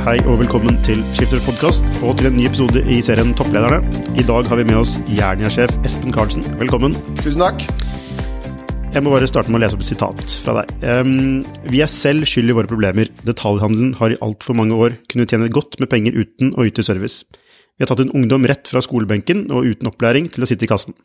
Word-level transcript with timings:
Hei 0.00 0.14
og 0.24 0.38
velkommen 0.40 0.78
til 0.80 1.02
Skifters 1.12 1.42
podkast 1.44 1.84
og 2.00 2.14
til 2.16 2.30
en 2.30 2.38
ny 2.38 2.46
episode 2.48 2.80
i 2.88 3.02
serien 3.04 3.34
Topplederne. 3.36 3.82
I 4.16 4.22
dag 4.24 4.46
har 4.48 4.56
vi 4.56 4.64
med 4.64 4.78
oss 4.78 4.94
Jernia-sjef 5.12 5.74
Espen 5.84 6.14
Karlsen. 6.14 6.46
Velkommen. 6.56 6.94
Tusen 7.18 7.44
takk. 7.44 7.66
Jeg 8.94 9.04
må 9.04 9.12
bare 9.12 9.28
starte 9.28 9.52
med 9.52 9.58
å 9.58 9.62
lese 9.66 9.76
opp 9.76 9.84
et 9.84 9.90
sitat 9.90 10.24
fra 10.40 10.54
deg. 10.56 10.72
Um, 10.88 11.42
vi 11.68 11.82
er 11.84 11.92
selv 11.92 12.24
skyld 12.24 12.48
i 12.48 12.56
våre 12.56 12.70
problemer. 12.70 13.12
Detaljhandelen 13.28 13.92
har 14.00 14.14
i 14.14 14.18
altfor 14.24 14.56
mange 14.56 14.78
år 14.80 14.96
kunnet 15.12 15.34
tjene 15.34 15.50
godt 15.52 15.76
med 15.84 15.92
penger 15.92 16.16
uten 16.16 16.56
å 16.56 16.64
yte 16.64 16.86
service. 16.86 17.28
Vi 17.76 17.84
har 17.84 17.92
tatt 17.92 18.00
en 18.06 18.14
ungdom 18.16 18.48
rett 18.48 18.72
fra 18.72 18.80
skolebenken 18.80 19.50
og 19.52 19.68
uten 19.68 19.92
opplæring 19.92 20.32
til 20.32 20.48
å 20.48 20.48
sitte 20.48 20.64
i 20.64 20.72
kassen. 20.72 20.96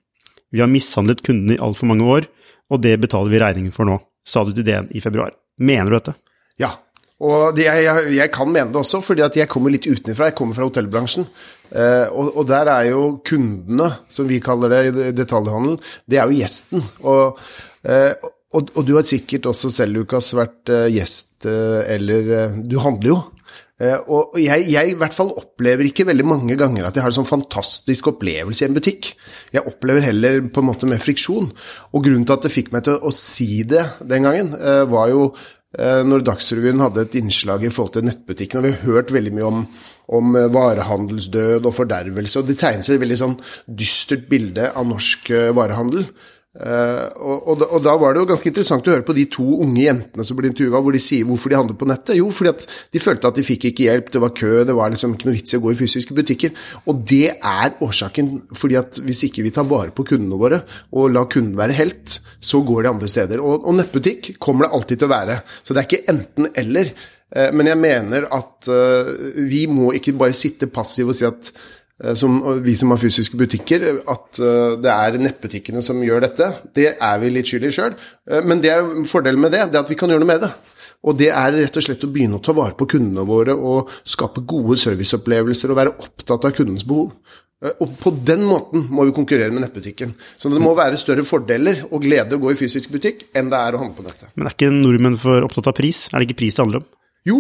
Vi 0.56 0.64
har 0.64 0.72
mishandlet 0.72 1.20
kundene 1.26 1.60
i 1.60 1.64
altfor 1.68 1.92
mange 1.92 2.08
år, 2.08 2.32
og 2.72 2.80
det 2.88 2.96
betaler 3.04 3.36
vi 3.36 3.44
regningen 3.44 3.76
for 3.76 3.92
nå, 3.92 4.00
sa 4.24 4.48
du 4.48 4.56
til 4.56 4.64
DN 4.72 4.88
i 4.96 5.04
februar. 5.04 5.36
Mener 5.60 5.92
du 5.92 6.00
dette? 6.00 6.16
Ja, 6.64 6.78
og 7.24 7.56
det, 7.56 7.64
jeg, 7.70 8.08
jeg, 8.18 8.32
kan 8.36 8.50
mene 8.52 8.74
det 8.74 8.82
også, 8.82 9.00
fordi 9.06 9.24
at 9.24 9.38
jeg 9.40 9.48
kommer 9.52 9.72
litt 9.72 9.88
utenfra. 9.88 10.28
Jeg 10.30 10.36
kommer 10.36 10.58
fra 10.58 10.68
hotellbransjen. 10.68 11.28
Eh, 11.72 12.08
og, 12.12 12.34
og, 12.34 12.44
der 12.50 12.72
er 12.74 12.90
jo 12.90 13.04
kundene, 13.26 13.88
som 14.12 14.28
vi 14.28 14.42
kaller 14.44 14.74
det 14.74 14.82
i 14.90 15.14
detaljhandelen, 15.16 15.80
det 16.12 16.20
er 16.20 16.28
jo 16.28 16.42
gjesten. 16.42 16.84
Og, 17.08 17.40
eh, 17.88 18.12
og, 18.52 18.68
og, 18.76 18.82
du 18.88 18.98
har 18.98 19.08
sikkert 19.08 19.48
også 19.52 19.72
selv, 19.78 20.02
Lukas, 20.02 20.34
vært 20.36 20.74
eh, 20.74 20.90
gjest, 20.92 21.48
eh, 21.48 21.80
eller 21.96 22.36
eh, 22.42 22.60
Du 22.68 22.78
handler 22.84 23.14
jo. 23.14 23.22
Eh, 23.80 23.98
og 24.12 24.38
jeg, 24.40 24.68
jeg, 24.72 24.92
i 24.92 25.00
hvert 25.00 25.16
fall 25.16 25.34
opplever 25.36 25.88
ikke 25.88 26.06
veldig 26.08 26.28
mange 26.28 26.56
ganger 26.60 26.86
at 26.88 26.96
jeg 26.96 27.04
har 27.04 27.12
en 27.12 27.18
sånn 27.18 27.28
fantastisk 27.28 28.12
opplevelse 28.12 28.64
i 28.64 28.70
en 28.70 28.76
butikk. 28.76 29.14
Jeg 29.56 29.64
opplever 29.68 30.04
heller 30.04 30.44
på 30.52 30.64
en 30.64 30.68
måte 30.68 30.88
med 30.92 31.04
friksjon. 31.04 31.48
Og 31.96 32.04
grunnen 32.04 32.28
til 32.28 32.36
at 32.36 32.44
det 32.44 32.54
fikk 32.56 32.76
meg 32.76 32.88
til 32.88 33.00
å, 33.00 33.12
si 33.16 33.64
det 33.68 33.84
den 34.04 34.28
gangen, 34.28 34.56
var 34.92 35.12
jo 35.12 35.30
når 35.76 36.24
Dagsrevyen 36.24 36.80
hadde 36.80 37.04
et 37.04 37.18
innslag 37.20 37.66
i 37.66 37.72
forhold 37.74 37.96
til 37.98 38.06
nettbutikken, 38.08 38.62
og 38.62 38.66
vi 38.68 38.74
har 38.74 38.86
hørt 38.88 39.12
veldig 39.12 39.34
mye 39.36 39.48
om, 39.50 39.64
om 40.16 40.38
varehandelsdød 40.56 41.66
og 41.66 41.76
fordervelse, 41.76 42.40
og 42.40 42.48
det 42.48 42.56
tegnes 42.62 42.92
et 42.94 43.02
veldig 43.02 43.18
sånn 43.20 43.36
dystert 43.68 44.30
bilde 44.32 44.70
av 44.72 44.88
norsk 44.88 45.34
varehandel. 45.58 46.08
Uh, 46.56 47.12
og, 47.20 47.64
og, 47.66 47.82
da, 47.84 47.94
var 48.00 48.14
det 48.16 48.22
jo 48.22 48.28
ganske 48.30 48.48
interessant 48.48 48.86
å 48.88 48.94
høre 48.94 49.04
på 49.04 49.16
de 49.18 49.26
to 49.28 49.44
unge 49.66 49.82
jentene 49.82 50.24
som 50.24 50.38
ble 50.38 50.48
intervjua, 50.48 50.80
hvor 50.86 50.96
de 50.96 51.02
sier 51.04 51.28
hvorfor 51.28 51.52
de 51.52 51.58
handler 51.60 51.76
på 51.80 51.88
nettet. 51.90 52.16
Jo, 52.16 52.30
fordi 52.32 52.54
at 52.54 52.64
de 52.96 53.02
følte 53.04 53.28
at 53.28 53.36
de 53.36 53.44
fikk 53.44 53.68
ikke 53.70 53.90
hjelp, 53.90 54.12
det 54.14 54.22
var 54.24 54.32
kø, 54.40 54.54
det 54.68 54.76
var 54.78 54.94
liksom 54.94 55.18
ikke 55.18 55.28
noe 55.28 55.36
vits 55.36 55.56
i 55.56 55.60
å 55.60 55.66
gå 55.66 55.74
i 55.74 55.80
fysiske 55.82 56.16
butikker. 56.16 56.56
Og 56.88 57.04
det 57.12 57.36
er 57.36 57.76
årsaken, 57.84 58.32
fordi 58.56 58.80
at 58.80 59.02
hvis 59.04 59.26
ikke 59.28 59.44
vi 59.44 59.52
tar 59.58 59.68
vare 59.68 59.92
på 59.96 60.08
kundene 60.08 60.40
våre 60.40 60.62
og 60.96 61.12
lar 61.12 61.28
kunden 61.32 61.60
være 61.60 61.76
helt, 61.76 62.20
så 62.40 62.64
går 62.64 62.86
de 62.86 62.94
andre 62.94 63.12
steder. 63.12 63.44
Og, 63.44 63.68
og 63.68 63.76
nettbutikk 63.82 64.38
kommer 64.40 64.70
det 64.70 64.76
alltid 64.80 65.04
til 65.04 65.10
å 65.10 65.16
være. 65.16 65.40
Så 65.60 65.76
det 65.76 65.84
er 65.84 65.90
ikke 65.90 66.16
enten-eller. 66.16 66.96
Uh, 67.36 67.50
men 67.52 67.68
jeg 67.68 67.84
mener 67.84 68.30
at 68.32 68.72
uh, 68.72 69.12
vi 69.44 69.66
må 69.68 69.92
ikke 69.98 70.16
bare 70.16 70.38
sitte 70.38 70.72
passive 70.72 71.12
og 71.12 71.20
si 71.20 71.28
at 71.28 71.52
som, 72.20 72.38
vi 72.64 72.74
som 72.76 72.92
har 72.92 73.00
fysiske 73.00 73.38
butikker, 73.40 73.86
at 74.12 74.40
det 74.84 74.92
er 74.92 75.20
nettbutikkene 75.22 75.84
som 75.84 76.02
gjør 76.04 76.26
dette. 76.26 76.50
Det 76.76 76.90
er 77.00 77.22
vi 77.22 77.30
litt 77.32 77.48
skyld 77.48 77.70
i 77.70 77.72
sjøl. 77.72 77.96
Men 78.44 78.60
det 78.64 78.74
er 78.74 78.90
fordelen 79.08 79.40
med 79.46 79.56
det, 79.56 79.62
det 79.72 79.80
er 79.80 79.86
at 79.86 79.92
vi 79.94 79.98
kan 80.00 80.12
gjøre 80.12 80.26
noe 80.26 80.34
med 80.34 80.44
det. 80.44 80.52
Og 81.06 81.16
det 81.20 81.30
er 81.30 81.54
rett 81.54 81.78
og 81.78 81.86
slett 81.86 82.04
å 82.04 82.10
begynne 82.12 82.40
å 82.40 82.44
ta 82.44 82.52
vare 82.58 82.76
på 82.76 82.88
kundene 82.96 83.24
våre 83.30 83.54
og 83.56 83.92
skape 84.04 84.42
gode 84.50 84.76
serviceopplevelser 84.82 85.72
og 85.72 85.78
være 85.80 85.96
opptatt 86.02 86.48
av 86.50 86.56
kundens 86.58 86.84
behov. 86.88 87.14
Og 87.80 87.94
på 88.02 88.12
den 88.26 88.44
måten 88.46 88.84
må 88.92 89.06
vi 89.08 89.14
konkurrere 89.16 89.54
med 89.54 89.64
nettbutikken. 89.64 90.12
Så 90.38 90.52
det 90.52 90.60
må 90.62 90.74
være 90.78 91.00
større 91.00 91.24
fordeler 91.26 91.86
og 91.88 92.04
glede 92.04 92.36
å 92.36 92.42
gå 92.42 92.52
i 92.52 92.58
fysisk 92.60 92.92
butikk 92.94 93.28
enn 93.38 93.48
det 93.54 93.62
er 93.62 93.78
å 93.78 93.82
handle 93.84 93.98
på 93.98 94.06
nettet. 94.06 94.34
Men 94.36 94.50
er 94.50 94.58
ikke 94.58 94.74
nordmenn 94.74 95.16
for 95.22 95.46
opptatt 95.46 95.72
av 95.72 95.78
pris? 95.78 96.08
Er 96.12 96.20
det 96.20 96.28
ikke 96.28 96.42
pris 96.44 96.58
det 96.58 96.66
handler 96.66 96.84
om? 96.84 96.90
Jo, 97.26 97.40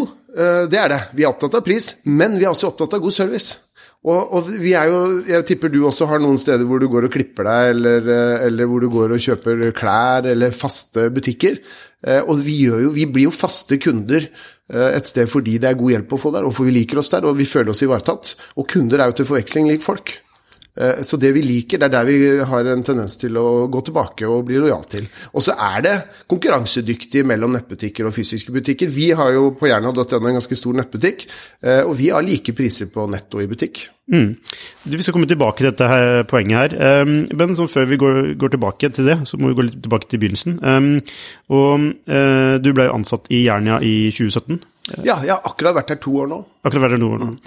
det 0.71 0.79
er 0.81 0.89
det. 0.93 1.01
Vi 1.17 1.25
er 1.25 1.33
opptatt 1.33 1.59
av 1.59 1.65
pris, 1.65 1.91
men 2.07 2.39
vi 2.39 2.45
er 2.47 2.53
også 2.53 2.71
opptatt 2.71 2.95
av 2.97 3.03
god 3.03 3.13
service. 3.13 3.59
Og, 4.05 4.33
og, 4.37 4.49
vi 4.61 4.75
er 4.77 4.91
jo, 4.91 4.97
jeg 5.25 5.45
tipper 5.49 5.71
du 5.73 5.79
også 5.87 6.05
har 6.11 6.21
noen 6.21 6.37
steder 6.37 6.67
hvor 6.69 6.81
du 6.81 6.85
går 6.91 7.07
og 7.07 7.13
klipper 7.15 7.47
deg, 7.47 7.69
eller, 7.73 8.09
eller 8.45 8.69
hvor 8.69 8.83
du 8.83 8.89
går 8.93 9.15
og 9.15 9.23
kjøper 9.23 9.63
klær, 9.77 10.27
eller 10.29 10.53
faste 10.53 11.07
butikker. 11.13 11.57
Og 12.27 12.37
vi, 12.45 12.59
jo, 12.67 12.91
vi, 12.93 13.07
blir 13.09 13.31
jo 13.31 13.33
faste 13.33 13.79
kunder 13.81 14.27
et 14.69 15.09
sted 15.09 15.25
fordi 15.29 15.55
det 15.61 15.71
er 15.71 15.79
god 15.79 15.95
hjelp 15.95 16.13
å 16.13 16.19
få 16.21 16.31
der, 16.35 16.45
og 16.45 16.53
for 16.53 16.69
vi 16.69 16.75
liker 16.75 17.01
oss 17.01 17.09
der, 17.13 17.25
og 17.25 17.39
vi 17.39 17.47
føler 17.49 17.73
oss 17.73 17.81
ivaretatt. 17.81 18.35
Og 18.61 18.69
kunder 18.69 19.01
er 19.01 19.09
jo 19.09 19.17
til 19.17 19.29
forveksling 19.31 19.71
lik 19.71 19.81
folk. 19.85 20.13
Så 20.75 21.17
det 21.17 21.31
vi 21.31 21.41
liker, 21.41 21.79
det 21.79 21.87
er 21.87 21.93
der 21.95 22.05
vi 22.09 22.17
har 22.45 22.69
en 22.69 22.85
tendens 22.85 23.15
til 23.17 23.37
å 23.39 23.65
gå 23.71 23.81
tilbake 23.87 24.27
og 24.29 24.45
bli 24.51 24.59
lojal 24.59 24.85
til. 24.91 25.09
Og 25.33 25.47
så 25.47 25.55
er 25.71 25.81
det 25.87 25.95
konkurransedyktig 26.29 27.23
mellom 27.25 27.55
nettbutikker 27.55 28.05
og 28.05 28.13
fysiske 28.13 28.53
butikker. 28.53 28.91
Vi 28.91 29.09
har 29.17 29.33
jo 29.33 29.53
på 29.57 29.71
jernia.no 29.71 30.19
en 30.19 30.37
ganske 30.37 30.61
stor 30.61 30.77
nettbutikk, 30.77 31.25
og 31.87 31.95
vi 31.97 32.11
har 32.13 32.27
like 32.27 32.53
priser 32.53 32.91
på 32.93 33.09
nett 33.09 33.33
og 33.33 33.47
i 33.47 33.49
butikk. 33.55 33.87
Mm. 34.11 34.35
Vi 34.83 35.01
skal 35.01 35.15
komme 35.15 35.27
tilbake 35.29 35.63
til 35.63 35.71
dette 35.71 35.87
her, 35.89 36.23
poenget 36.29 36.75
her. 36.75 37.01
Um, 37.01 37.15
men 37.33 37.55
sånn, 37.57 37.71
før 37.71 37.87
vi 37.89 37.97
går, 37.97 38.19
går, 38.37 38.53
tilbake 38.53 38.91
til 38.93 39.09
det, 39.09 39.17
så 39.25 39.39
må 39.41 39.49
vi 39.49 39.57
gå 39.57 39.65
litt 39.65 39.81
tilbake 39.81 40.09
til 40.11 40.21
begynnelsen. 40.21 40.59
Um, 40.61 40.91
og 41.49 41.89
uh, 42.05 42.55
Du 42.61 42.71
ble 42.73 42.87
jo 42.89 42.95
ansatt 42.99 43.31
i 43.33 43.45
Jernia 43.47 43.81
i 43.81 43.95
2017. 44.13 44.61
Ja, 45.01 45.15
jeg 45.25 45.31
har 45.31 45.41
akkurat 45.41 45.73
vært 45.79 45.95
her 45.95 45.97
to 45.97 46.11
år 46.21 46.27
nå. 46.29 46.37
Akkurat 46.61 46.83
vært 46.83 46.93
her 46.99 47.01
to 47.01 47.07
år 47.15 47.23
nå. 47.23 47.31
Mm. 47.33 47.39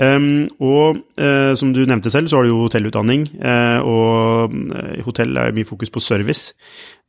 Um, 0.00 0.28
og 0.64 1.02
uh, 1.20 1.52
som 1.58 1.74
du 1.76 1.82
nevnte 1.84 2.12
selv, 2.12 2.32
så 2.32 2.38
har 2.38 2.46
du 2.46 2.54
jo 2.54 2.62
hotellutdanning, 2.64 3.28
uh, 3.36 3.84
og 3.84 4.56
hotell 5.04 5.36
er 5.36 5.52
mye 5.56 5.68
fokus 5.68 5.92
på 5.92 6.00
service. 6.00 6.56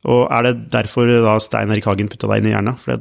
Og 0.06 0.28
er 0.30 0.44
det 0.46 0.52
derfor 0.70 1.08
da 1.24 1.32
Stein 1.42 1.72
Erik 1.74 1.88
Hagen 1.88 2.06
putta 2.10 2.28
deg 2.30 2.42
inn 2.42 2.50
i 2.50 2.52
hjernen? 2.52 2.76
For 2.78 2.94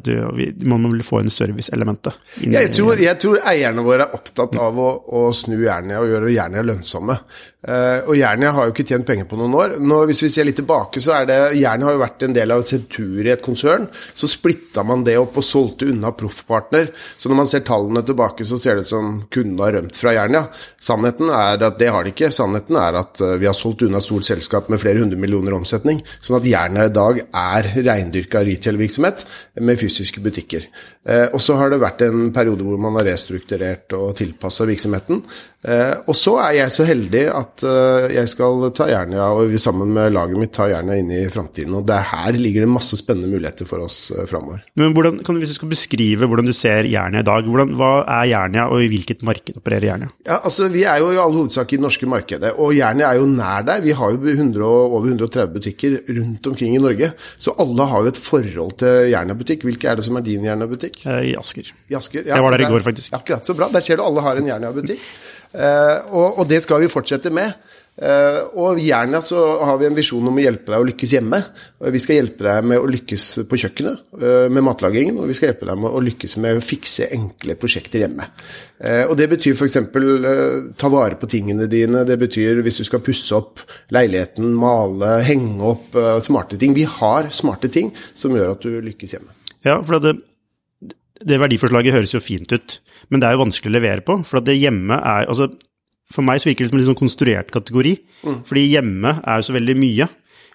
man 0.65 0.81
må 0.81 0.89
vel 0.95 1.03
få 1.05 1.19
inn 1.21 1.29
serviceelementet? 1.29 2.17
Ja, 2.41 2.63
jeg, 2.63 2.71
tror, 2.73 2.97
jeg 2.97 3.21
tror 3.21 3.37
eierne 3.45 3.85
våre 3.85 4.07
er 4.07 4.15
opptatt 4.17 4.57
av 4.57 4.79
å, 4.81 4.89
å 5.05 5.27
snu 5.35 5.59
Jernia 5.59 6.01
og 6.01 6.09
gjøre 6.09 6.33
Jernia 6.33 6.65
lønnsomme. 6.65 7.19
Uh, 7.67 8.05
og 8.07 8.15
Jernia 8.15 8.53
har 8.55 8.67
jo 8.67 8.73
ikke 8.73 8.85
tjent 8.87 9.05
penger 9.05 9.25
på 9.29 9.37
noen 9.37 9.55
år. 9.57 9.75
Nå, 9.83 9.99
hvis 10.09 10.21
vi 10.23 10.29
ser 10.31 10.45
litt 10.47 10.57
tilbake, 10.57 11.01
så 11.03 11.15
er 11.19 11.29
det 11.29 11.37
Jernia 11.59 11.89
har 11.89 11.97
jo 11.97 12.01
vært 12.03 12.25
en 12.25 12.35
del 12.35 12.53
av 12.53 12.63
et 12.63 12.71
sentur 12.71 13.27
i 13.27 13.33
et 13.33 13.45
konsern. 13.45 13.87
Så 14.17 14.29
splitta 14.31 14.85
man 14.87 15.05
det 15.05 15.17
opp 15.21 15.37
og 15.37 15.45
solgte 15.45 15.89
unna 15.91 16.13
Proffpartner. 16.17 16.89
Så 17.17 17.29
når 17.29 17.41
man 17.41 17.49
ser 17.49 17.65
tallene 17.67 18.01
tilbake, 18.07 18.45
så 18.47 18.57
ser 18.61 18.77
det 18.77 18.87
ut 18.87 18.91
som 18.93 19.11
kundene 19.33 19.65
har 19.67 19.77
rømt 19.77 19.99
fra 19.99 20.15
Jernia. 20.17 20.45
Sannheten 20.81 21.29
er 21.33 21.65
at 21.69 21.77
det 21.81 21.91
har 21.93 22.07
de 22.07 22.13
ikke. 22.15 22.31
Sannheten 22.33 22.79
er 22.81 23.01
at 23.03 23.21
uh, 23.21 23.35
vi 23.37 23.49
har 23.49 23.57
solgt 23.57 23.85
unna 23.85 24.01
stort 24.01 24.29
selskap 24.29 24.71
med 24.73 24.81
flere 24.81 25.03
hundre 25.03 25.19
millioner 25.21 25.57
omsetning. 25.57 26.01
Sånn 26.17 26.39
at 26.39 26.47
Jernia 26.47 26.86
i 26.87 26.93
dag 26.95 27.21
er 27.25 27.69
reindyrka 27.87 28.41
retail-virksomhet 28.47 29.25
med 29.61 29.79
fysiske 29.79 30.23
butikker. 30.23 30.67
Eh, 31.07 31.27
og 31.33 31.43
så 31.43 31.57
har 31.59 31.71
det 31.71 31.81
vært 31.83 32.03
en 32.07 32.31
periode 32.35 32.65
hvor 32.65 32.79
man 32.81 32.97
har 32.99 33.09
restrukturert 33.11 33.93
og 33.97 34.15
tilpassa 34.19 34.67
virksomheten. 34.67 35.21
Eh, 35.63 35.93
og 36.05 36.15
så 36.15 36.35
er 36.43 36.57
jeg 36.59 36.73
så 36.75 36.85
heldig 36.87 37.23
at 37.33 37.65
eh, 37.65 38.09
jeg 38.17 38.31
skal 38.31 38.67
ta 38.77 38.89
Jernia, 38.91 39.29
og 39.33 39.51
vi 39.51 39.61
sammen 39.61 39.93
med 39.95 40.13
laget 40.15 40.39
mitt 40.39 40.53
tar 40.55 40.71
Jernia 40.73 40.99
inn 40.99 41.13
i 41.13 41.23
framtiden. 41.33 41.75
Og 41.77 41.87
det 41.87 42.01
her 42.11 42.37
ligger 42.37 42.65
det 42.65 42.71
masse 42.71 42.99
spennende 42.99 43.31
muligheter 43.31 43.69
for 43.69 43.85
oss 43.85 44.11
eh, 44.15 44.25
framover. 44.29 44.63
Men 44.79 44.93
hvordan, 44.97 45.21
kan 45.25 45.35
du, 45.35 45.43
hvis 45.43 45.55
du 45.55 45.59
skal 45.61 45.73
beskrive 45.73 46.29
hvordan 46.29 46.47
du 46.47 46.55
ser 46.55 46.87
Jernia 46.89 47.23
i 47.23 47.27
dag, 47.27 47.47
hvordan, 47.47 47.75
hva 47.77 47.93
er 48.01 48.29
Jernia 48.33 48.47
Jernia, 48.47 48.65
og 48.71 48.83
i 48.83 48.89
hvilket 48.91 49.23
marked 49.27 49.59
opererer 49.59 49.89
Jernia? 49.91 50.09
Ja, 50.27 50.39
altså 50.43 50.67
Vi 50.71 50.83
er 50.87 51.01
jo 51.01 51.11
i 51.13 51.19
all 51.21 51.33
hovedsak 51.35 51.73
i 51.73 51.79
det 51.79 51.85
norske 51.85 52.09
markedet, 52.09 52.53
og 52.57 52.73
Jernia 52.75 53.11
er 53.11 53.21
jo 53.21 53.27
nær 53.29 53.65
der. 53.67 53.81
Vi 53.85 53.95
har 53.97 54.13
jo 54.13 54.19
100, 54.21 54.63
over 54.65 55.07
130 55.07 55.53
butikker 55.53 55.97
rundt 56.17 56.47
omkring 56.47 56.75
i 56.75 56.81
Norge, 56.81 57.11
så 57.37 57.55
alle 57.59 57.87
har 57.91 58.03
jo 58.03 58.13
et 58.13 58.21
forhold 58.21 58.77
til 58.83 59.11
Jernia-butikk. 59.13 59.65
Hvilke 59.67 59.89
er 59.89 59.99
det 59.99 60.05
som 60.07 60.17
er 60.17 60.25
din 60.25 60.45
Jernia-butikk? 60.45 61.01
Eh, 61.05 61.31
I 61.31 61.35
Asker. 61.39 61.73
I 61.89 61.97
Asker? 61.99 62.25
Ja, 62.25 62.35
jeg 62.35 62.47
var 62.47 62.55
der 62.55 62.67
i 62.67 62.71
går, 62.71 62.85
faktisk. 62.85 63.13
Akkurat, 63.13 63.45
så 63.45 63.57
bra. 63.57 63.71
Der 63.73 63.85
ser 63.85 63.99
du 63.99 64.05
alle 64.05 64.23
har 64.25 64.39
en 64.39 64.53
Jernia-butikk. 64.53 65.03
Uh, 65.46 65.46
og, 65.55 66.39
og, 66.39 66.45
det 66.49 66.61
skal 66.63 66.83
vi 66.83 66.91
fortsette 66.91 67.31
med. 67.33 67.55
Uh, 67.97 68.43
og 68.61 68.77
i 68.77 68.91
Jernia 68.91 69.17
så 69.25 69.39
har 69.65 69.79
vi 69.81 69.87
en 69.87 69.95
visjon 69.97 70.25
om 70.29 70.35
å 70.37 70.41
hjelpe 70.43 70.69
deg 70.69 70.83
å 70.83 70.85
lykkes 70.85 71.15
hjemme. 71.15 71.39
Vi 71.95 72.01
skal 72.03 72.19
hjelpe 72.19 72.45
deg 72.45 72.67
med 72.69 72.77
å 72.77 72.89
lykkes 72.93 73.25
på 73.49 73.57
kjøkkenet 73.63 74.19
med 74.53 74.65
matlagingen, 74.67 75.17
og 75.17 75.31
vi 75.31 75.37
skal 75.37 75.49
hjelpe 75.49 75.65
deg 75.65 75.81
med 75.81 75.95
å 75.97 76.03
lykkes 76.05 76.37
med 76.43 76.59
å 76.59 76.63
fikse 76.63 77.09
enkle 77.15 77.57
prosjekter 77.57 78.05
hjemme. 78.05 78.27
og 79.09 79.15
Det 79.17 79.29
betyr 79.31 79.57
f.eks. 79.57 79.79
Ta 80.77 80.91
vare 80.93 81.17
på 81.17 81.29
tingene 81.31 81.65
dine, 81.71 82.05
det 82.05 82.19
betyr 82.21 82.61
hvis 82.65 82.81
du 82.83 82.85
skal 82.85 83.01
pusse 83.05 83.33
opp 83.37 83.65
leiligheten, 83.95 84.53
male, 84.57 85.17
henge 85.25 85.73
opp 85.73 85.97
smarte 86.21 86.59
ting. 86.61 86.77
Vi 86.77 86.85
har 86.99 87.31
smarte 87.33 87.71
ting 87.73 87.93
som 88.13 88.37
gjør 88.37 88.53
at 88.53 88.65
du 88.65 88.77
lykkes 88.77 89.17
hjemme. 89.17 89.33
Ja, 89.65 89.79
for 89.81 89.97
det, 90.03 90.19
det 91.25 91.39
verdiforslaget 91.41 91.95
høres 91.95 92.13
jo 92.13 92.21
fint 92.23 92.51
ut, 92.53 92.77
men 93.09 93.21
det 93.21 93.29
er 93.29 93.37
jo 93.37 93.45
vanskelig 93.45 93.71
å 93.71 93.77
levere 93.77 94.05
på. 94.05 94.19
For 94.27 94.41
at 94.41 94.47
det 94.49 94.57
hjemme 94.59 94.99
er 94.99 95.29
altså 95.29 95.49
for 96.13 96.23
meg 96.23 96.39
så 96.39 96.49
virker 96.49 96.65
det 96.65 96.71
som 96.71 96.77
en 96.77 96.83
litt 96.83 96.89
sånn 96.89 96.99
konstruert 97.01 97.51
kategori. 97.51 97.93
Mm. 98.23 98.39
Fordi 98.47 98.63
hjemme 98.69 99.11
er 99.19 99.41
jo 99.41 99.47
så 99.49 99.55
veldig 99.57 99.75
mye. 99.79 100.07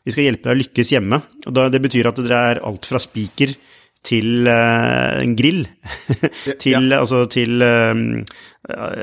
Vi 0.02 0.14
skal 0.14 0.26
hjelpe 0.26 0.48
deg 0.48 0.56
å 0.56 0.60
lykkes 0.62 0.92
hjemme. 0.94 1.18
og 1.46 1.56
da, 1.56 1.66
Det 1.72 1.82
betyr 1.84 2.08
at 2.08 2.22
det 2.24 2.38
er 2.38 2.62
alt 2.64 2.88
fra 2.88 3.00
spiker 3.02 3.52
til 4.02 4.48
uh, 4.48 5.20
en 5.20 5.34
grill. 5.38 5.66
til, 6.62 6.72
ja. 6.72 7.02
altså, 7.02 7.26
til 7.30 7.62
uh, 7.62 7.92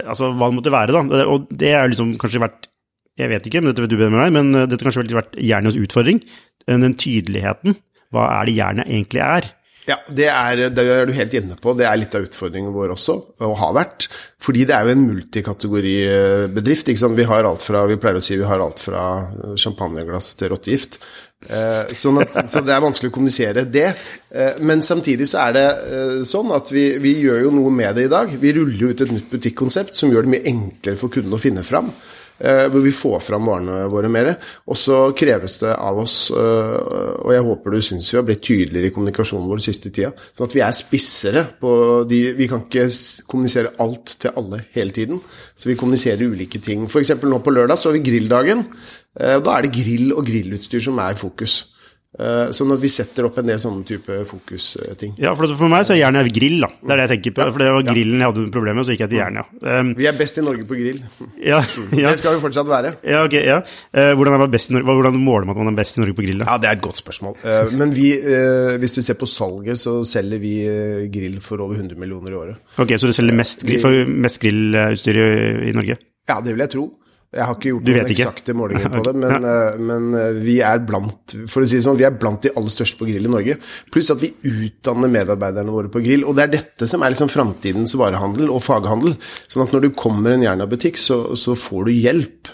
altså 0.09 0.31
hva 0.33 0.49
det 0.49 0.57
måtte 0.57 0.73
være, 0.73 0.95
da. 0.97 1.21
Og 1.29 1.47
det 1.53 1.71
er 1.77 1.93
liksom 1.93 2.17
kanskje 2.19 2.43
vært 2.43 2.67
Jeg 3.19 3.29
vet 3.29 3.47
ikke, 3.47 3.59
men 3.61 3.69
dette 3.69 3.83
vet 3.83 3.91
du 3.91 3.97
bedre 3.99 4.15
med 4.15 4.21
meg, 4.23 4.35
men 4.37 4.65
dette 4.71 4.79
har 4.79 4.89
kanskje 4.89 5.17
vært 5.17 5.37
Jernias 5.43 5.77
utfordring. 5.77 6.21
Den 6.65 6.95
tydeligheten. 6.95 7.77
Hva 8.15 8.25
er 8.39 8.47
det 8.47 8.57
jernet 8.57 8.89
egentlig 8.89 9.21
er? 9.21 9.49
Ja, 9.87 9.95
det 10.05 10.27
er, 10.29 10.59
det 10.69 10.83
er, 10.83 11.07
du 11.07 11.15
helt 11.17 11.33
inne 11.33 11.55
på. 11.57 11.73
Det 11.77 11.87
er 11.87 11.97
litt 11.97 12.13
av 12.17 12.27
utfordringen 12.27 12.73
vår 12.75 12.93
også, 12.93 13.15
og 13.45 13.55
har 13.61 13.71
vært. 13.77 14.09
Fordi 14.41 14.65
det 14.67 14.75
er 14.75 14.85
jo 14.85 14.93
en 14.93 15.07
multikategoribedrift. 15.07 16.91
ikke 16.91 17.01
sant? 17.01 17.17
Vi 17.17 17.25
vi 17.25 17.97
pleier 18.01 18.19
å 18.19 18.23
si 18.23 18.37
vi 18.37 18.45
har 18.45 18.61
alt 18.61 18.83
fra 18.83 19.03
champagneglass 19.57 20.35
til 20.37 20.53
rottegift. 20.53 20.99
Eh, 21.47 21.93
sånn 21.95 22.19
at, 22.19 22.35
så 22.51 22.61
det 22.65 22.73
er 22.75 22.83
vanskelig 22.83 23.09
å 23.11 23.15
kommunisere 23.15 23.63
det. 23.65 23.87
Eh, 24.29 24.59
men 24.59 24.83
samtidig 24.85 25.29
så 25.31 25.45
er 25.47 25.55
det 25.55 25.65
eh, 25.65 26.15
sånn 26.27 26.51
at 26.55 26.69
vi, 26.73 26.85
vi, 27.01 27.15
gjør 27.23 27.45
jo 27.47 27.55
noe 27.55 27.73
med 27.73 27.95
det 27.97 28.09
i 28.09 28.11
dag. 28.11 28.33
Vi 28.41 28.53
ruller 28.57 28.83
jo 28.83 28.93
ut 28.93 29.05
et 29.05 29.13
nytt 29.15 29.31
butikkonsept 29.31 29.97
som 29.97 30.11
gjør 30.11 30.27
det 30.27 30.35
mye 30.35 30.47
enklere 30.51 30.99
for 30.99 31.13
kunden 31.13 31.35
å 31.35 31.41
finne 31.41 31.65
fram. 31.65 31.93
Eh, 32.39 32.69
hvor 32.71 32.79
vi 32.79 32.91
får 32.95 33.19
fram 33.19 33.47
varene 33.49 33.81
våre 33.91 34.07
mer. 34.11 34.29
Og 34.71 34.77
så 34.79 34.99
kreves 35.17 35.57
det 35.59 35.73
av 35.75 35.97
oss, 35.99 36.29
eh, 36.31 36.75
og 37.19 37.33
jeg 37.35 37.43
håper 37.43 37.75
du 37.75 37.81
syns 37.83 38.11
vi 38.13 38.19
har 38.19 38.27
blitt 38.27 38.45
tydeligere 38.47 38.87
i 38.87 38.93
kommunikasjonen 38.95 39.49
vår 39.49 39.59
den 39.59 39.65
siste 39.67 39.91
tida, 39.91 40.13
sånn 40.31 40.47
at 40.47 40.55
vi 40.55 40.63
er 40.63 40.77
spissere 40.77 41.43
på 41.59 41.73
de 42.07 42.19
Vi 42.39 42.47
kan 42.47 42.61
ikke 42.63 42.85
kommunisere 43.27 43.73
alt 43.79 44.15
til 44.21 44.31
alle 44.37 44.61
hele 44.75 44.91
tiden, 44.91 45.19
så 45.55 45.67
vi 45.67 45.75
kommuniserer 45.75 46.31
ulike 46.31 46.61
ting. 46.63 46.85
F.eks. 46.87 47.11
nå 47.19 47.39
på 47.43 47.51
lørdag 47.51 47.77
så 47.77 47.89
har 47.89 47.97
vi 47.97 48.05
grilldagen. 48.07 48.63
Eh, 49.19 49.39
da 49.43 49.57
er 49.57 49.67
det 49.67 49.75
grill 49.75 50.13
og 50.13 50.25
grillutstyr 50.25 50.79
som 50.79 50.99
er 50.99 51.11
i 51.11 51.19
fokus. 51.19 51.65
Uh, 52.17 52.49
sånn 52.57 52.71
at 52.73 52.79
vi 52.81 52.89
setter 52.89 53.27
opp 53.27 53.35
en 53.37 53.45
del 53.51 53.59
sånne 53.61 53.83
type 53.85 54.15
fokusting. 54.25 55.11
Ja, 55.21 55.35
for, 55.37 55.51
for 55.59 55.69
meg 55.69 55.83
så 55.85 55.93
er 55.93 55.99
Jernia 55.99 56.23
grill, 56.25 56.55
da. 56.63 56.69
Det 56.81 56.95
er 56.95 56.97
det 56.97 57.03
jeg 57.05 57.11
tenker 57.11 57.35
på. 57.37 57.45
For 57.53 57.61
det 57.61 57.67
var 57.75 57.83
grillen 57.85 58.23
jeg 58.23 58.31
hadde 58.31 58.45
problemer 58.55 58.79
med, 58.79 58.87
så 58.87 58.95
gikk 58.95 59.03
jeg 59.03 59.11
til 59.11 59.19
Jernia. 59.19 59.43
Um, 59.61 59.91
vi 59.99 60.07
er 60.09 60.15
best 60.17 60.39
i 60.41 60.43
Norge 60.47 60.65
på 60.65 60.77
grill. 60.79 61.03
Ja, 61.37 61.59
ja. 62.01 62.09
Det 62.09 62.15
skal 62.23 62.33
vi 62.33 62.41
fortsatt 62.47 62.71
være. 62.71 62.95
Ja, 63.05 63.21
ok, 63.27 63.35
ja. 63.45 63.59
Uh, 63.93 64.09
hvordan, 64.17 64.47
best 64.49 64.73
i 64.73 64.75
Norge, 64.75 64.95
hvordan 65.03 65.19
måler 65.21 65.45
man 65.45 65.53
at 65.53 65.61
man 65.61 65.73
er 65.75 65.77
best 65.83 65.99
i 65.99 66.01
Norge 66.01 66.17
på 66.17 66.25
grill? 66.25 66.41
Da? 66.41 66.47
Ja, 66.49 66.57
Det 66.63 66.71
er 66.71 66.79
et 66.79 66.85
godt 66.87 67.01
spørsmål. 67.03 67.37
Men 67.77 67.93
vi, 67.93 68.07
hvis 68.81 68.97
du 68.97 69.03
ser 69.05 69.19
på 69.19 69.29
salget, 69.29 69.77
så 69.77 69.99
selger 70.07 70.41
vi 70.41 70.55
grill 71.13 71.37
for 71.45 71.61
over 71.61 71.77
100 71.77 71.93
millioner 71.99 72.33
i 72.33 72.39
året. 72.41 72.63
Ok, 72.81 72.95
Så 72.97 73.11
du 73.11 73.13
selger 73.13 73.37
mest, 73.37 73.61
grill, 73.69 74.09
mest 74.25 74.41
grillutstyr 74.41 75.21
i, 75.21 75.29
i 75.69 75.75
Norge? 75.77 75.99
Ja, 76.25 76.39
det 76.41 76.57
vil 76.57 76.65
jeg 76.65 76.73
tro. 76.73 76.87
Jeg 77.29 77.45
har 77.45 77.53
ikke 77.59 77.69
gjort 77.69 77.85
noen 77.85 78.07
eksakte 78.09 78.53
målinger 78.57 78.89
på 78.95 79.03
det, 79.05 79.11
men, 79.21 79.43
eh, 79.45 79.75
men, 79.77 80.05
eh, 80.17 80.37
vi 80.41 80.55
er 80.65 80.81
blant 80.81 81.35
for 81.45 81.61
å 81.61 81.67
si 81.69 81.77
det 81.77 81.85
sånn, 81.85 81.99
vi 81.99 82.07
er 82.07 82.15
blant 82.17 82.41
de 82.41 82.49
aller 82.57 82.73
største 82.73 82.97
på 82.97 83.05
grill 83.05 83.27
i 83.27 83.29
Norge. 83.29 83.59
Pluss 83.93 84.09
at 84.09 84.23
vi 84.23 84.31
utdanner 84.49 85.11
medarbeiderne 85.13 85.73
våre 85.75 85.91
på 85.93 86.01
grill. 86.01 86.25
Og 86.25 86.37
det 86.37 86.47
er 86.47 86.55
dette 86.57 86.89
som 86.89 87.05
er 87.05 87.13
liksom 87.13 87.29
framtidens 87.29 87.93
varehandel 87.99 88.49
og 88.49 88.63
faghandel. 88.65 89.13
Sånn 89.45 89.67
at 89.67 89.75
når 89.75 89.85
du 89.85 89.91
kommer 89.93 90.33
i 90.33 90.39
en 90.39 90.47
Jernia-butikk, 90.47 90.97
så, 90.97 91.21
så, 91.37 91.53
får 91.59 91.91
du 91.91 91.93
hjelp. 91.93 92.49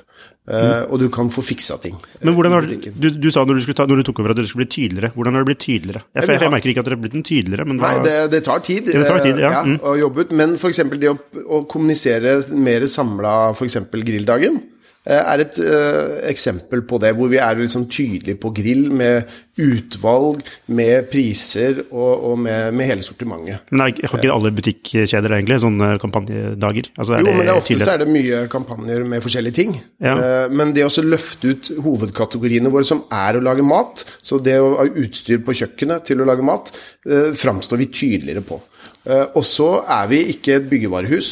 Uh, 0.45 0.85
og 0.93 0.99
du 1.01 1.07
kan 1.09 1.31
få 1.33 1.41
fiksa 1.41 1.79
ting. 1.81 1.95
Men 2.21 2.35
hvordan 2.37 2.53
har 2.53 2.67
du, 2.69 2.75
du, 2.77 3.07
du 3.17 3.27
sa 3.33 3.41
når 3.49 3.63
du, 3.65 3.71
ta, 3.73 3.87
når 3.89 4.03
du, 4.03 4.05
tok 4.05 4.19
over 4.21 4.35
at 4.35 4.37
dere 4.37 4.45
skulle 4.45 4.67
bli 4.67 4.75
tydeligere. 4.75 5.09
Hvordan 5.15 5.33
har 5.33 5.41
det 5.41 5.49
blitt 5.49 5.63
tydeligere? 5.63 6.03
Jeg, 6.13 6.27
jeg, 6.29 6.41
jeg, 6.43 6.51
merker 6.53 6.69
ikke 6.69 6.83
at 6.83 6.89
dere 6.89 6.97
har 6.99 7.01
blitt 7.01 7.17
en 7.17 7.25
tydeligere. 7.25 7.65
Men 7.65 7.79
Nei, 7.81 7.95
det, 8.05 8.13
det, 8.35 8.43
tar 8.45 8.61
tid, 8.67 8.91
det 8.93 9.07
tar 9.09 9.23
tid 9.25 9.41
ja. 9.41 9.55
ja 9.55 9.63
mm. 9.65 9.79
å 9.81 9.95
jobbe 9.97 10.27
ut. 10.27 10.35
Men 10.37 10.53
f.eks. 10.59 10.83
det 11.01 11.09
å, 11.09 11.17
å 11.49 11.63
kommunisere 11.71 12.35
mer 12.61 12.85
samla 12.93 13.33
f.eks. 13.55 13.79
grilldagen. 13.89 14.61
Eh, 15.05 15.21
er 15.21 15.41
et 15.43 15.57
uh, 15.61 16.15
eksempel 16.25 16.81
på 16.89 16.97
det, 17.03 17.11
hvor 17.13 17.29
vi 17.29 17.37
er 17.37 17.59
liksom 17.59 17.83
tydelige 17.93 18.39
på 18.41 18.49
grill 18.57 18.87
med 18.89 19.29
utvalg, 19.61 20.39
med 20.73 21.05
priser 21.11 21.83
og, 21.83 22.31
og 22.31 22.39
med, 22.41 22.73
med, 22.73 22.89
hele 22.89 23.05
sortimentet. 23.05 23.69
Men 23.69 23.83
Har 23.85 23.93
ikke 23.93 24.31
alle 24.33 24.51
butikkjeder 24.57 25.37
egentlig 25.37 25.59
sånne 25.61 25.91
kampanjedager? 26.01 26.89
Altså, 26.97 27.21
jo, 27.21 27.35
men 27.37 27.53
ofte 27.53 27.77
så 27.83 27.93
er 27.93 28.01
det 28.01 28.09
mye 28.15 28.41
kampanjer 28.51 29.05
med 29.13 29.21
forskjellige 29.23 29.57
ting. 29.61 29.77
Ja. 30.01 30.15
Uh, 30.17 30.47
men 30.49 30.73
det 30.73 30.87
å 30.87 31.05
løfte 31.05 31.53
ut 31.53 31.71
hovedkategoriene 31.85 32.73
våre, 32.73 32.89
som 32.89 33.05
er 33.13 33.37
å 33.37 33.45
lage 33.45 33.65
mat, 33.65 34.07
så 34.25 34.41
det 34.41 34.57
å 34.57 34.73
ha 34.81 34.89
utstyr 34.89 35.45
på 35.45 35.53
kjøkkenet 35.61 36.09
til 36.09 36.25
å 36.25 36.29
lage 36.31 36.45
mat, 36.45 36.73
framstår 37.37 37.77
vi 37.77 37.91
tydeligere 37.93 38.41
på. 38.45 38.57
Og 39.37 39.43
så 39.45 39.67
er 39.85 40.07
vi 40.09 40.23
ikke 40.33 40.55
et 40.57 40.65
byggevarehus, 40.69 41.29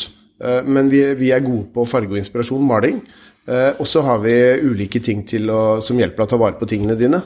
men 0.69 0.89
vi, 0.91 1.01
vi 1.17 1.31
er 1.33 1.41
gode 1.41 1.65
på 1.73 1.85
farge 1.89 2.13
og 2.13 2.19
inspirasjon, 2.21 2.65
maling. 2.69 2.99
Uh, 3.43 3.75
og 3.75 3.87
så 3.89 3.99
har 4.05 4.21
vi 4.23 4.33
ulike 4.63 5.01
ting 5.03 5.25
å, 5.51 5.81
som 5.83 5.97
hjelper 5.99 6.21
deg 6.21 6.29
å 6.29 6.31
ta 6.31 6.39
vare 6.39 6.55
på 6.55 6.67
tingene 6.69 6.95
dine, 6.95 7.19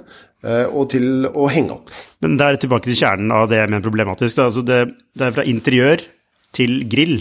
uh, 0.47 0.65
og 0.65 0.87
til 0.89 1.27
å 1.29 1.45
henge 1.53 1.75
opp. 1.75 1.93
Men 2.25 2.39
det 2.39 2.47
er 2.47 2.57
tilbake 2.63 2.89
til 2.89 2.97
kjernen 2.97 3.33
av 3.35 3.45
det 3.51 3.59
jeg 3.59 3.69
mener 3.69 3.85
problematisk. 3.85 4.39
Altså 4.41 4.63
det, 4.65 4.79
det, 5.13 5.27
er 5.27 5.35
fra 5.35 5.45
interiør 5.45 6.01
til 6.57 6.79
grill. 6.89 7.19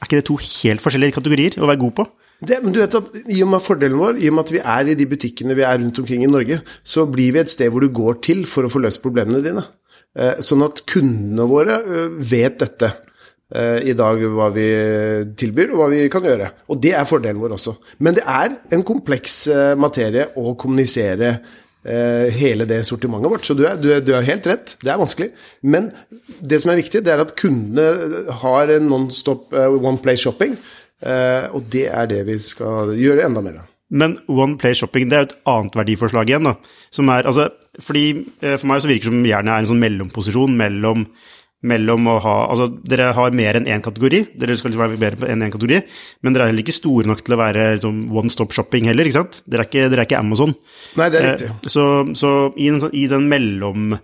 Er 0.00 0.08
ikke 0.08 0.18
det 0.18 0.26
to 0.26 0.40
helt 0.42 0.82
forskjellige 0.82 1.14
kategorier 1.20 1.60
å 1.62 1.70
være 1.70 1.82
god 1.84 1.96
på? 2.00 2.08
Det, 2.44 2.58
men 2.64 2.74
du 2.74 2.80
vet 2.82 2.98
at 2.98 3.14
I 3.30 3.38
og 3.46 3.52
med 3.52 3.62
fordelen 3.62 4.00
vår, 4.00 4.18
i 4.18 4.26
og 4.28 4.34
med 4.34 4.48
at 4.48 4.52
vi 4.56 4.64
er 4.74 4.90
i 4.90 4.98
de 4.98 5.06
butikkene 5.14 5.54
vi 5.54 5.62
er 5.64 5.78
rundt 5.78 6.02
omkring 6.02 6.26
i 6.26 6.32
Norge, 6.32 6.58
så 6.82 7.06
blir 7.06 7.36
vi 7.36 7.44
et 7.44 7.54
sted 7.54 7.70
hvor 7.70 7.86
du 7.86 7.94
går 7.94 8.18
til 8.26 8.42
for 8.50 8.66
å 8.66 8.72
få 8.72 8.82
løst 8.82 9.04
problemene 9.04 9.44
dine. 9.46 9.62
Uh, 10.18 10.42
sånn 10.42 10.66
at 10.66 10.82
kundene 10.90 11.46
våre 11.46 11.78
vet 12.18 12.58
dette. 12.66 12.90
Eh, 13.54 13.84
i 13.86 13.94
dag 13.94 14.18
hva 14.34 14.48
vi 14.50 14.66
tilbyr, 15.38 15.74
og 15.74 15.78
hva 15.78 15.90
vi 15.92 16.06
kan 16.10 16.24
gjøre. 16.26 16.48
Og 16.74 16.78
det 16.82 16.90
er 16.98 17.06
fordelen 17.06 17.42
vår 17.42 17.54
også. 17.54 17.76
Men 18.02 18.16
det 18.16 18.24
er 18.26 18.56
en 18.74 18.82
kompleks 18.86 19.44
eh, 19.52 19.74
materie 19.78 20.26
å 20.34 20.56
kommunisere 20.58 21.28
eh, 21.30 22.32
hele 22.34 22.66
det 22.66 22.80
sortimentet 22.88 23.30
vårt. 23.30 23.46
Så 23.46 23.54
du 23.54 23.62
er, 23.68 23.76
du, 23.78 23.92
er, 23.94 24.00
du 24.02 24.10
er, 24.16 24.26
helt 24.26 24.48
rett, 24.50 24.74
det 24.82 24.90
er 24.90 24.98
vanskelig. 24.98 25.28
Men 25.62 25.92
det 26.40 26.58
som 26.64 26.72
er 26.72 26.80
viktig, 26.80 27.04
det 27.06 27.12
er 27.14 27.22
at 27.22 27.36
kundene 27.38 28.24
har 28.42 28.74
en 28.74 28.90
non-stop 28.90 29.54
one 29.54 30.02
play 30.02 30.18
shopping. 30.18 30.58
Og 31.04 31.66
det 31.68 31.84
er 31.92 32.06
det 32.08 32.22
vi 32.24 32.38
skal 32.40 32.94
gjøre 32.96 33.26
enda 33.26 33.42
mer 33.44 33.60
av. 33.60 33.70
Men 33.94 34.14
One 34.32 34.56
Play 34.58 34.72
Shopping 34.74 35.10
det 35.10 35.16
er 35.16 35.20
jo 35.20 35.26
et 35.28 35.34
annet 35.52 35.76
verdiforslag 35.76 36.30
igjen. 36.30 36.46
da, 36.48 36.54
som 36.90 37.10
er, 37.12 37.28
altså, 37.28 37.50
fordi 37.84 38.24
For 38.40 38.66
meg 38.70 38.80
så 38.80 38.88
virker 38.88 39.10
det 39.10 39.12
som 39.12 39.26
jernet 39.28 39.52
er 39.52 39.60
en 39.60 39.68
sånn 39.68 39.82
mellomposisjon 39.82 40.56
mellom 40.56 41.04
mellom 41.64 42.08
å 42.10 42.18
ha 42.22 42.34
Altså, 42.44 42.68
dere 42.86 43.10
har 43.16 43.34
mer 43.36 43.58
enn 43.58 43.68
én 43.70 43.82
kategori, 43.82 44.20
dere 44.38 44.56
skal 44.58 44.70
liksom 44.70 44.82
være 44.82 45.00
bedre 45.00 45.30
enn 45.32 45.44
én 45.46 45.52
kategori, 45.52 45.80
men 46.24 46.34
dere 46.34 46.46
er 46.46 46.52
heller 46.52 46.64
ikke 46.64 46.76
store 46.76 47.08
nok 47.08 47.22
til 47.24 47.36
å 47.36 47.40
være 47.40 47.66
liksom, 47.78 48.00
one 48.14 48.32
stop 48.32 48.52
shopping 48.54 48.88
heller, 48.90 49.08
ikke 49.08 49.16
sant? 49.16 49.40
Dere 49.50 49.64
er 49.64 49.70
ikke, 49.70 49.86
dere 49.92 50.04
er 50.04 50.08
ikke 50.08 50.20
Amazon. 50.20 50.54
Nei, 51.00 51.08
det 51.12 51.20
er 51.20 51.26
riktig. 51.30 51.50
Eh, 51.50 51.72
så, 51.74 51.86
så 52.18 52.32
i, 52.54 52.68
den, 52.68 52.84
i 52.92 53.04
den 53.10 53.28
mellom, 53.30 53.94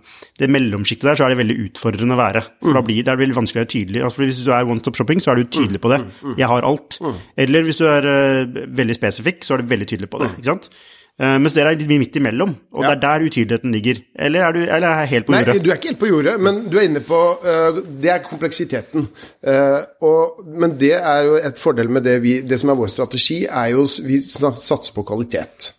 det 0.41 0.49
mellomsjiktet 0.51 1.11
der, 1.11 1.19
så 1.19 1.27
er 1.27 1.35
det 1.35 1.41
veldig 1.43 1.57
utfordrende 1.67 2.17
å 2.17 2.21
være. 2.21 2.45
For 2.61 2.71
mm. 2.73 2.79
da 2.79 2.85
blir 2.87 3.05
det 3.07 3.17
veldig 3.21 3.37
vanskelig 3.37 3.61
å 3.61 3.63
være 3.63 3.73
tydelig. 3.75 4.05
Altså, 4.07 4.23
hvis 4.25 4.41
du 4.45 4.49
er 4.55 4.73
one 4.73 4.83
stop 4.83 4.99
shopping, 4.99 5.21
så 5.23 5.33
er 5.33 5.41
du 5.41 5.51
tydelig 5.51 5.83
på 5.83 5.93
det. 5.93 6.01
Mm. 6.03 6.15
Mm. 6.23 6.39
Jeg 6.41 6.51
har 6.53 6.71
alt. 6.71 6.97
Mm. 7.03 7.21
Eller 7.45 7.67
hvis 7.67 7.81
du 7.81 7.85
er 7.89 8.09
uh, 8.09 8.63
veldig 8.81 8.97
spesifikk, 8.97 9.45
så 9.45 9.55
er 9.55 9.63
du 9.63 9.71
veldig 9.71 9.89
tydelig 9.93 10.11
på 10.11 10.23
det, 10.23 10.31
mm. 10.31 10.41
ikke 10.41 10.51
sant? 10.53 10.71
Uh, 11.19 11.35
mens 11.41 11.53
dere 11.53 11.73
er 11.73 11.77
litt 11.77 11.89
midt 11.91 12.15
imellom, 12.17 12.53
og 12.73 12.85
ja. 12.85 12.91
det 12.91 12.93
er 12.95 13.01
der 13.01 13.25
utydeligheten 13.27 13.75
ligger. 13.75 13.99
Eller 14.27 14.45
er 14.47 14.55
du 14.55 14.61
eller 14.63 14.87
er 14.89 15.09
helt 15.11 15.27
på 15.27 15.35
jordet? 15.35 15.53
Nei, 15.53 15.63
du 15.65 15.69
er 15.69 15.79
ikke 15.79 15.91
helt 15.91 16.01
på 16.01 16.09
jordet, 16.09 16.37
men 16.47 16.61
du 16.71 16.77
er 16.79 16.87
inne 16.87 17.03
på 17.05 17.19
uh, 17.43 17.81
Det 18.03 18.13
er 18.13 18.23
kompleksiteten. 18.25 19.09
Uh, 19.45 19.79
og, 20.07 20.45
men 20.47 20.77
det 20.81 20.95
er 20.97 21.27
jo 21.27 21.35
et 21.41 21.61
fordel 21.61 21.91
med 21.93 22.07
det 22.07 22.17
vi 22.23 22.39
Det 22.45 22.57
som 22.61 22.73
er 22.73 22.79
vår 22.79 22.93
strategi, 22.93 23.43
er 23.45 23.73
jo 23.75 23.85
vi 24.07 24.21
satser 24.23 24.95
på 24.95 25.05
kvalitet. 25.07 25.73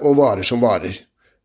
og 0.00 0.14
varer 0.16 0.46
som 0.48 0.62
varer. 0.64 0.96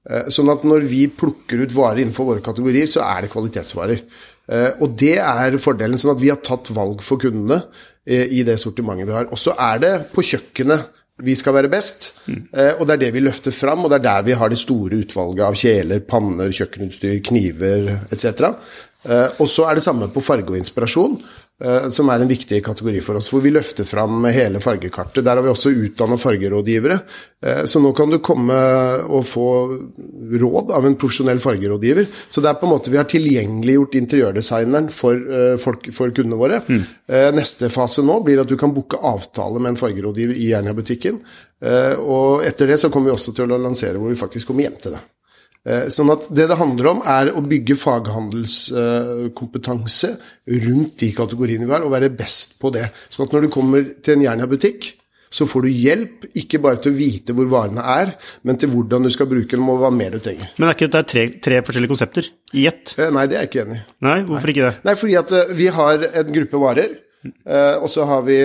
Eh, 0.10 0.28
Sånn 0.34 0.52
at 0.52 0.66
når 0.68 0.88
vi 0.90 1.06
plukker 1.08 1.64
ut 1.64 1.76
varer 1.76 2.04
innenfor 2.04 2.28
våre 2.28 2.44
kategorier, 2.44 2.90
så 2.92 3.04
er 3.06 3.24
det 3.24 3.32
kvalitetsvarer. 3.34 4.04
Eh, 4.50 4.72
Og 4.80 4.98
det 5.00 5.18
er 5.20 5.58
fordelen, 5.58 5.98
sånn 5.98 6.16
at 6.16 6.22
vi 6.22 6.32
har 6.32 6.42
tatt 6.44 6.72
valg 6.76 7.02
for 7.02 7.22
kundene 7.22 7.64
eh, 8.06 8.28
i 8.28 8.44
det 8.44 8.60
sortimentet 8.60 9.08
vi 9.08 9.16
har. 9.16 9.32
Og 9.32 9.40
så 9.40 9.56
er 9.56 9.80
det 9.80 9.94
på 10.14 10.26
kjøkkenet 10.26 10.90
vi 11.22 11.36
skal 11.38 11.54
være 11.54 11.70
best, 11.70 12.14
eh, 12.28 12.74
og 12.80 12.88
det 12.88 12.96
er 12.96 13.02
det 13.06 13.12
vi 13.14 13.22
løfter 13.22 13.54
fram, 13.54 13.84
og 13.86 13.92
det 13.92 14.00
er 14.00 14.08
der 14.08 14.24
vi 14.26 14.32
har 14.34 14.50
det 14.50 14.58
store 14.58 15.04
utvalget 15.04 15.46
av 15.46 15.56
kjeler, 15.56 16.00
panner, 16.00 16.50
kjøkkenutstyr, 16.50 17.20
kniver 17.28 17.92
etc. 18.12 18.50
Eh, 19.06 19.30
Og 19.38 19.48
så 19.48 19.68
er 19.70 19.76
det 19.76 19.84
samme 19.84 20.08
på 20.10 20.24
farge 20.24 20.50
og 20.50 20.58
inspirasjon, 20.58 21.22
som 21.94 22.10
er 22.10 22.20
en 22.20 22.28
viktig 22.28 22.58
kategori 22.66 23.00
for 23.06 23.20
oss, 23.20 23.30
hvor 23.32 23.44
vi 23.44 23.52
løfter 23.54 23.86
fram 23.88 24.26
hele 24.34 24.60
fargekartet. 24.60 25.24
Der 25.24 25.38
har 25.38 25.46
vi 25.46 25.52
også 25.52 25.72
utdanna 25.72 26.18
fargerådgivere, 26.20 26.98
eh, 27.46 27.62
så 27.70 27.80
nå 27.80 27.94
kan 27.96 28.10
du 28.12 28.18
komme 28.20 28.58
og 29.06 29.24
få 29.30 29.46
råd 30.42 30.74
av 30.74 30.88
en 30.90 30.98
profesjonell 31.00 31.40
fargerådgiver. 31.40 32.10
Så 32.28 32.42
det 32.42 32.52
er 32.52 32.60
på 32.60 32.68
en 32.68 32.74
måte 32.74 32.92
vi 32.92 33.00
har 33.00 33.08
tilgjengeliggjort 33.08 33.96
interiørdesigneren 34.02 34.90
for, 34.92 35.14
eh, 35.14 35.56
folk, 35.58 35.88
for 35.94 36.10
kundene 36.10 36.42
våre. 36.42 36.62
Mm. 36.68 36.84
Neste 37.38 37.70
fase 37.70 38.02
nå 38.02 38.24
blir 38.24 38.42
at 38.42 38.48
du 38.48 38.58
kan 38.58 38.74
booke 38.74 38.98
avtale 38.98 39.60
med 39.60 39.74
en 39.74 39.80
fargerådgiver 39.80 40.36
i 40.36 40.50
Jernia-butikken. 40.52 41.20
Eh, 41.64 41.96
Og 41.96 42.44
etter 42.44 42.68
det 42.68 42.80
så 42.80 42.90
kommer 42.92 43.12
vi 43.12 43.16
også 43.16 43.34
til 43.36 43.48
å 43.48 43.62
lansere 43.62 44.00
hvor 44.00 44.10
vi 44.10 44.20
faktisk 44.20 44.48
kommer 44.48 44.68
hjem 44.68 44.80
til 44.82 44.96
det. 44.98 45.04
Eh, 45.66 45.88
Sånn 45.94 46.10
at 46.12 46.28
Det 46.30 46.48
det 46.50 46.58
handler 46.60 46.88
om, 46.92 47.02
er 47.08 47.32
å 47.32 47.42
bygge 47.46 47.76
faghandelskompetanse 47.80 50.10
rundt 50.66 50.98
de 51.00 51.12
kategoriene 51.16 51.66
vi 51.68 51.72
har, 51.76 51.84
og 51.86 51.92
være 51.96 52.10
best 52.18 52.60
på 52.62 52.68
det. 52.76 52.86
Sånn 53.10 53.28
at 53.28 53.34
når 53.36 53.42
du 53.48 53.54
kommer 53.54 53.82
til 54.04 54.14
en 54.18 54.26
Jernia-butikk, 54.28 54.82
så 55.34 55.44
får 55.50 55.62
du 55.66 55.70
hjelp, 55.74 56.18
ikke 56.38 56.60
bare 56.62 56.78
til 56.84 56.92
å 56.94 56.98
vite 57.00 57.34
hvor 57.34 57.48
varene 57.50 57.82
er, 57.82 58.12
men 58.46 58.60
til 58.62 58.70
hvordan 58.70 59.02
du 59.08 59.12
skal 59.14 59.26
bruke 59.32 59.56
dem 59.58 59.70
og 59.74 59.80
hva 59.82 59.90
mer 59.94 60.12
du 60.14 60.20
trenger. 60.22 60.52
Men 60.60 60.70
er 60.70 60.76
ikke 60.78 60.92
dette 60.94 61.10
tre, 61.10 61.24
tre 61.42 61.58
forskjellige 61.66 61.94
konsepter 61.96 62.24
i 62.54 62.68
ett? 62.70 62.94
Eh, 63.00 63.10
Nei, 63.10 63.26
det 63.32 63.36
er 63.40 63.48
jeg 63.48 63.50
ikke 63.50 63.64
enig 63.66 63.80
i. 63.80 63.82
Nei, 64.06 64.20
hvorfor 64.30 64.50
ikke 64.54 64.68
det? 64.68 64.76
Nei, 64.86 64.96
fordi 65.00 65.16
at 65.24 65.30
eh, 65.40 65.54
vi 65.58 65.68
har 65.74 65.96
en 66.22 66.30
gruppe 66.38 66.58
varer. 66.62 66.90
Eh, 67.24 67.76
og 67.78 67.90
så 67.92 68.08
har 68.10 68.24
vi 68.28 68.38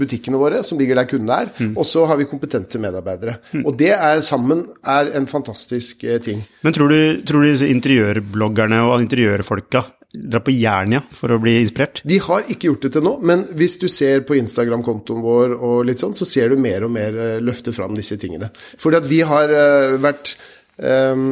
butikkene 0.00 0.40
våre, 0.40 0.62
som 0.66 0.80
ligger 0.80 1.00
der 1.00 1.08
kundene 1.10 1.40
er. 1.44 1.52
Og 1.74 1.84
så 1.88 2.04
har 2.08 2.18
vi 2.20 2.28
kompetente 2.30 2.80
medarbeidere. 2.82 3.38
Og 3.64 3.74
det 3.78 3.92
er 3.94 4.22
sammen 4.24 4.66
er 4.80 5.10
en 5.18 5.26
fantastisk 5.30 6.04
uh, 6.08 6.18
ting. 6.22 6.42
Men 6.64 6.76
tror 6.76 6.92
du, 6.92 7.00
tror 7.26 7.44
du 7.44 7.50
disse 7.50 7.68
interiørbloggerne 7.70 8.80
og 8.88 8.98
interiørfolka 9.02 9.84
drar 10.14 10.44
på 10.46 10.54
Jernia 10.54 11.02
for 11.14 11.34
å 11.34 11.40
bli 11.42 11.56
inspirert? 11.60 12.02
De 12.06 12.20
har 12.22 12.46
ikke 12.46 12.70
gjort 12.70 12.86
det 12.86 12.92
til 12.96 13.06
nå, 13.06 13.16
men 13.26 13.44
hvis 13.58 13.76
du 13.82 13.88
ser 13.90 14.24
på 14.26 14.38
Instagram-kontoen 14.38 15.24
vår, 15.24 15.56
og 15.58 15.82
litt 15.88 16.02
sånn, 16.02 16.14
så 16.18 16.28
ser 16.28 16.52
du 16.52 16.60
mer 16.60 16.86
og 16.86 16.94
mer 16.94 17.18
uh, 17.18 17.42
løfte 17.42 17.74
fram 17.74 17.96
disse 17.98 18.18
tingene. 18.20 18.50
Fordi 18.80 19.00
at 19.00 19.08
vi 19.08 19.20
har 19.26 19.50
eh, 19.54 19.96
vært 20.02 20.34
ehm, 20.78 21.28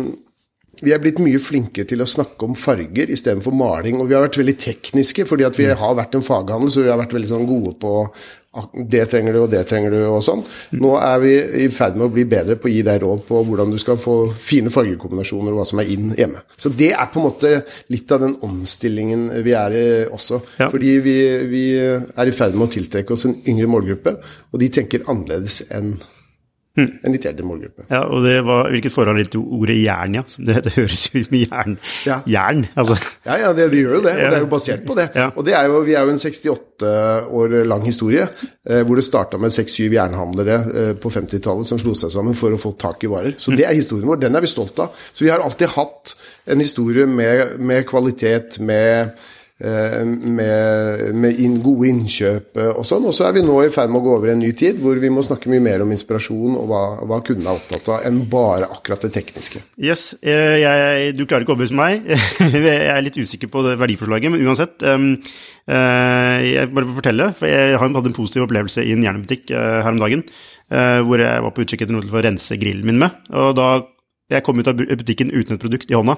vi 0.82 0.92
er 0.94 1.00
blitt 1.02 1.22
mye 1.22 1.40
flinke 1.42 1.86
til 1.88 2.02
å 2.02 2.08
snakke 2.08 2.46
om 2.48 2.58
farger 2.58 3.10
istedenfor 3.14 3.54
maling. 3.54 4.00
Og 4.02 4.10
vi 4.10 4.16
har 4.16 4.24
vært 4.26 4.40
veldig 4.40 4.58
tekniske, 4.60 5.26
fordi 5.28 5.46
at 5.46 5.58
vi 5.58 5.70
har 5.70 5.98
vært 5.98 6.16
en 6.18 6.26
faghandel, 6.26 6.70
så 6.72 6.84
vi 6.84 6.90
har 6.90 7.00
vært 7.00 7.14
veldig 7.14 7.30
sånn 7.30 7.46
gode 7.46 7.76
på 7.82 7.92
ah, 8.58 8.66
det 8.74 9.04
trenger 9.12 9.36
du, 9.36 9.40
og 9.44 9.52
det 9.52 9.62
trenger 9.70 9.94
du, 9.94 9.98
og 10.10 10.24
sånn. 10.26 10.42
Nå 10.82 10.94
er 10.98 11.22
vi 11.22 11.32
i 11.64 11.68
ferd 11.72 11.98
med 11.98 12.08
å 12.08 12.12
bli 12.14 12.26
bedre 12.28 12.58
på 12.58 12.68
å 12.68 12.72
gi 12.72 12.82
deg 12.86 12.98
råd 13.04 13.22
på 13.28 13.42
hvordan 13.48 13.74
du 13.74 13.78
skal 13.82 14.00
få 14.02 14.16
fine 14.34 14.72
fargekombinasjoner, 14.74 15.54
og 15.54 15.62
hva 15.62 15.68
som 15.70 15.82
er 15.82 15.92
inn 15.94 16.10
hjemme. 16.18 16.42
Så 16.56 16.72
det 16.74 16.90
er 16.96 17.12
på 17.12 17.22
en 17.22 17.28
måte 17.28 17.52
litt 17.94 18.14
av 18.14 18.24
den 18.26 18.34
omstillingen 18.42 19.28
vi 19.46 19.54
er 19.58 19.76
i 19.78 19.84
også. 20.10 20.42
Ja. 20.58 20.70
Fordi 20.72 20.96
vi, 21.04 21.18
vi 21.52 21.66
er 21.78 22.26
i 22.26 22.34
ferd 22.34 22.58
med 22.58 22.68
å 22.68 22.74
tiltrekke 22.74 23.14
oss 23.14 23.28
en 23.30 23.38
yngre 23.46 23.70
målgruppe, 23.70 24.18
og 24.50 24.62
de 24.62 24.72
tenker 24.80 25.06
annerledes 25.06 25.62
enn 25.70 25.94
en 26.80 27.12
litt 27.12 27.26
eldre 27.28 27.44
målgruppe. 27.44 27.84
Ja, 27.90 28.00
og 28.08 28.24
det 28.24 28.38
var, 28.46 28.70
Hvilket 28.72 28.94
forhold 28.94 29.18
litt 29.20 29.30
til 29.34 29.42
ordet 29.42 29.76
Jernia? 29.76 30.22
som 30.26 30.46
Det, 30.48 30.56
det 30.64 30.72
høres 30.78 31.02
ut 31.12 31.26
som 31.26 31.36
jern. 31.36 31.76
Ja. 32.08 32.18
Jern, 32.28 32.64
altså. 32.78 32.96
Ja, 33.26 33.36
ja, 33.42 33.50
det, 33.56 33.68
det, 33.74 33.82
gjør 33.82 33.98
jo 33.98 34.02
det, 34.06 34.14
og 34.16 34.22
det 34.22 34.38
er 34.38 34.44
jo 34.44 34.50
basert 34.52 34.86
på 34.88 34.96
det. 34.96 35.08
Ja. 35.18 35.28
Og 35.36 35.46
det 35.46 35.56
er 35.58 35.68
jo, 35.68 35.82
vi 35.84 35.96
er 35.98 36.06
jo 36.08 36.14
en 36.14 36.22
68 36.22 36.92
år 37.40 37.58
lang 37.68 37.84
historie, 37.86 38.24
eh, 38.68 38.80
hvor 38.86 38.98
det 38.98 39.04
starta 39.06 39.40
med 39.42 39.52
6-7 39.54 39.92
jernhandlere 39.92 40.58
eh, 40.72 40.94
på 40.96 41.12
50-tallet 41.12 41.68
som 41.68 41.80
slo 41.82 41.94
seg 41.98 42.14
sammen 42.14 42.36
for 42.38 42.56
å 42.56 42.60
få 42.60 42.74
tak 42.80 43.04
i 43.04 43.12
varer. 43.12 43.36
Så 43.36 43.52
det 43.56 43.68
er 43.68 43.76
historien 43.76 44.08
vår, 44.08 44.22
den 44.24 44.38
er 44.38 44.44
vi 44.44 44.50
stolt 44.50 44.80
av. 44.82 44.96
Så 45.12 45.26
vi 45.26 45.30
har 45.32 45.44
alltid 45.44 45.74
hatt 45.76 46.16
en 46.52 46.64
historie 46.64 47.06
med, 47.06 47.60
med 47.60 47.84
kvalitet, 47.88 48.58
med 48.64 49.12
med, 49.62 51.02
med 51.14 51.38
inn, 51.42 51.58
gode 51.62 51.88
innkjøp 51.90 52.58
eh, 52.58 52.70
og 52.72 52.86
sånn. 52.86 53.06
Og 53.08 53.14
så 53.16 53.28
er 53.28 53.36
vi 53.36 53.44
nå 53.46 53.58
i 53.62 53.70
ferd 53.74 53.92
med 53.92 54.00
å 54.00 54.04
gå 54.06 54.16
over 54.16 54.32
i 54.32 54.34
en 54.34 54.42
ny 54.42 54.50
tid 54.58 54.80
hvor 54.82 54.98
vi 54.98 55.10
må 55.12 55.24
snakke 55.24 55.50
mye 55.52 55.62
mer 55.62 55.84
om 55.84 55.92
inspirasjon 55.94 56.58
og 56.58 56.66
hva, 56.70 56.82
hva 57.08 57.20
kundene 57.26 57.52
er 57.52 57.60
opptatt 57.60 57.90
av, 57.92 58.02
enn 58.08 58.22
bare 58.32 58.70
akkurat 58.74 59.06
det 59.06 59.12
tekniske. 59.14 59.62
Yes, 59.82 60.12
eh, 60.20 60.58
jeg, 60.62 61.14
du 61.18 61.24
klarer 61.24 61.46
ikke 61.46 61.54
å 61.54 61.56
overbevise 61.56 61.78
meg. 61.78 62.10
jeg 62.68 62.90
er 62.90 63.02
litt 63.06 63.20
usikker 63.20 63.52
på 63.52 63.64
verdiforslaget, 63.70 64.34
men 64.34 64.46
uansett. 64.46 64.82
Eh, 64.82 66.38
jeg 66.48 66.70
bare 66.74 66.88
får 66.88 66.98
fortelle, 66.98 67.30
for 67.38 67.50
jeg 67.50 67.76
har 67.76 67.82
hatt 67.86 68.10
en 68.10 68.16
positiv 68.16 68.46
opplevelse 68.48 68.82
i 68.82 68.94
en 68.96 69.04
jernebutikk 69.06 69.52
eh, 69.54 69.78
her 69.84 69.94
om 69.94 70.02
dagen, 70.02 70.24
eh, 70.74 70.98
hvor 71.06 71.22
jeg 71.22 71.44
var 71.46 71.54
på 71.54 71.64
utkikk 71.64 71.84
etter 71.84 71.94
noe 71.94 72.06
til 72.06 72.18
å 72.18 72.24
rense 72.26 72.58
grillen 72.58 72.88
min 72.88 73.02
med. 73.04 73.20
og 73.30 73.54
da 73.58 73.68
jeg 74.32 74.44
kom 74.46 74.60
ut 74.60 74.70
av 74.70 74.78
butikken 74.78 75.32
uten 75.32 75.56
et 75.56 75.62
produkt 75.62 75.90
i 75.92 75.96
hånda, 75.96 76.16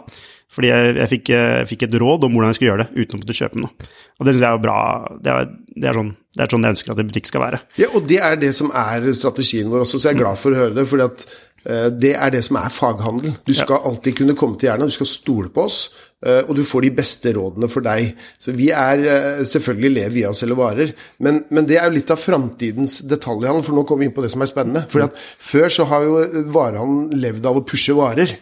fordi 0.55 0.71
jeg, 0.71 0.93
jeg, 1.01 1.11
fikk, 1.15 1.33
jeg 1.35 1.71
fikk 1.71 1.87
et 1.87 1.97
råd 2.03 2.27
om 2.27 2.35
hvordan 2.35 2.53
jeg 2.53 2.59
skulle 2.59 2.71
gjøre 2.73 2.85
det, 2.85 3.05
uten 3.05 3.17
å 3.17 3.23
måtte 3.23 3.39
kjøpe 3.39 3.63
noe. 3.63 3.89
Og 4.19 4.27
det 4.27 4.35
syns 4.35 4.45
jeg 4.45 4.51
er 4.51 4.63
bra. 4.63 4.77
Det 5.25 5.33
er, 5.33 5.49
det, 5.75 5.89
er 5.91 5.99
sånn, 5.99 6.13
det 6.35 6.45
er 6.45 6.55
sånn 6.55 6.69
jeg 6.69 6.77
ønsker 6.77 6.95
at 6.95 7.03
en 7.03 7.11
butikk 7.11 7.31
skal 7.31 7.45
være. 7.45 7.63
Ja, 7.81 7.91
og 7.93 8.07
det 8.11 8.21
er 8.23 8.39
det 8.41 8.53
som 8.57 8.71
er 8.71 9.09
strategien 9.19 9.73
vår 9.73 9.87
også, 9.87 10.01
så 10.01 10.11
jeg 10.11 10.19
er 10.19 10.23
glad 10.23 10.41
for 10.41 10.55
å 10.55 10.63
høre 10.63 10.77
det. 10.79 10.87
fordi 10.91 11.09
at 11.09 11.27
det 11.65 12.11
er 12.13 12.33
det 12.35 12.43
som 12.45 12.59
er 12.61 12.73
faghandel. 12.73 13.39
Du 13.47 13.55
skal 13.57 13.87
alltid 13.89 14.19
kunne 14.19 14.37
komme 14.37 14.59
til 14.61 14.69
Jernia, 14.69 14.89
du 14.91 14.93
skal 14.93 15.09
stole 15.09 15.49
på 15.53 15.65
oss, 15.65 15.79
eh, 16.25 16.43
og 16.45 16.53
du 16.59 16.65
får 16.67 16.85
de 16.85 16.93
beste 16.99 17.33
rådene 17.37 17.71
for 17.73 17.85
deg. 17.87 18.13
Så 18.39 18.53
vi 18.57 18.69
er 18.69 19.01
eh, 19.01 19.45
Selvfølgelig 19.49 19.93
lever 19.95 20.15
vi 20.15 20.25
av 20.29 20.35
å 20.35 20.39
selge 20.39 20.59
varer, 20.59 20.93
men, 21.25 21.45
men 21.49 21.69
det 21.69 21.79
er 21.81 21.89
jo 21.89 21.97
litt 21.97 22.13
av 22.13 22.21
framtidens 22.21 23.01
detaljhandel, 23.09 23.65
for 23.65 23.77
nå 23.77 23.87
kommer 23.89 24.05
vi 24.05 24.11
inn 24.11 24.17
på 24.17 24.25
det 24.25 24.35
som 24.35 24.45
er 24.45 24.51
spennende. 24.51 24.85
Fordi 24.93 25.09
at 25.09 25.23
før 25.53 25.73
så 25.73 25.89
har 25.89 26.05
jo 26.05 26.19
varehandelen 26.53 27.25
levd 27.25 27.49
av 27.49 27.61
å 27.61 27.65
pushe 27.65 27.97
varer. 27.97 28.37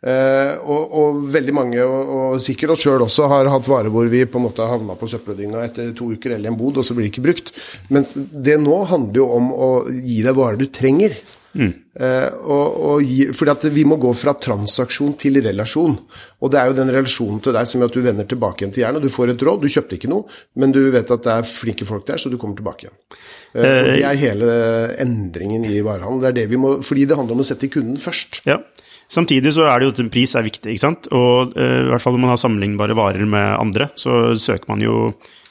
Uh, 0.00 0.56
og, 0.64 0.94
og 0.96 1.16
veldig 1.28 1.52
mange, 1.52 1.80
og, 1.84 2.12
og 2.14 2.38
sikkert 2.40 2.72
oss 2.72 2.86
sjøl 2.86 3.02
også, 3.04 3.26
har 3.28 3.50
hatt 3.52 3.66
varer 3.68 3.92
hvor 3.92 4.06
vi 4.08 4.22
på 4.24 4.40
en 4.40 4.46
måte 4.46 4.64
har 4.64 4.72
havna 4.72 4.94
på 4.96 5.08
søppeldynga 5.12 5.60
etter 5.66 5.90
to 5.96 6.08
uker 6.14 6.38
eller 6.38 6.48
en 6.48 6.56
bod, 6.56 6.80
og 6.80 6.86
så 6.86 6.96
blir 6.96 7.04
det 7.04 7.10
ikke 7.12 7.26
brukt. 7.26 7.52
Men 7.92 8.06
det 8.16 8.56
nå 8.62 8.78
handler 8.88 9.20
jo 9.20 9.26
om 9.36 9.52
å 9.52 9.70
gi 9.92 10.22
deg 10.24 10.38
varer 10.38 10.56
du 10.62 10.70
trenger. 10.72 11.18
Eh, 11.58 12.28
og, 12.46 12.76
og 12.86 13.02
gi, 13.02 13.24
fordi 13.34 13.52
at 13.52 13.66
vi 13.74 13.84
må 13.88 13.98
gå 14.00 14.12
fra 14.16 14.36
transaksjon 14.38 15.16
til 15.20 15.40
relasjon. 15.44 15.96
Og 16.40 16.52
det 16.52 16.60
er 16.60 16.70
jo 16.70 16.76
den 16.78 16.92
relasjonen 16.94 17.40
til 17.42 17.56
deg 17.56 17.68
som 17.68 17.82
gjør 17.82 17.90
at 17.90 17.98
du 17.98 18.04
vender 18.04 18.28
tilbake 18.30 18.62
igjen 18.62 18.74
til 18.76 18.84
jernet. 18.84 19.04
Du 19.04 19.12
får 19.12 19.34
et 19.34 19.46
råd, 19.48 19.64
du 19.64 19.72
kjøpte 19.72 19.98
ikke 19.98 20.12
noe, 20.12 20.26
men 20.60 20.74
du 20.74 20.82
vet 20.94 21.10
at 21.10 21.26
det 21.26 21.36
er 21.36 21.48
flinke 21.50 21.88
folk 21.88 22.06
der, 22.08 22.20
så 22.22 22.32
du 22.32 22.38
kommer 22.40 22.58
tilbake 22.58 22.86
igjen. 22.86 22.98
Eh, 23.54 23.64
og 23.64 23.90
det 23.96 24.04
er 24.06 24.20
hele 24.20 24.52
endringen 25.02 25.66
i 25.66 25.80
varehandel. 25.86 26.22
Det 26.22 26.30
er 26.30 26.38
det 26.42 26.50
vi 26.52 26.60
må, 26.60 26.76
fordi 26.86 27.08
det 27.10 27.18
handler 27.18 27.38
om 27.38 27.42
å 27.42 27.50
sette 27.50 27.72
kunden 27.72 27.98
først. 28.00 28.44
Ja. 28.48 28.60
Samtidig 29.10 29.50
så 29.56 29.64
er 29.66 29.80
det 29.80 29.88
jo 29.88 29.92
at 29.96 30.12
pris 30.14 30.36
er 30.38 30.46
viktig, 30.46 30.70
ikke 30.70 30.84
sant. 30.84 31.10
Og 31.16 31.56
eh, 31.58 31.80
i 31.82 31.90
hvert 31.90 32.04
fall 32.04 32.14
når 32.14 32.24
man 32.28 32.34
har 32.36 32.42
sammenlignbare 32.44 32.94
varer 32.98 33.26
med 33.26 33.56
andre, 33.58 33.90
så 33.98 34.36
søker 34.38 34.70
man 34.70 34.84
jo 34.86 35.00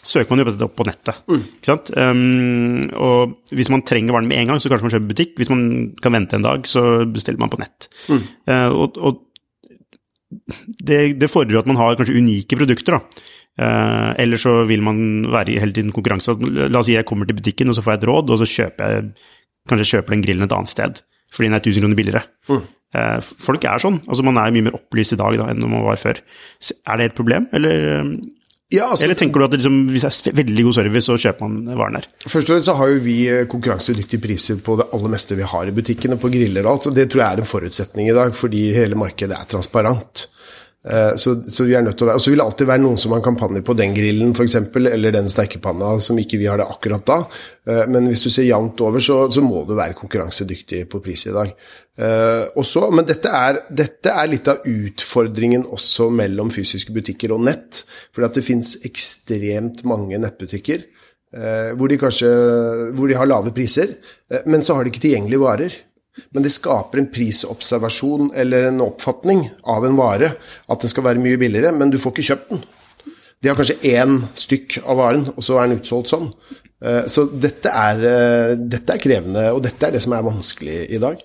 søker 0.06 0.32
man 0.32 0.42
jo 0.44 0.48
dette 0.52 0.68
opp 0.68 0.76
på 0.80 0.86
nettet. 0.88 1.24
ikke 1.30 1.70
sant? 1.72 1.92
Um, 1.98 2.86
og 2.96 3.56
hvis 3.56 3.72
man 3.74 3.84
trenger 3.88 4.16
varen 4.16 4.30
med 4.30 4.40
en 4.40 4.54
gang, 4.54 4.62
så 4.62 4.72
kanskje 4.72 4.88
man 4.88 4.94
kjøper 4.96 5.10
butikk. 5.14 5.34
Hvis 5.40 5.52
man 5.52 5.66
kan 6.04 6.16
vente 6.16 6.38
en 6.40 6.46
dag, 6.46 6.70
så 6.70 6.86
bestiller 7.10 7.42
man 7.42 7.52
på 7.52 7.60
nett. 7.62 7.90
Eh, 8.10 8.70
og 8.70 8.98
og 8.98 9.26
det, 10.30 11.18
det 11.18 11.30
fordrer 11.32 11.58
jo 11.58 11.62
at 11.64 11.70
man 11.70 11.80
har 11.80 11.98
kanskje 11.98 12.18
unike 12.20 12.58
produkter, 12.60 13.00
da. 13.00 13.28
Uh, 13.60 14.12
eller 14.22 14.40
så 14.40 14.62
vil 14.70 14.84
man 14.86 15.26
være 15.28 15.52
i 15.56 15.60
hele 15.60 15.76
tiden 15.76 15.92
konkurranse. 15.92 16.38
La 16.40 16.80
oss 16.80 16.88
si 16.88 16.96
jeg 16.96 17.08
kommer 17.10 17.28
til 17.28 17.36
butikken, 17.36 17.72
og 17.72 17.76
så 17.76 17.84
får 17.84 17.96
jeg 17.98 18.04
et 18.04 18.10
råd, 18.12 18.32
og 18.32 18.40
så 18.40 18.48
kjøper 18.48 18.94
jeg 18.94 19.08
kanskje 19.70 19.86
jeg 19.86 19.94
kjøper 19.98 20.16
den 20.16 20.26
grillen 20.26 20.48
et 20.48 20.56
annet 20.56 20.72
sted 20.72 21.02
fordi 21.30 21.46
den 21.46 21.60
er 21.60 21.62
1000 21.62 21.84
kroner 21.84 21.98
billigere. 22.00 22.22
Eh, 22.98 23.18
folk 23.22 23.66
er 23.70 23.82
sånn. 23.82 24.00
altså 24.10 24.24
Man 24.26 24.40
er 24.42 24.54
mye 24.56 24.66
mer 24.66 24.78
opplyst 24.80 25.14
i 25.14 25.20
dag 25.20 25.36
da, 25.38 25.50
enn 25.52 25.62
man 25.62 25.86
var 25.86 26.00
før. 26.02 26.22
Så 26.58 26.74
Er 26.90 26.98
det 26.98 27.06
et 27.12 27.18
problem, 27.20 27.46
eller, 27.54 28.16
Ja, 28.70 28.92
altså, 28.92 29.08
eller 29.08 29.18
tenker 29.18 29.42
du 29.42 29.48
at 29.48 29.56
liksom, 29.58 29.78
hvis 29.90 30.04
det 30.06 30.30
er 30.30 30.36
veldig 30.44 30.64
god 30.68 30.76
service, 30.78 31.06
så 31.08 31.16
kjøper 31.18 31.48
man 31.48 31.78
varen 31.80 31.96
der? 31.98 32.06
Først 32.22 32.44
og 32.44 32.54
fremst 32.54 32.68
så 32.70 32.76
har 32.78 32.92
jo 32.92 33.00
vi 33.02 33.16
eh, 33.26 33.48
konkurransedyktige 33.50 34.22
priser 34.22 34.60
på 34.62 34.76
det 34.78 34.86
aller 34.94 35.10
meste 35.10 35.38
vi 35.40 35.48
har 35.54 35.72
i 35.72 35.74
butikkene, 35.74 36.20
på 36.22 36.30
griller 36.30 36.68
og 36.68 36.76
alt. 36.76 36.86
så 36.86 36.94
Det 36.94 37.08
tror 37.10 37.24
jeg 37.24 37.32
er 37.32 37.42
en 37.42 37.50
forutsetning 37.50 38.12
i 38.12 38.14
dag, 38.14 38.36
fordi 38.38 38.68
hele 38.76 39.00
markedet 39.00 39.34
er 39.40 39.50
transparent. 39.50 40.28
Eh, 40.88 41.16
Så, 41.20 41.34
så 41.52 41.66
vi 41.68 41.74
er 41.76 41.82
nødt 41.84 41.98
til 42.00 42.06
å 42.06 42.08
være, 42.08 42.16
og 42.16 42.24
så 42.24 42.32
vil 42.32 42.40
det 42.40 42.46
alltid 42.46 42.68
være 42.70 42.82
noen 42.86 42.98
som 43.02 43.12
har 43.12 43.24
kampanjer 43.26 43.64
på 43.68 43.74
den 43.76 43.92
grillen 43.94 44.32
eksempel, 44.32 44.88
eller 44.88 45.12
den 45.12 45.28
steikepanna 45.28 45.90
som 46.00 46.16
ikke 46.22 46.40
vi 46.40 46.48
har 46.48 46.58
det 46.62 46.68
akkurat 46.72 47.04
da. 47.06 47.18
Eh, 47.68 47.82
Men 47.92 48.08
hvis 48.08 48.24
du 48.24 48.30
ser 48.32 48.48
jevnt 48.48 48.80
over, 48.86 49.00
så, 49.04 49.18
så 49.30 49.44
må 49.44 49.66
du 49.68 49.76
være 49.76 49.94
konkurransedyktig 50.00 50.86
på 50.90 51.02
pris 51.04 51.26
i 51.28 51.34
dag. 51.36 51.52
Eh, 52.00 52.46
og 52.56 52.64
så- 52.64 52.92
men 52.96 53.06
dette 53.06 53.28
er, 53.28 53.60
dette 53.70 54.08
er 54.10 54.28
litt 54.32 54.48
av 54.48 54.64
utfordringen 54.64 55.66
også 55.68 56.08
mellom 56.12 56.50
fysiske 56.50 56.96
butikker 56.96 57.34
og 57.36 57.42
nett. 57.44 57.84
For 58.14 58.24
det 58.26 58.44
fins 58.48 58.78
ekstremt 58.88 59.84
mange 59.84 60.18
nettbutikker 60.18 60.86
hvor 61.78 61.88
de 61.88 61.98
kanskje 62.02 62.26
hvor 62.98 63.08
de 63.08 63.14
har 63.14 63.28
lave 63.30 63.52
priser, 63.54 63.92
men 64.50 64.62
så 64.66 64.74
har 64.74 64.84
de 64.84 64.90
ikke 64.90 65.04
tilgjengelige 65.04 65.40
varer. 65.44 65.76
Men 66.34 66.46
det 66.46 66.54
skaper 66.54 67.02
en 67.02 67.12
prisobservasjon 67.14 68.32
eller 68.38 68.70
en 68.70 68.84
oppfatning 68.86 69.46
av 69.64 69.86
en 69.86 69.98
vare. 70.00 70.34
At 70.70 70.84
den 70.84 70.92
skal 70.92 71.08
være 71.08 71.24
mye 71.24 71.40
billigere, 71.42 71.74
men 71.76 71.94
du 71.94 72.00
får 72.02 72.16
ikke 72.16 72.30
kjøpt 72.32 72.54
den. 72.54 72.64
De 73.40 73.48
har 73.48 73.56
kanskje 73.56 73.80
én 73.88 74.18
stykk 74.36 74.82
av 74.84 75.00
varen, 75.00 75.30
og 75.32 75.46
så 75.46 75.60
er 75.60 75.70
den 75.70 75.80
utsolgt 75.80 76.12
sånn. 76.12 76.34
Eh, 76.84 77.06
så 77.12 77.26
dette 77.32 77.72
er, 77.72 78.04
eh, 78.08 78.56
dette 78.60 78.96
er 78.96 79.04
krevende, 79.04 79.46
og 79.54 79.64
dette 79.64 79.88
er 79.88 79.96
det 79.96 80.04
som 80.04 80.14
er 80.14 80.28
vanskelig 80.28 80.80
i 80.92 81.00
dag. 81.00 81.22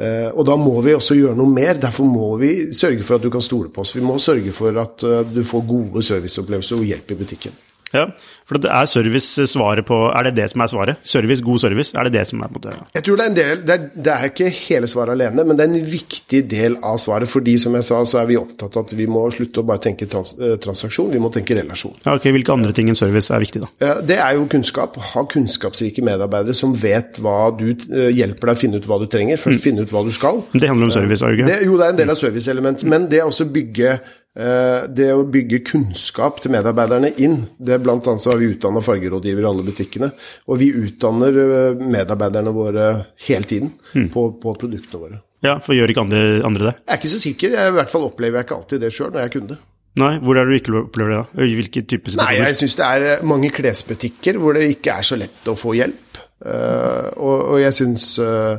Eh, 0.00 0.30
og 0.32 0.46
da 0.48 0.56
må 0.56 0.80
vi 0.80 0.96
også 0.96 1.16
gjøre 1.18 1.36
noe 1.36 1.52
mer. 1.52 1.74
Derfor 1.74 2.08
må 2.08 2.38
vi 2.40 2.72
sørge 2.72 3.02
for 3.04 3.16
at 3.16 3.22
du 3.22 3.30
kan 3.30 3.44
stole 3.44 3.68
på 3.68 3.84
oss. 3.84 3.92
Vi 3.96 4.00
må 4.00 4.16
sørge 4.16 4.52
for 4.56 4.76
at 4.80 5.04
du 5.34 5.42
får 5.44 5.66
gode 5.68 6.02
serviceopplevelser 6.02 6.80
og 6.80 6.88
hjelp 6.88 7.10
i 7.10 7.18
butikken. 7.20 7.52
Ja, 7.90 8.06
for 8.46 8.60
det 8.62 8.70
er 8.70 8.86
service 8.86 9.46
svaret 9.50 9.86
på 9.88 9.96
Er 10.14 10.28
det 10.28 10.36
det 10.36 10.46
som 10.52 10.62
er 10.62 10.70
svaret? 10.70 11.00
Service, 11.02 11.42
god 11.42 11.58
service? 11.58 11.90
Er 11.98 12.06
det 12.06 12.12
det 12.14 12.26
som 12.28 12.42
er 12.42 12.50
på 12.52 12.62
det? 12.62 12.74
Jeg 12.94 13.04
tror 13.06 13.18
det 13.18 13.24
er 13.24 13.30
en 13.30 13.38
del 13.38 13.64
det 13.66 13.74
er, 13.74 13.88
det 13.94 14.12
er, 14.12 14.26
ikke 14.30 14.50
hele 14.54 14.86
svaret 14.90 15.16
alene, 15.16 15.44
men 15.44 15.58
det 15.58 15.64
er 15.64 15.72
en 15.72 15.90
viktig 15.90 16.42
del 16.50 16.76
av 16.86 17.00
svaret. 17.02 17.28
Fordi 17.30 17.56
som 17.58 17.74
jeg 17.74 17.86
sa, 17.86 17.98
så 18.06 18.20
er 18.22 18.28
vi 18.30 18.38
opptatt 18.38 18.78
av 18.78 18.86
at 18.86 18.94
vi 18.96 19.06
må 19.10 19.24
slutte 19.34 19.62
å 19.62 19.66
bare 19.66 19.82
tenke 19.82 20.06
trans, 20.10 20.32
eh, 20.38 20.54
transaksjon, 20.62 21.10
vi 21.12 21.22
må 21.22 21.32
tenke 21.34 21.56
relasjon. 21.58 21.96
Ja, 22.04 22.14
ok, 22.14 22.30
Hvilke 22.30 22.54
andre 22.54 22.72
ting 22.76 22.88
enn 22.90 22.98
service 22.98 23.34
er 23.34 23.42
viktig, 23.42 23.64
da? 23.64 23.96
Det 24.06 24.18
er 24.22 24.38
jo 24.38 24.46
kunnskap. 24.50 24.96
Ha 25.12 25.24
kunnskapsrike 25.34 26.04
medarbeidere 26.06 26.56
som 26.56 26.74
vet 26.78 27.18
hva 27.22 27.50
du 27.58 27.68
eh, 27.72 28.10
hjelper 28.14 28.52
deg 28.52 28.56
å 28.56 28.62
finne 28.62 28.80
ut 28.80 28.88
hva 28.90 29.00
du 29.02 29.08
trenger. 29.10 29.40
Først 29.40 29.60
mm. 29.60 29.66
finne 29.66 29.86
ut 29.86 29.94
hva 29.94 30.04
du 30.06 30.12
skal. 30.14 30.42
Det 30.54 30.70
handler 30.70 30.90
om 30.90 30.94
service, 30.94 31.22
er 31.26 31.34
det 31.34 31.42
ikke? 31.42 31.60
jo, 31.66 31.76
det 31.80 31.88
er 31.88 31.96
en 31.96 32.02
del 32.04 32.14
av 32.14 32.20
serviceelementet. 32.22 32.88
Men 32.90 33.10
det 33.10 33.22
er 33.22 33.28
også 33.28 33.50
bygge 33.50 33.98
det 34.30 35.08
å 35.10 35.24
bygge 35.26 35.58
kunnskap 35.66 36.36
til 36.38 36.52
medarbeiderne 36.54 37.08
inn 37.18 37.40
det 37.58 37.74
er 37.74 37.80
Blant 37.82 38.06
annet 38.06 38.22
så 38.22 38.30
har 38.30 38.38
vi 38.38 38.52
utdanna 38.52 38.82
fargerådgivere 38.84 39.42
i 39.42 39.48
alle 39.48 39.64
butikkene. 39.66 40.10
Og 40.46 40.60
vi 40.60 40.70
utdanner 40.76 41.40
eh, 41.42 41.80
medarbeiderne 41.80 42.52
våre 42.54 42.86
hele 43.26 43.48
tiden 43.48 43.72
mm. 43.92 44.06
på, 44.14 44.26
på, 44.42 44.54
produktene 44.60 45.02
våre. 45.02 45.20
Ja, 45.44 45.56
For 45.64 45.74
gjør 45.74 45.92
ikke 45.92 46.04
andre, 46.04 46.22
andre, 46.46 46.70
det? 46.70 46.76
Jeg 46.84 46.94
er 46.94 47.00
ikke 47.00 47.12
så 47.14 47.20
sikker. 47.20 47.56
Jeg, 47.56 47.72
I 47.72 47.76
hvert 47.78 47.92
fall 47.92 48.06
opplever 48.06 48.40
jeg 48.40 48.48
ikke 48.48 48.58
alltid 48.60 48.84
det 48.84 48.92
sjøl 48.94 49.10
når 49.10 49.22
jeg 49.22 49.30
er 49.30 49.36
kunde. 49.38 49.58
Nei, 50.00 50.12
Hvor 50.22 50.38
er 50.38 50.46
det 50.46 50.52
du 50.52 50.60
ikke 50.60 50.76
opplever 50.84 51.10
det? 51.10 51.22
da? 51.22 51.46
Hvilke 51.50 51.82
typer? 51.90 52.14
Nei, 52.20 52.34
Jeg 52.38 52.58
syns 52.60 52.76
det 52.78 52.86
er 52.86 53.06
eh, 53.08 53.24
mange 53.26 53.50
klesbutikker 53.54 54.38
hvor 54.40 54.58
det 54.58 54.68
ikke 54.76 55.00
er 55.00 55.08
så 55.08 55.18
lett 55.18 55.50
å 55.50 55.56
få 55.58 55.74
hjelp. 55.78 56.06
Uh, 56.40 57.10
og, 57.20 57.34
og, 57.36 57.56
jeg 57.60 57.74
syns 57.76 58.14
uh, 58.16 58.56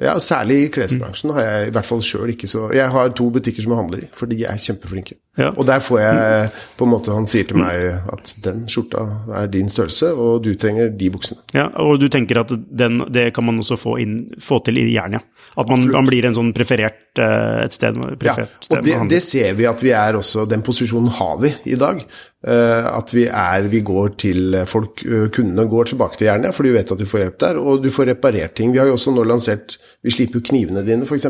ja, 0.00 0.14
særlig 0.22 0.56
i 0.64 0.68
klesbransjen 0.72 1.34
har 1.36 1.44
jeg 1.44 1.68
i 1.68 1.72
hvert 1.76 1.88
fall 1.88 2.00
sjøl 2.04 2.30
ikke 2.32 2.48
så 2.48 2.70
Jeg 2.72 2.88
har 2.88 3.10
to 3.16 3.26
butikker 3.34 3.60
som 3.60 3.74
jeg 3.74 3.80
handler 3.82 4.04
i, 4.06 4.08
for 4.16 4.30
de 4.30 4.38
er 4.48 4.60
kjempeflinke. 4.60 5.18
Ja. 5.38 5.50
Og 5.54 5.66
der 5.68 5.78
får 5.78 6.00
jeg 6.00 6.48
på 6.76 6.86
en 6.86 6.90
måte 6.90 7.14
Han 7.14 7.28
sier 7.28 7.46
til 7.46 7.60
meg 7.60 7.84
at 8.10 8.32
den 8.42 8.64
skjorta 8.70 9.04
er 9.38 9.50
din 9.52 9.68
størrelse, 9.70 10.10
og 10.10 10.40
du 10.44 10.50
trenger 10.58 10.90
de 10.90 11.10
buksene. 11.12 11.44
Ja, 11.54 11.68
og 11.84 12.00
du 12.02 12.08
tenker 12.12 12.42
at 12.42 12.50
den, 12.50 13.04
det 13.12 13.28
kan 13.36 13.46
man 13.46 13.60
også 13.62 13.78
få, 13.78 13.94
inn, 14.02 14.24
få 14.42 14.58
til 14.66 14.80
i 14.80 14.88
jernet? 14.90 15.26
At 15.60 15.70
man, 15.70 15.86
man, 15.92 16.08
blir 16.08 16.26
en 16.26 16.36
sånn 16.36 16.50
preferert 16.56 17.20
eh, 17.20 17.62
et 17.66 17.76
sted? 17.76 17.96
Preferert 18.20 18.68
ja, 18.70 18.78
og 18.80 18.84
det, 18.86 18.96
det, 19.12 19.22
ser 19.24 19.54
vi 19.58 19.68
at 19.68 19.82
vi 19.82 19.92
er 19.96 20.18
også 20.18 20.44
Den 20.50 20.62
posisjonen 20.66 21.10
har 21.20 21.38
vi 21.42 21.52
i 21.72 21.78
dag. 21.78 22.02
Eh, 22.40 22.86
at 22.88 23.12
vi 23.12 23.26
er 23.28 23.66
Vi 23.68 23.82
går 23.84 24.14
til 24.20 24.60
folk 24.70 25.02
eh, 25.04 25.26
Kundene 25.34 25.66
går 25.68 25.90
tilbake 25.92 26.16
til 26.16 26.30
Jernia, 26.30 26.54
for 26.56 26.66
de 26.66 26.74
vet 26.74 26.92
at 26.94 27.00
de 27.00 27.08
får 27.08 27.24
hjelp 27.24 27.40
der, 27.42 27.60
og 27.60 27.82
du 27.84 27.90
får 27.92 28.12
reparert 28.14 28.54
ting. 28.56 28.72
Vi 28.72 28.80
har 28.80 28.88
jo 28.88 28.96
også 28.96 29.14
nå 29.14 29.26
lansert 29.28 29.76
Vi 30.00 30.12
slipper 30.14 30.40
jo 30.40 30.46
knivene 30.48 30.82
dine, 30.86 31.04
f.eks. 31.04 31.26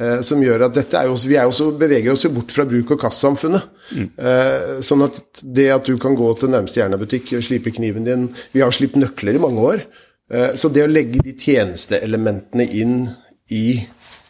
Eh, 0.00 0.20
som 0.24 0.40
gjør 0.40 0.66
at 0.68 0.76
dette 0.76 0.96
er 0.96 1.10
jo, 1.10 1.16
Vi 1.28 1.36
er 1.36 1.48
også, 1.48 1.70
beveger 1.76 2.14
oss 2.14 2.24
jo 2.24 2.32
bort 2.32 2.52
fra 2.54 2.64
bruk- 2.68 2.94
og 2.94 3.00
kastsamfunnet. 3.02 3.66
Mm. 3.92 4.06
Eh, 4.16 4.68
sånn 4.84 5.04
at 5.04 5.42
det 5.44 5.68
at 5.74 5.88
du 5.88 5.98
kan 6.00 6.16
gå 6.16 6.30
til 6.40 6.52
nærmeste 6.54 6.80
Jernia-butikk 6.80 7.34
og 7.36 7.44
slipe 7.44 7.74
kniven 7.74 8.08
din 8.08 8.30
Vi 8.54 8.64
har 8.64 8.72
slipt 8.72 8.96
nøkler 8.96 9.36
i 9.36 9.42
mange 9.42 9.60
år. 9.60 9.84
Eh, 10.32 10.54
så 10.56 10.72
det 10.72 10.86
å 10.86 10.92
legge 10.92 11.20
de 11.20 11.36
tjenesteelementene 11.36 12.64
inn 12.64 12.96
i 13.52 13.82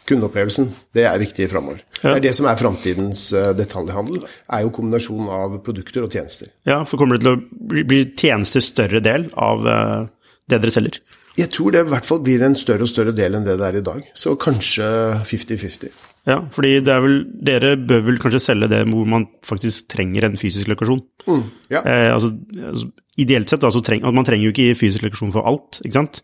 kundeopplevelsen, 0.03 0.67
det 0.91 1.05
er 1.07 1.21
viktig 1.21 1.47
framover. 1.47 1.79
Ja. 2.01 2.11
Det 2.11 2.17
er 2.17 2.23
det 2.25 2.35
som 2.35 2.49
er 2.51 2.59
framtidens 2.59 3.29
detaljhandel, 3.55 4.25
er 4.51 4.65
jo 4.65 4.73
kombinasjonen 4.75 5.29
av 5.31 5.55
produkter 5.63 6.03
og 6.03 6.11
tjenester. 6.11 6.49
Ja, 6.67 6.81
for 6.83 6.99
kommer 6.99 7.15
det 7.15 7.23
til 7.23 7.37
å 7.37 7.85
bli 7.87 8.01
tjenester 8.11 8.59
større 8.59 8.99
del 8.99 9.29
av 9.39 9.63
det 9.63 10.59
dere 10.59 10.75
selger? 10.75 10.99
Jeg 11.39 11.49
tror 11.53 11.73
det 11.73 11.81
i 11.81 11.89
hvert 11.89 12.05
fall 12.05 12.21
blir 12.25 12.43
en 12.45 12.55
større 12.57 12.85
og 12.85 12.91
større 12.91 13.13
del 13.15 13.37
enn 13.37 13.45
det 13.45 13.55
det 13.57 13.69
er 13.69 13.79
i 13.79 13.85
dag. 13.85 14.01
Så 14.17 14.35
kanskje 14.39 14.85
50-50. 15.25 15.93
Ja, 16.29 16.37
fordi 16.55 16.77
det 16.85 16.91
er 16.93 17.01
vel, 17.03 17.17
dere 17.49 17.73
bør 17.75 18.03
vel 18.05 18.19
kanskje 18.21 18.39
selge 18.45 18.69
det 18.71 18.83
hvor 18.87 19.07
man 19.09 19.25
faktisk 19.43 19.89
trenger 19.91 20.29
en 20.29 20.37
fysisk 20.39 20.69
lokasjon. 20.71 21.01
Mm, 21.27 21.41
ja. 21.73 21.81
eh, 21.81 22.09
altså, 22.13 22.31
altså, 22.69 22.87
ideelt 23.19 23.51
sett, 23.51 23.65
altså, 23.67 23.81
treng, 23.83 24.05
man 24.15 24.27
trenger 24.27 24.47
jo 24.47 24.53
ikke 24.53 24.77
fysisk 24.79 25.03
lokasjon 25.03 25.33
for 25.35 25.49
alt, 25.49 25.81
ikke 25.83 25.97
sant? 25.97 26.21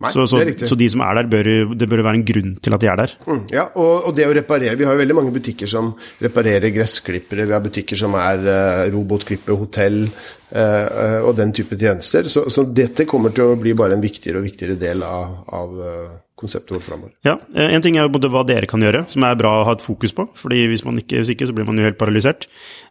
Nei, 0.00 0.10
så, 0.14 0.24
så, 0.24 0.38
så, 0.64 0.76
de 0.80 0.86
som 0.88 1.02
er 1.04 1.18
der, 1.18 1.26
bør, 1.28 1.48
det 1.76 1.86
bør 1.90 2.00
være 2.06 2.16
en 2.16 2.24
grunn 2.24 2.54
til 2.64 2.72
at 2.72 2.80
de 2.80 2.88
er 2.88 3.00
der. 3.02 3.12
Mm, 3.26 3.42
ja, 3.52 3.66
og, 3.74 4.06
og, 4.08 4.14
det 4.16 4.24
å 4.24 4.32
reparere 4.32 4.78
Vi 4.80 4.86
har 4.88 4.96
jo 4.96 5.02
veldig 5.02 5.16
mange 5.18 5.34
butikker 5.34 5.68
som 5.68 5.90
reparerer 6.24 6.72
gressklippere. 6.72 7.44
Vi 7.44 7.52
har 7.52 7.60
butikker 7.64 8.00
som 8.00 8.16
er 8.16 8.40
uh, 8.46 8.86
robotklippere, 8.94 9.58
hotell 9.60 10.00
uh, 10.08 11.20
og 11.20 11.34
den 11.36 11.52
type 11.56 11.76
tjenester. 11.76 12.30
Så, 12.32 12.46
så, 12.48 12.64
dette 12.64 13.04
kommer 13.10 13.36
til 13.36 13.52
å 13.52 13.60
bli 13.60 13.76
bare 13.76 13.98
en 13.98 14.04
viktigere 14.06 14.40
og 14.40 14.48
viktigere 14.48 14.78
del 14.80 15.04
av, 15.04 15.36
av 15.60 15.76
uh, 15.84 16.16
konseptet 16.40 16.72
vårt 16.74 16.86
framover. 16.86 17.12
Ja, 17.26 17.36
En 17.54 17.84
ting 17.84 17.98
er 17.98 18.08
jo 18.08 18.30
hva 18.32 18.44
dere 18.48 18.68
kan 18.70 18.82
gjøre, 18.82 19.04
som 19.12 19.24
er 19.28 19.38
bra 19.38 19.60
å 19.60 19.66
ha 19.68 19.76
et 19.76 19.84
fokus 19.84 20.14
på. 20.16 20.26
fordi 20.34 20.66
hvis, 20.72 20.84
man 20.84 20.98
ikke, 20.98 21.20
hvis 21.20 21.34
ikke, 21.34 21.46
så 21.46 21.56
blir 21.56 21.68
man 21.68 21.78
jo 21.78 21.86
helt 21.86 22.00
paralysert. 22.00 22.48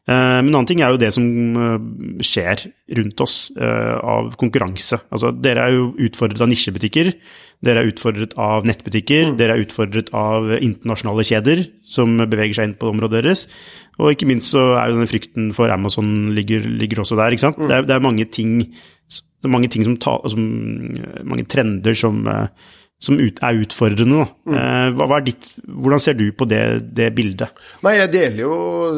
Men 0.08 0.48
en 0.48 0.56
annen 0.56 0.70
ting 0.70 0.82
er 0.82 0.94
jo 0.94 1.02
det 1.02 1.12
som 1.14 1.26
skjer 2.26 2.64
rundt 2.98 3.22
oss 3.22 3.36
av 3.60 4.34
konkurranse. 4.42 5.02
Altså, 5.14 5.34
Dere 5.36 5.68
er 5.68 5.78
jo 5.78 5.92
utfordret 6.08 6.42
av 6.42 6.50
nisjebutikker. 6.50 7.14
Dere 7.66 7.84
er 7.84 7.92
utfordret 7.92 8.34
av 8.40 8.64
nettbutikker. 8.68 9.34
Mm. 9.34 9.38
Dere 9.40 9.58
er 9.58 9.66
utfordret 9.66 10.12
av 10.16 10.48
internasjonale 10.56 11.26
kjeder 11.28 11.66
som 11.84 12.16
beveger 12.22 12.56
seg 12.56 12.70
inn 12.70 12.78
på 12.80 12.92
området 12.94 13.20
deres. 13.20 13.46
Og 14.00 14.14
ikke 14.14 14.30
minst 14.30 14.54
så 14.54 14.64
er 14.80 14.94
jo 14.94 15.02
den 15.02 15.12
frykten 15.12 15.50
for 15.56 15.72
Amazon 15.74 16.32
ligger, 16.38 16.64
ligger 16.64 17.04
også 17.04 17.20
der. 17.20 17.36
ikke 17.36 17.48
sant? 17.50 17.60
Mm. 17.60 17.68
Det, 17.68 17.76
er, 17.76 17.88
det, 17.90 17.96
er, 17.98 18.06
mange 18.06 18.28
ting, 18.32 18.54
det 18.64 19.50
er 19.50 19.56
mange 19.56 19.72
ting 19.74 19.84
som 19.88 19.98
ta, 20.00 20.16
altså, 20.24 20.40
mange 20.40 21.48
trender 21.52 21.98
som 22.00 22.24
som 23.00 23.20
ut, 23.20 23.40
er 23.46 23.64
utfordrende. 23.64 24.28
Mm. 24.48 24.56
Eh, 24.60 24.88
hva, 24.98 25.08
hva 25.08 25.20
ditt, 25.24 25.54
hvordan 25.64 26.04
ser 26.04 26.20
du 26.20 26.28
på 26.36 26.48
det, 26.50 26.62
det, 26.96 27.12
bildet? 27.16 27.56
Nei, 27.86 27.96
Jeg 28.02 28.14
deler 28.16 28.42
jo 28.44 28.56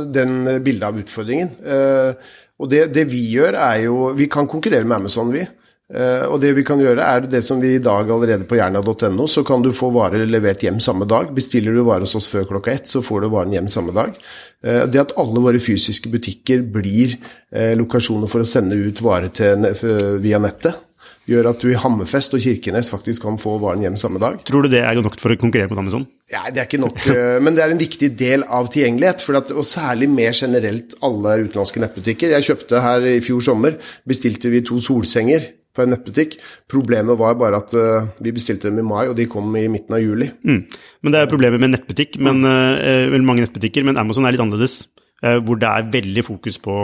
den 0.10 0.38
bildet 0.66 0.88
av 0.90 1.02
utfordringen. 1.02 1.56
Eh, 1.62 2.38
og 2.62 2.70
det, 2.70 2.88
det, 2.94 3.08
vi 3.10 3.24
gjør, 3.34 3.58
er 3.58 3.88
jo 3.88 4.12
Vi 4.18 4.30
kan 4.30 4.50
konkurrere 4.50 4.86
med 4.86 5.02
Amazon, 5.02 5.32
vi. 5.34 5.46
Eh, 5.92 6.26
og 6.26 6.40
det 6.42 6.54
vi 6.58 6.66
kan 6.66 6.82
gjøre, 6.82 7.06
er 7.06 7.30
det 7.30 7.44
som 7.46 7.62
vi 7.62 7.76
i 7.76 7.84
dag 7.84 8.10
allerede 8.10 8.48
på 8.50 8.58
jerna.no, 8.58 9.28
så 9.30 9.46
kan 9.46 9.62
du 9.62 9.70
få 9.76 9.92
varer 9.94 10.26
levert 10.26 10.66
hjem 10.66 10.82
samme 10.82 11.06
dag. 11.10 11.30
Bestiller 11.38 11.78
du 11.78 11.84
varer 11.86 12.08
hos 12.08 12.18
oss 12.18 12.30
før 12.32 12.50
klokka 12.50 12.74
ett, 12.74 12.90
så 12.90 13.04
får 13.06 13.22
du 13.22 13.32
varen 13.34 13.54
hjem 13.54 13.70
samme 13.70 13.94
dag. 13.94 14.18
Det 14.62 15.02
at 15.02 15.14
alle 15.18 15.42
våre 15.42 15.62
fysiske 15.62 16.10
butikker 16.14 16.62
blir 16.70 17.18
lokasjoner 17.78 18.30
for 18.30 18.44
å 18.44 18.48
sende 18.48 18.78
ut 18.78 19.02
varer 19.02 19.34
til, 19.34 19.66
via 20.22 20.38
nettet, 20.42 20.78
gjør 21.30 21.52
at 21.52 21.62
du 21.62 21.70
i 21.72 21.78
Hammerfest 21.78 22.34
og 22.36 22.42
Kirkenes 22.44 22.90
faktisk 22.92 23.26
kan 23.28 23.38
få 23.42 23.58
varen 23.62 23.84
hjem 23.86 23.98
samme 24.00 24.22
dag. 24.22 24.40
Tror 24.48 24.66
du 24.66 24.72
det 24.74 24.82
er 24.84 24.98
nok 25.02 25.20
for 25.22 25.34
å 25.34 25.40
konkurrere 25.40 25.70
mot 25.72 25.82
Amazon? 25.84 26.06
Ja, 26.32 26.44
det 26.50 26.64
er 26.64 26.68
ikke 26.70 26.82
nok, 26.82 26.98
eh, 27.12 27.38
men 27.44 27.58
det 27.58 27.64
er 27.66 27.74
en 27.74 27.82
viktig 27.82 28.12
del 28.18 28.46
av 28.48 28.72
tilgjengelighet. 28.74 29.26
At, 29.42 29.54
og 29.54 29.68
særlig 29.68 30.10
mer 30.12 30.36
generelt 30.36 30.96
alle 31.06 31.38
utenlandske 31.46 31.84
nettbutikker. 31.84 32.34
Jeg 32.36 32.48
kjøpte 32.50 32.84
her 32.84 33.08
i 33.14 33.18
fjor 33.24 33.44
sommer, 33.52 33.78
bestilte 34.08 34.52
vi 34.54 34.64
to 34.66 34.80
solsenger 34.84 35.52
på 35.72 35.86
en 35.86 35.94
nettbutikk. 35.94 36.36
Problemet 36.72 37.20
var 37.20 37.38
bare 37.40 37.62
at 37.62 37.74
uh, 37.78 38.10
vi 38.24 38.34
bestilte 38.36 38.68
dem 38.68 38.82
i 38.82 38.88
mai, 38.88 39.06
og 39.08 39.16
de 39.16 39.28
kom 39.32 39.54
i 39.56 39.70
midten 39.72 39.96
av 39.96 40.02
juli. 40.04 40.28
Mm. 40.44 40.66
Men 41.06 41.14
det 41.14 41.22
er 41.22 41.32
problemet 41.32 41.64
med 41.64 41.72
nettbutikk, 41.76 42.18
men, 42.20 42.44
uh, 42.44 43.16
mange 43.24 43.46
nettbutikker, 43.46 43.86
men 43.88 44.00
Amazon 44.02 44.28
er 44.28 44.36
litt 44.36 44.44
annerledes. 44.44 44.82
Uh, 45.24 45.38
hvor 45.46 45.60
det 45.62 45.70
er 45.70 45.88
veldig 45.94 46.26
fokus 46.28 46.60
på 46.60 46.84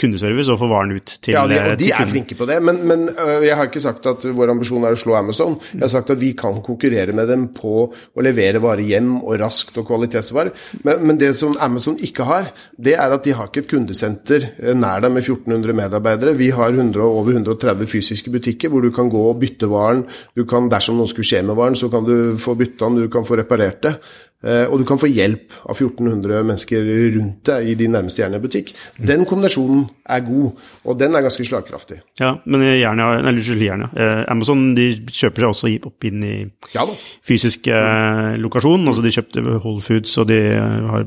kundeservice 0.00 0.52
og 0.52 0.58
få 0.60 0.68
varen 0.70 0.92
ut 0.96 1.14
til 1.24 1.34
kunden. 1.34 1.54
Ja, 1.56 1.62
de, 1.62 1.62
og 1.62 1.72
eh, 1.72 1.78
de 1.80 1.90
er 1.96 2.08
flinke 2.10 2.36
på 2.36 2.46
det, 2.48 2.58
men, 2.64 2.80
men 2.88 3.06
uh, 3.16 3.40
jeg 3.44 3.56
har 3.56 3.70
ikke 3.70 3.82
sagt 3.82 4.06
at 4.10 4.24
vår 4.36 4.52
ambisjon 4.52 4.84
er 4.84 4.96
å 4.96 5.00
slå 5.00 5.16
Amazon. 5.16 5.56
Jeg 5.72 5.84
har 5.84 5.92
sagt 5.94 6.12
at 6.12 6.20
vi 6.20 6.32
kan 6.38 6.60
konkurrere 6.64 7.14
med 7.16 7.30
dem 7.32 7.48
på 7.56 7.86
å 7.88 8.24
levere 8.24 8.60
varer 8.62 8.84
hjem 8.86 9.14
og 9.22 9.38
raskt 9.40 9.78
og 9.80 9.86
kvalitetsvarer. 9.88 10.52
Men, 10.82 11.06
men, 11.06 11.20
det 11.22 11.32
som 11.38 11.54
Amazon 11.62 11.96
ikke 12.02 12.26
har, 12.28 12.50
det 12.76 12.96
er 12.98 13.14
at 13.16 13.24
de 13.24 13.36
har 13.38 13.48
ikke 13.48 13.64
et 13.64 13.70
kundesenter 13.70 14.48
nær 14.76 15.04
deg 15.04 15.14
med 15.14 15.24
1400 15.24 15.78
medarbeidere. 15.78 16.36
Vi 16.38 16.50
har 16.54 16.74
100, 16.74 17.00
over 17.02 17.36
130 17.36 17.88
fysiske 17.90 18.32
butikker 18.34 18.72
hvor 18.72 18.84
du 18.84 18.90
kan 18.94 19.10
gå 19.12 19.24
og 19.30 19.40
bytte 19.42 19.70
varen. 19.70 20.04
Du 20.36 20.44
kan, 20.48 20.68
dersom 20.72 21.00
noe 21.00 21.10
skulle 21.10 21.28
skje 21.28 21.44
med 21.46 21.58
varen, 21.58 21.78
så 21.78 21.88
kan 21.92 22.04
du 22.08 22.36
få 22.40 22.56
bytta 22.58 22.90
den, 22.90 23.06
du 23.06 23.12
kan 23.12 23.26
få 23.26 23.40
reparert 23.40 23.82
det. 23.86 23.96
Eh, 24.42 24.64
og 24.66 24.80
du 24.80 24.86
kan 24.88 24.98
få 24.98 25.10
hjelp 25.10 25.54
av 25.70 25.76
1400 25.76 26.42
mennesker 26.48 26.88
rundt 27.16 27.46
deg 27.46 27.70
i 27.70 27.76
din 27.78 27.94
nærmeste 27.94 28.24
Jernia-butikk. 28.24 28.72
Den 28.98 29.26
kombinasjonen 29.28 29.84
er 30.10 30.24
god, 30.26 30.62
og 30.84 30.98
den 30.98 31.14
er 31.14 31.24
ganske 31.24 31.46
slagkraftig. 31.46 32.00
Ja, 32.20 32.34
men 32.44 32.64
Jernia, 32.66 33.12
eller 33.20 33.38
Jernia, 33.42 33.90
eh, 33.94 34.24
Amazon 34.32 34.72
de 34.78 34.88
kjøper 35.06 35.46
seg 35.46 35.54
også 35.54 35.72
opp 35.92 36.08
inn 36.08 36.24
i 36.26 36.36
ja, 36.74 36.86
fysisk 37.26 37.70
eh, 37.70 38.32
lokasjon. 38.42 38.88
Altså 38.90 39.04
de 39.04 39.14
kjøpte 39.14 39.46
Whole 39.60 39.82
Foods, 39.84 40.16
og 40.18 40.30
de 40.32 40.40
har 40.52 41.06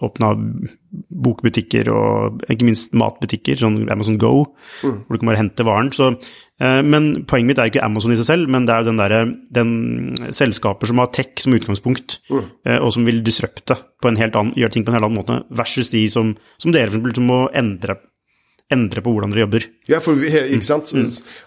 åpna 0.00 0.28
bokbutikker 1.10 1.88
og 1.92 2.42
ikke 2.50 2.66
minst 2.68 2.92
matbutikker, 2.96 3.58
sånn 3.58 3.80
Amazon 3.90 4.18
Go, 4.18 4.46
Mm. 4.82 5.04
hvor 5.06 5.12
du 5.16 5.18
kan 5.18 5.28
bare 5.28 5.40
hente 5.42 5.64
varen. 5.66 5.90
Så, 5.92 6.16
eh, 6.60 6.82
men 6.82 7.24
poenget 7.24 7.46
mitt 7.46 7.58
er 7.58 7.66
jo 7.66 7.72
ikke 7.72 7.84
Amazon 7.84 8.12
i 8.12 8.16
seg 8.16 8.26
selv, 8.26 8.48
men 8.48 8.64
det 8.66 8.74
er 8.74 8.82
jo 8.82 8.90
den 8.90 8.96
derre 8.96 9.36
den 9.50 10.14
selskaper 10.30 10.86
som 10.86 10.98
har 10.98 11.06
tech 11.08 11.34
som 11.38 11.52
utgangspunkt, 11.52 12.18
Mm. 12.30 12.44
eh, 12.66 12.78
og 12.78 12.92
som 12.92 13.04
vil 13.04 13.22
disrupte 13.22 13.76
på 14.00 14.08
en 14.08 14.16
helt 14.16 14.34
annen, 14.34 14.54
gjøre 14.54 14.70
ting 14.72 14.84
på 14.84 14.88
en 14.88 15.00
helt 15.00 15.04
annen 15.04 15.18
måte, 15.18 15.44
versus 15.50 15.90
de 15.90 16.08
som, 16.08 16.36
som 16.58 16.72
dere 16.72 16.90
som 16.90 17.26
må 17.26 17.48
endre, 17.52 17.98
endre 18.72 19.00
på 19.04 19.12
hvordan 19.14 19.32
dere 19.32 19.46
jobber. 19.46 19.64
Ja, 19.88 20.00
for 20.04 20.18
vi, 20.20 20.28
ikke 20.28 20.66
sant? 20.66 20.92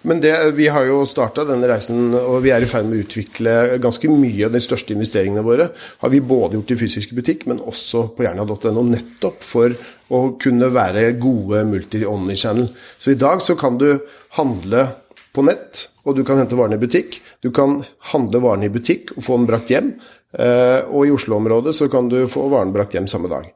Men 0.08 0.22
det, 0.24 0.34
vi 0.58 0.68
har 0.74 0.88
jo 0.90 1.04
starta 1.10 1.46
denne 1.46 1.70
reisen, 1.70 2.16
og 2.18 2.40
vi 2.46 2.54
er 2.54 2.66
i 2.66 2.70
ferd 2.70 2.88
med 2.90 2.98
å 2.98 3.04
utvikle 3.06 3.56
ganske 3.84 4.10
mye 4.10 4.48
av 4.48 4.56
de 4.56 4.62
største 4.64 4.96
investeringene 4.96 5.44
våre. 5.46 5.70
Har 6.02 6.14
vi 6.14 6.24
både 6.26 6.58
gjort 6.58 6.74
i 6.74 6.80
fysisk 6.82 7.14
butikk, 7.18 7.46
men 7.50 7.62
også 7.62 8.08
på 8.18 8.26
jernia.no, 8.26 8.86
nettopp 8.90 9.46
for 9.46 9.76
å 10.12 10.24
kunne 10.42 10.72
være 10.74 11.12
gode 11.22 11.62
multi-only-channel. 11.70 12.72
Så 12.98 13.14
i 13.14 13.22
dag 13.22 13.46
så 13.46 13.58
kan 13.60 13.78
du 13.82 13.92
handle 14.40 14.88
på 15.32 15.46
nett, 15.48 15.86
og 16.04 16.18
du 16.18 16.26
kan 16.28 16.42
hente 16.42 16.58
varene 16.60 16.76
i 16.76 16.82
butikk. 16.82 17.22
Du 17.46 17.52
kan 17.56 17.84
handle 18.12 18.42
varene 18.44 18.68
i 18.68 18.74
butikk 18.74 19.14
og 19.16 19.24
få 19.24 19.38
den 19.40 19.48
brakt 19.48 19.72
hjem. 19.72 19.94
Eh, 20.32 20.90
og 20.90 21.08
i 21.08 21.14
Oslo-området 21.14 21.76
så 21.78 21.88
kan 21.92 22.10
du 22.12 22.24
få 22.32 22.50
varen 22.52 22.74
brakt 22.76 22.98
hjem 22.98 23.08
samme 23.12 23.32
dag. 23.32 23.48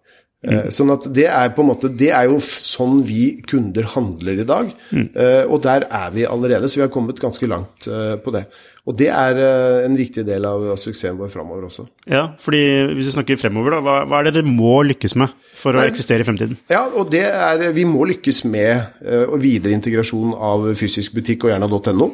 Eh, 0.46 0.70
Sånn 0.74 0.94
at 0.94 1.08
det 1.16 1.26
er 1.32 1.50
på 1.56 1.64
en 1.64 1.70
måte 1.72 1.90
Det 1.90 2.12
er 2.14 2.28
jo 2.30 2.38
sånn 2.44 3.00
vi 3.06 3.42
kunder 3.50 3.88
handler 3.96 4.44
i 4.44 4.48
dag. 4.48 4.72
Mm. 4.92 5.08
og 5.50 5.60
der 5.64 5.86
er 5.90 6.12
vi 6.14 6.26
allerede, 6.28 6.68
så 6.70 6.80
vi 6.80 6.84
har 6.86 6.94
kommet 6.94 7.20
ganske 7.22 7.48
langt 7.50 7.88
eh, 7.90 8.16
på 8.22 8.34
det. 8.36 8.46
Og 8.86 8.94
det 8.98 9.08
er 9.10 9.40
en 9.88 9.96
viktig 9.98 10.22
del 10.28 10.46
av, 10.46 10.62
suksessen 10.78 11.18
vår 11.18 11.32
framover 11.34 11.66
også. 11.66 11.88
Ja, 12.12 12.28
fordi 12.42 12.62
hvis 12.94 13.10
vi 13.10 13.14
snakker 13.16 13.40
fremover, 13.42 13.78
da, 13.78 13.80
hva, 13.82 13.96
hva 14.06 14.20
er 14.20 14.28
det 14.28 14.36
dere 14.38 14.52
må 14.52 14.76
lykkes 14.86 15.16
med 15.18 15.34
for 15.58 15.74
å 15.74 15.82
Nei. 15.82 15.88
eksistere 15.90 16.22
i 16.22 16.28
fremtiden? 16.28 16.60
Ja, 16.70 16.84
og 16.94 17.10
det 17.14 17.24
er 17.26 17.64
Vi 17.74 17.88
må 17.90 18.06
lykkes 18.06 18.44
med 18.46 19.02
uh, 19.02 19.34
videre 19.42 19.74
integrasjon 19.74 20.36
av 20.38 20.70
fysisk 20.78 21.18
butikk 21.18 21.48
og 21.48 21.56
jerna.no. 21.56 22.12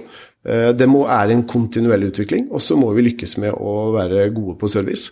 Uh, 0.48 0.72
det 0.72 0.88
må 0.88 1.04
er 1.12 1.36
en 1.36 1.44
kontinuerlig 1.50 2.14
utvikling, 2.14 2.48
og 2.56 2.64
så 2.64 2.80
må 2.80 2.94
vi 2.96 3.10
lykkes 3.10 3.36
med 3.44 3.52
å 3.52 3.92
være 3.98 4.30
gode 4.32 4.56
på 4.62 4.72
service. 4.72 5.12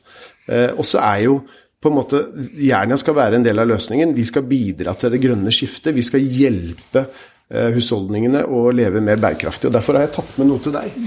Og 0.49 0.85
så 0.87 0.97
er 1.03 1.25
jo 1.27 1.41
på 1.79 1.89
en 1.89 1.95
måte 1.95 2.21
Jernia 2.59 2.97
skal 2.99 3.15
være 3.15 3.39
en 3.39 3.45
del 3.45 3.59
av 3.61 3.69
løsningen. 3.69 4.15
Vi 4.15 4.25
skal 4.27 4.47
bidra 4.47 4.95
til 4.99 5.13
det 5.13 5.21
grønne 5.23 5.51
skiftet. 5.53 5.95
Vi 5.95 6.03
skal 6.03 6.25
hjelpe 6.25 7.05
eh, 7.05 7.69
husholdningene 7.75 8.43
å 8.51 8.65
leve 8.75 9.01
mer 9.03 9.21
bærekraftig. 9.21 9.69
og 9.69 9.77
Derfor 9.77 9.95
har 9.95 10.07
jeg 10.07 10.15
tatt 10.17 10.33
med 10.41 10.49
noe 10.51 10.63
til 10.63 10.75
deg 10.75 10.97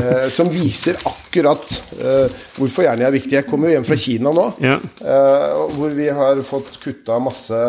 eh, 0.00 0.26
som 0.32 0.48
viser 0.52 0.96
akkurat 1.08 1.76
eh, 2.00 2.38
hvorfor 2.56 2.88
Jernia 2.88 3.10
er 3.10 3.16
viktig. 3.18 3.36
Jeg 3.38 3.48
kommer 3.50 3.68
jo 3.68 3.76
hjem 3.76 3.88
fra 3.90 4.00
Kina 4.06 4.32
nå. 4.36 4.46
Ja. 4.64 4.78
Eh, 4.80 5.60
hvor 5.76 5.92
vi 6.00 6.08
har 6.20 6.40
fått 6.48 6.78
kutta 6.80 7.20
masse, 7.22 7.60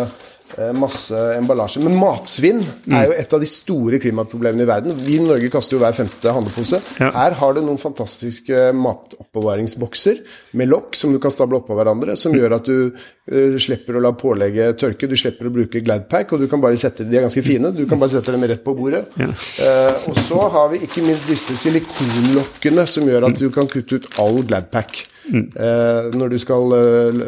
masse 0.77 1.17
emballasje. 1.37 1.81
Men 1.85 1.97
matsvinn 2.01 2.63
er 2.89 3.07
jo 3.09 3.15
et 3.17 3.33
av 3.33 3.41
de 3.43 3.49
store 3.49 3.99
klimaproblemene 4.01 4.65
i 4.65 4.69
verden. 4.69 4.95
Vi 5.05 5.17
i 5.17 5.23
Norge 5.23 5.51
kaster 5.53 5.77
jo 5.77 5.81
hver 5.83 5.95
femte 5.95 6.33
handlepose. 6.33 6.79
Ja. 7.01 7.11
Her 7.13 7.37
har 7.39 7.53
du 7.53 7.61
noen 7.61 7.79
fantastiske 7.81 8.71
matoppbevaringsbokser 8.77 10.21
med 10.57 10.71
lokk 10.71 10.97
som 10.97 11.13
du 11.13 11.19
kan 11.23 11.33
stable 11.33 11.59
oppå 11.61 11.77
hverandre, 11.77 12.17
som 12.19 12.35
gjør 12.35 12.57
at 12.57 12.69
du 12.69 12.89
uh, 12.89 13.57
slipper 13.61 13.97
å 13.97 14.03
la 14.03 14.13
pålegget 14.17 14.79
tørke, 14.81 15.09
du 15.09 15.17
slipper 15.19 15.49
å 15.49 15.53
bruke 15.53 15.83
Gladpack, 15.85 16.33
og 16.33 16.43
du 16.43 16.49
kan 16.51 16.63
bare 16.63 16.79
sette 16.79 17.05
de 17.07 17.19
er 17.19 17.27
ganske 17.27 17.43
fine, 17.45 17.71
du 17.75 17.85
kan 17.89 18.01
bare 18.01 18.15
sette 18.15 18.33
dem 18.33 18.47
rett 18.49 18.63
på 18.65 18.75
bordet. 18.77 19.03
Eh, 19.17 20.07
og 20.09 20.17
så 20.25 20.47
har 20.53 20.71
vi 20.73 20.81
ikke 20.85 21.03
minst 21.05 21.29
disse 21.29 21.55
silikonlokkene 21.59 22.87
som 22.89 23.07
gjør 23.07 23.29
at 23.29 23.39
du 23.39 23.49
kan 23.53 23.69
kutte 23.69 23.99
ut 23.99 24.09
all 24.23 24.41
Gladpack. 24.47 25.05
Eh, 25.33 26.07
når 26.15 26.33
du 26.33 26.37
skal 26.41 26.73
eh, 26.77 27.19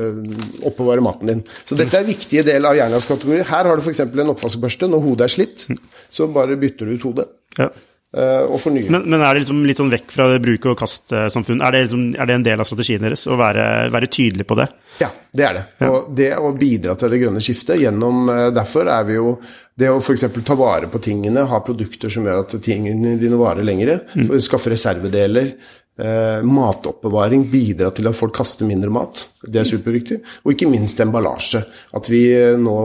oppbevare 0.69 1.03
maten 1.05 1.31
din. 1.33 1.43
Så 1.65 1.77
dette 1.79 1.97
er 1.97 2.05
en 2.05 2.09
viktig 2.09 2.45
del 2.47 2.65
av 2.69 2.77
hjernas 2.77 3.07
kategori. 3.09 3.43
Her 3.49 3.69
har 3.69 3.75
du 3.79 3.83
f.eks. 3.85 4.01
en 4.07 4.33
oppvaskbørste. 4.35 4.89
Når 4.89 5.05
hodet 5.05 5.27
er 5.27 5.35
slitt, 5.35 5.67
så 6.09 6.27
bare 6.33 6.59
bytter 6.59 6.89
du 6.89 6.97
ut 6.97 7.07
hodet 7.09 7.27
Ja. 7.59 7.69
eh, 8.15 8.43
og 8.47 8.59
fornyer. 8.63 8.89
Men, 8.93 9.07
men 9.09 9.21
er 9.21 9.33
det 9.35 9.43
liksom 9.43 9.63
litt 9.67 9.81
sånn 9.81 9.91
vekk 9.93 10.11
fra 10.15 10.27
bruk- 10.41 10.69
og 10.71 10.77
kast-samfunn? 10.79 11.63
Er, 11.65 11.75
det 11.75 11.81
liksom, 11.87 12.05
er 12.15 12.29
det 12.29 12.37
en 12.39 12.45
del 12.47 12.63
av 12.63 12.69
strategien 12.69 13.03
deres 13.03 13.27
å 13.27 13.37
være, 13.39 13.65
være 13.93 14.11
tydelig 14.11 14.47
på 14.49 14.57
det? 14.59 14.69
Ja, 15.03 15.11
det 15.35 15.45
er 15.45 15.57
det. 15.59 15.65
Og 15.87 16.07
det 16.15 16.29
å 16.39 16.53
bidra 16.57 16.95
til 16.99 17.11
det 17.13 17.19
grønne 17.21 17.43
skiftet 17.43 17.79
gjennom 17.79 18.25
Derfor 18.51 18.89
er 18.89 19.03
vi 19.07 19.19
jo 19.19 19.35
Det 19.77 19.87
å 19.93 19.99
f.eks. 20.01 20.25
ta 20.43 20.57
vare 20.59 20.89
på 20.91 20.99
tingene, 21.05 21.45
ha 21.47 21.59
produkter 21.63 22.11
som 22.11 22.25
gjør 22.25 22.41
at 22.41 22.55
tingene 22.65 23.13
dine 23.21 23.37
varer 23.39 23.63
lengre, 23.63 24.01
mm. 24.11 24.33
skaffe 24.43 24.73
reservedeler, 24.73 25.53
eh, 25.99 26.45
matoppbevaring, 26.47 27.47
bidra 27.51 27.91
til 27.95 28.09
at 28.09 28.17
folk 28.17 28.35
kaster 28.39 28.67
mindre 28.69 28.91
mat. 28.93 29.25
Det 29.43 29.61
er 29.61 29.67
superviktig. 29.67 30.21
Og 30.45 30.55
ikke 30.55 30.69
minst 30.71 30.99
emballasje. 31.03 31.63
At 31.97 32.09
vi 32.11 32.23
eh, 32.35 32.55
nå 32.59 32.79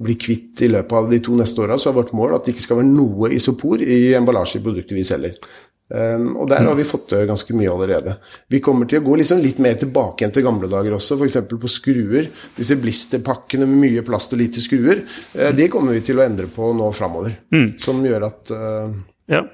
blir 0.00 0.16
kvitt 0.20 0.62
i 0.64 0.70
løpet 0.72 0.96
av 0.96 1.10
de 1.10 1.18
to 1.24 1.34
neste 1.36 1.60
åra, 1.60 1.76
så 1.78 1.90
er 1.90 1.98
vårt 1.98 2.14
mål 2.16 2.38
at 2.38 2.46
det 2.46 2.54
ikke 2.54 2.64
skal 2.64 2.80
være 2.80 2.92
noe 2.92 3.32
isopor 3.36 3.82
i 3.84 4.14
emballasje 4.16 4.60
i 4.60 4.64
produktet 4.64 4.96
vi 4.96 5.04
selger. 5.04 5.36
Um, 5.90 6.36
og 6.38 6.46
der 6.46 6.62
har 6.62 6.76
vi 6.78 6.86
fått 6.86 7.08
til 7.10 7.24
ganske 7.26 7.54
mye 7.58 7.70
allerede. 7.72 8.12
Vi 8.48 8.60
kommer 8.62 8.86
til 8.86 9.00
å 9.00 9.06
gå 9.08 9.16
liksom 9.18 9.40
litt 9.42 9.58
mer 9.58 9.74
tilbake 9.78 10.22
igjen 10.22 10.34
til 10.36 10.44
gamle 10.46 10.70
dager 10.70 10.94
også, 10.94 11.18
f.eks. 11.18 11.40
på 11.50 11.70
skruer. 11.70 12.28
Disse 12.54 12.76
blisterpakkene 12.78 13.66
med 13.66 13.82
mye 13.88 14.04
plast 14.06 14.36
og 14.36 14.38
lite 14.38 14.62
skruer, 14.62 15.02
uh, 15.34 15.50
det 15.56 15.66
kommer 15.72 15.98
vi 15.98 16.04
til 16.06 16.20
å 16.20 16.24
endre 16.24 16.46
på 16.54 16.70
nå 16.78 16.92
framover. 16.94 17.34
Som 17.82 18.04
gjør 18.06 18.28
at 18.28 18.52
eh, 18.54 18.94
Ja. 19.30 19.44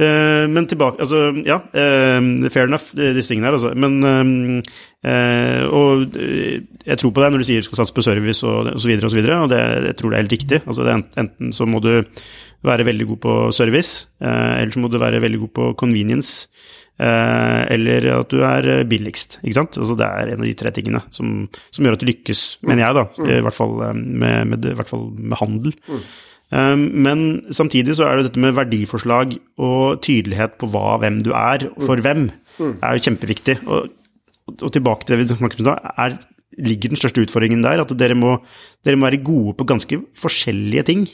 Eh, 0.00 0.46
men 0.48 0.66
tilbake 0.68 1.02
Altså, 1.04 1.28
ja. 1.44 1.58
Eh, 1.76 2.48
fair 2.52 2.70
enough, 2.70 2.94
disse 2.96 3.32
tingene 3.32 3.50
her, 3.50 3.58
altså. 3.58 3.74
Men 3.76 4.62
eh, 5.04 5.66
Og 5.68 6.16
jeg 6.16 6.98
tror 7.00 7.12
på 7.12 7.22
deg 7.22 7.34
når 7.34 7.44
du 7.44 7.48
sier 7.48 7.62
du 7.62 7.68
skal 7.68 7.82
satse 7.82 7.94
på 7.96 8.04
service 8.06 8.46
og, 8.46 8.72
osv., 8.74 8.96
og 8.96 9.12
så 9.12 9.18
videre, 9.18 9.42
og 9.44 9.52
det, 9.52 9.60
jeg 9.90 9.98
tror 9.98 10.10
det 10.10 10.18
er 10.18 10.24
helt 10.24 10.36
riktig. 10.38 10.62
Altså, 10.64 10.86
det 10.86 10.96
enten 11.20 11.52
så 11.54 11.68
må 11.68 11.82
du 11.84 11.92
være 12.66 12.86
veldig 12.88 13.06
god 13.12 13.20
på 13.22 13.36
service, 13.54 14.08
eh, 14.22 14.56
eller 14.62 14.72
så 14.74 14.82
må 14.82 14.90
du 14.90 14.98
være 15.02 15.22
veldig 15.22 15.44
god 15.44 15.54
på 15.60 15.70
convenience. 15.84 16.48
Eh, 16.96 17.62
eller 17.74 18.06
at 18.14 18.30
du 18.32 18.40
er 18.40 18.86
billigst. 18.88 19.38
ikke 19.42 19.58
sant? 19.58 19.76
Altså 19.76 19.96
Det 20.00 20.06
er 20.06 20.30
en 20.32 20.40
av 20.40 20.46
de 20.48 20.54
tre 20.56 20.72
tingene 20.72 21.02
som, 21.12 21.42
som 21.68 21.84
gjør 21.84 21.98
at 21.98 22.00
du 22.02 22.08
lykkes, 22.08 22.44
mener 22.64 22.86
jeg, 22.86 22.96
da, 22.96 23.04
i 23.36 23.42
hvert 23.44 23.58
fall 23.58 23.76
med, 23.92 24.54
med, 24.54 24.70
hvert 24.80 24.88
fall 24.90 25.10
med 25.12 25.36
handel. 25.42 25.76
Um, 25.92 26.06
men 26.52 27.20
samtidig 27.50 27.96
så 27.98 28.06
er 28.06 28.18
det 28.18 28.28
dette 28.28 28.42
med 28.42 28.54
verdiforslag 28.54 29.32
og 29.58 30.02
tydelighet 30.06 30.54
på 30.60 30.68
hva, 30.70 30.96
hvem 31.02 31.18
du 31.24 31.32
er, 31.34 31.66
for 31.82 31.98
hvem, 32.02 32.28
er 32.62 32.96
jo 32.96 33.02
kjempeviktig. 33.08 33.58
Og, 33.66 33.90
og 34.54 34.72
tilbake 34.72 35.04
til 35.04 35.16
det 35.16 35.24
vi 35.24 35.28
snakket 35.32 35.64
om 35.64 35.70
da, 35.72 35.76
er, 36.06 36.14
ligger 36.62 36.92
den 36.92 37.00
største 37.00 37.24
utfordringen 37.24 37.64
der, 37.64 37.82
at 37.82 37.94
dere 37.98 38.16
må, 38.18 38.36
dere 38.86 38.98
må 38.98 39.08
være 39.08 39.24
gode 39.26 39.56
på 39.58 39.66
ganske 39.68 40.00
forskjellige 40.16 40.86
ting. 40.88 41.06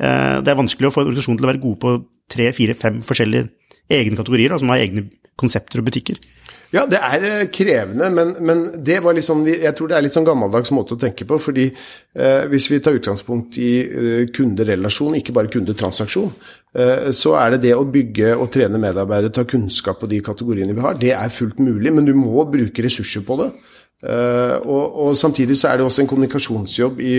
Eh, 0.00 0.36
det 0.40 0.50
er 0.50 0.58
vanskelig 0.58 0.88
å 0.88 0.94
få 0.94 1.04
en 1.04 1.10
organisasjon 1.10 1.38
til 1.38 1.46
å 1.46 1.52
være 1.52 1.62
gode 1.62 1.80
på 1.84 1.94
tre, 2.30 2.50
fire, 2.56 2.76
fem 2.78 3.00
forskjellige 3.04 3.50
egne 3.90 4.18
kategorier, 4.18 4.54
da, 4.54 4.60
som 4.62 4.72
har 4.72 4.82
egne 4.82 5.08
konsepter 5.40 5.82
og 5.82 5.88
butikker. 5.90 6.18
Ja, 6.70 6.84
det 6.86 7.00
er 7.02 7.24
eh, 7.26 7.48
krevende, 7.50 8.10
men, 8.14 8.36
men 8.46 8.62
det 8.86 9.00
var 9.02 9.16
liksom, 9.16 9.42
jeg 9.48 9.72
tror 9.74 9.90
det 9.90 9.96
er 9.98 10.04
litt 10.06 10.14
sånn 10.14 10.28
gammeldags 10.28 10.70
måte 10.74 10.94
å 10.94 11.00
tenke 11.00 11.26
på. 11.26 11.38
fordi 11.42 11.66
eh, 11.66 12.46
hvis 12.52 12.68
vi 12.70 12.78
tar 12.82 12.98
utgangspunkt 13.00 13.58
i 13.58 13.72
eh, 13.82 14.22
kunderelasjon, 14.30 15.18
ikke 15.18 15.34
bare 15.34 15.50
kundetransaksjon, 15.50 16.30
eh, 16.78 17.10
så 17.16 17.34
er 17.40 17.56
det 17.56 17.64
det 17.66 17.74
å 17.74 17.88
bygge 17.90 18.36
og 18.36 18.52
trene 18.54 18.78
medarbeidere 18.82 19.34
ta 19.34 19.46
kunnskap 19.50 19.98
på 20.02 20.10
de 20.10 20.22
kategoriene 20.22 20.76
vi 20.76 20.86
har. 20.86 20.98
Det 21.00 21.12
er 21.16 21.34
fullt 21.34 21.58
mulig, 21.58 21.90
men 21.96 22.06
du 22.06 22.14
må 22.14 22.46
bruke 22.50 22.86
ressurser 22.86 23.26
på 23.26 23.42
det. 23.42 23.50
Eh, 24.00 24.56
og, 24.64 24.84
og 25.04 25.16
samtidig 25.18 25.58
så 25.58 25.68
er 25.68 25.80
det 25.80 25.84
også 25.84 26.04
en 26.04 26.08
kommunikasjonsjobb 26.08 27.02
i, 27.04 27.16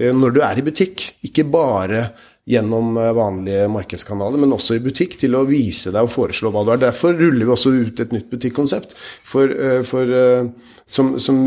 eh, 0.00 0.14
når 0.14 0.34
du 0.34 0.40
er 0.42 0.58
i 0.58 0.64
butikk. 0.66 1.04
Ikke 1.28 1.44
bare 1.46 2.08
gjennom 2.44 2.96
eh, 3.00 3.12
vanlige 3.16 3.68
markedskanaler, 3.72 4.40
men 4.40 4.52
også 4.52 4.76
i 4.76 4.84
butikk, 4.84 5.16
til 5.20 5.36
å 5.36 5.46
vise 5.48 5.92
deg 5.94 6.04
og 6.04 6.12
foreslå 6.12 6.52
hva 6.52 6.64
du 6.66 6.74
er. 6.74 6.82
Derfor 6.82 7.16
ruller 7.16 7.46
vi 7.46 7.54
også 7.54 7.72
ut 7.72 8.02
et 8.04 8.12
nytt 8.12 8.28
butikkonsept 8.32 8.92
for, 9.24 9.48
eh, 9.48 9.80
for, 9.86 10.12
eh, 10.12 10.50
som, 10.84 11.14
som 11.22 11.40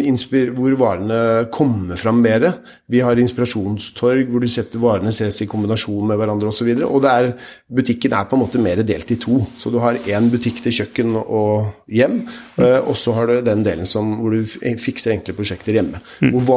hvor 0.58 0.78
varene 0.80 1.20
kommer 1.54 2.00
fram 2.02 2.24
bedre. 2.26 2.56
Vi 2.90 3.04
har 3.06 3.22
inspirasjonstorg 3.22 4.32
hvor 4.32 4.42
du 4.42 4.50
setter 4.50 4.82
varene 4.82 5.14
ses 5.14 5.44
i 5.46 5.50
kombinasjon 5.50 6.10
med 6.10 6.18
hverandre 6.18 6.50
osv. 6.50 6.72
Og, 6.74 6.82
så 6.82 6.90
og 6.90 7.06
er, 7.12 7.30
butikken 7.70 8.18
er 8.18 8.26
på 8.26 8.38
en 8.40 8.44
måte 8.48 8.64
mer 8.64 8.82
delt 8.82 9.14
i 9.14 9.20
to. 9.22 9.44
Så 9.54 9.70
du 9.70 9.78
har 9.84 10.02
én 10.10 10.32
butikk 10.34 10.64
til 10.66 10.80
kjøkken 10.80 11.14
og 11.22 11.86
hjem, 11.86 12.24
og 12.58 12.96
så 12.98 13.14
har 13.14 13.30
du 13.30 13.38
den 13.46 13.62
delen 13.68 13.86
som, 13.86 14.16
hvor 14.24 14.34
du 14.34 14.42
fikser 14.82 15.14
enkle 15.14 15.38
prosjekter 15.38 15.78
hjemme. 15.78 16.02
Hvor 16.34 16.48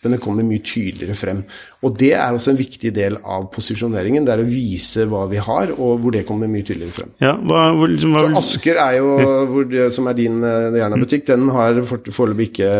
varegruppene 0.00 0.18
kommer 0.20 0.44
mye 0.44 0.62
tydeligere 0.64 1.14
frem. 1.16 1.42
Og 1.84 1.96
det 1.98 2.12
er 2.14 2.32
også 2.32 2.50
en 2.52 2.58
viktig 2.58 2.92
del 2.94 3.16
av 3.22 3.48
posisjoneringen. 3.52 4.24
Det 4.24 4.32
er 4.32 4.42
å 4.42 4.48
vise 4.48 5.06
hva 5.06 5.26
vi 5.28 5.36
har, 5.38 5.72
og 5.78 6.00
hvor 6.00 6.12
det 6.12 6.26
kommer 6.26 6.48
mye 6.48 6.64
tydeligere 6.64 6.92
frem. 6.92 7.10
Ja, 7.20 7.34
hva, 7.36 7.72
hvor, 7.76 7.88
liksom, 7.88 8.12
hva, 8.14 8.24
Så 8.30 8.38
Asker 8.40 8.76
er 8.80 8.96
jo, 8.98 9.10
hvor 9.50 9.90
som 9.90 10.08
er 10.08 10.14
din 10.14 10.42
eh, 10.42 10.78
Jerna-butikk, 10.80 11.26
den 11.26 11.48
har 11.50 11.82
for- 11.82 12.10
foreløpig 12.10 12.50
ikke 12.50 12.70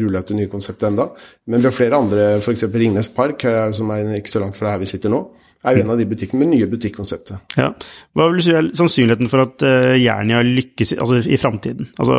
rulla 0.00 0.20
ut 0.20 0.28
det 0.28 0.36
nye 0.36 0.50
konseptet 0.50 0.90
enda. 0.90 1.08
Men 1.46 1.60
vi 1.60 1.68
har 1.70 1.76
flere 1.76 1.96
andre, 2.00 2.28
f.eks. 2.40 2.66
Ringnes 2.74 3.08
Park, 3.14 3.44
eh, 3.44 3.70
som 3.72 3.90
er 3.90 4.14
ikke 4.18 4.34
så 4.34 4.42
langt 4.42 4.56
fra 4.58 4.74
her 4.74 4.82
vi 4.82 4.90
sitter 4.90 5.10
nå, 5.12 5.22
er 5.64 5.78
jo 5.78 5.84
en 5.86 5.94
av 5.94 5.96
de 5.96 6.04
butikkene 6.04 6.42
med 6.42 6.50
nye 6.52 6.66
butikkonseptet. 6.68 7.56
Ja. 7.56 7.70
Hva 8.12 8.26
vil 8.28 8.36
du 8.36 8.44
si 8.44 8.52
er 8.52 8.66
sannsynligheten 8.76 9.30
for 9.32 9.46
at 9.46 9.62
uh, 9.64 9.94
Jernia 9.96 10.42
lykkes 10.44 10.92
i, 10.92 10.98
altså, 11.00 11.22
i 11.24 11.38
framtiden? 11.40 11.88
Altså, 11.96 12.18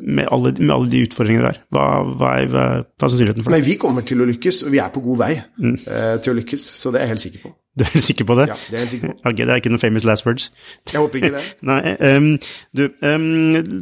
med 0.00 0.28
alle, 0.32 0.54
med 0.58 0.72
alle 0.74 0.90
de 0.92 1.02
utfordringene 1.06 1.50
der? 1.50 1.58
Hva, 1.74 1.84
hva, 2.14 2.30
er, 2.40 2.48
hva, 2.52 2.62
er 2.82 3.10
sannsynligheten 3.10 3.44
for 3.44 3.52
det? 3.52 3.58
Nei, 3.60 3.66
vi 3.66 3.76
kommer 3.80 4.06
til 4.06 4.22
å 4.24 4.28
lykkes, 4.28 4.62
og 4.66 4.72
vi 4.74 4.80
er 4.82 4.94
på 4.94 5.02
god 5.04 5.20
vei 5.24 5.34
Mm. 5.54 5.76
uh, 5.86 6.16
til 6.22 6.32
å 6.32 6.38
lykkes, 6.40 6.64
så 6.80 6.90
det 6.92 7.00
er 7.00 7.06
jeg 7.06 7.14
helt 7.14 7.24
sikker 7.28 7.44
på. 7.44 7.52
Du 7.74 7.82
er 7.82 7.90
helt 7.90 8.04
sikker 8.06 8.26
på 8.28 8.34
det? 8.38 8.44
Ja, 8.52 8.54
det 8.54 8.74
er 8.74 8.76
jeg 8.76 8.84
helt 8.84 8.92
sikker 8.92 9.10
på. 9.10 9.16
Ok, 9.30 9.38
det 9.40 9.50
er 9.50 9.58
ikke 9.58 9.70
noen 9.72 9.82
famous 9.82 10.04
last 10.06 10.26
words. 10.26 10.44
Jeg 10.92 11.00
håper 11.02 11.18
ikke 11.18 11.32
det. 11.34 11.42
Nei, 11.70 11.78
um, 12.06 12.28
du, 12.78 12.84
um, 13.02 13.24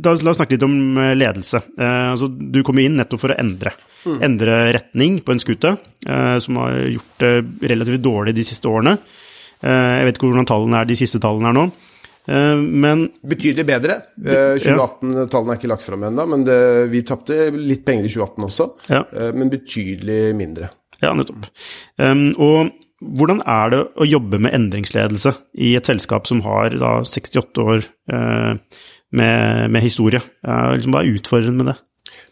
da, 0.00 0.14
la 0.16 0.32
oss 0.32 0.38
snakke 0.40 0.56
litt 0.56 0.64
om 0.64 0.76
eh, 0.96 1.12
ledelse. 1.18 1.60
Uh, 1.76 2.14
altså, 2.14 2.30
du 2.32 2.62
kom 2.64 2.80
inn 2.80 2.96
nettopp 2.96 3.20
for 3.20 3.34
å 3.34 3.36
endre. 3.42 3.74
Mm. 4.06 4.16
Endre 4.30 4.56
retning 4.78 5.20
på 5.20 5.34
en 5.34 5.42
skute, 5.44 5.74
uh, 6.08 6.36
som 6.40 6.62
har 6.62 6.78
gjort 6.88 7.20
det 7.20 7.34
relativt 7.74 8.04
dårlig 8.06 8.32
de 8.38 8.46
siste 8.48 8.70
årene. 8.70 8.96
Jeg 9.62 10.06
vet 10.08 10.16
ikke 10.16 10.26
hvordan 10.26 10.48
tallene 10.48 10.80
er, 10.80 10.88
de 10.90 10.96
siste 10.98 11.20
tallene 11.22 11.52
er 11.52 11.54
nå. 11.54 11.68
Eh, 12.28 12.56
men 12.56 13.08
Betydelig 13.26 13.64
bedre. 13.66 13.96
Eh, 14.22 14.54
2018-tallene 14.62 15.54
er 15.56 15.58
ikke 15.60 15.70
lagt 15.72 15.86
fram 15.86 16.04
ennå, 16.06 16.26
men 16.30 16.44
det, 16.46 16.58
vi 16.92 17.02
tapte 17.06 17.48
litt 17.56 17.84
penger 17.88 18.06
i 18.06 18.12
2018 18.14 18.46
også, 18.46 18.68
Ja. 18.92 19.02
eh, 19.12 19.32
men 19.34 19.50
betydelig 19.50 20.34
mindre. 20.38 20.70
Ja, 21.02 21.10
nettopp. 21.18 21.48
Og 22.38 22.70
hvordan 23.02 23.40
er 23.42 23.70
det 23.72 23.80
å 23.98 24.06
jobbe 24.06 24.38
med 24.38 24.54
endringsledelse 24.54 25.32
i 25.58 25.72
et 25.74 25.88
selskap 25.90 26.28
som 26.30 26.44
har 26.46 26.70
da 26.78 27.00
68 27.02 27.58
år 27.58 27.82
med, 29.10 29.70
med 29.74 29.82
historie? 29.82 30.20
Liksom, 30.46 30.94
hva 30.94 31.02
er 31.02 31.10
utfordrende 31.16 31.58
med 31.64 31.72
det? 31.72 31.74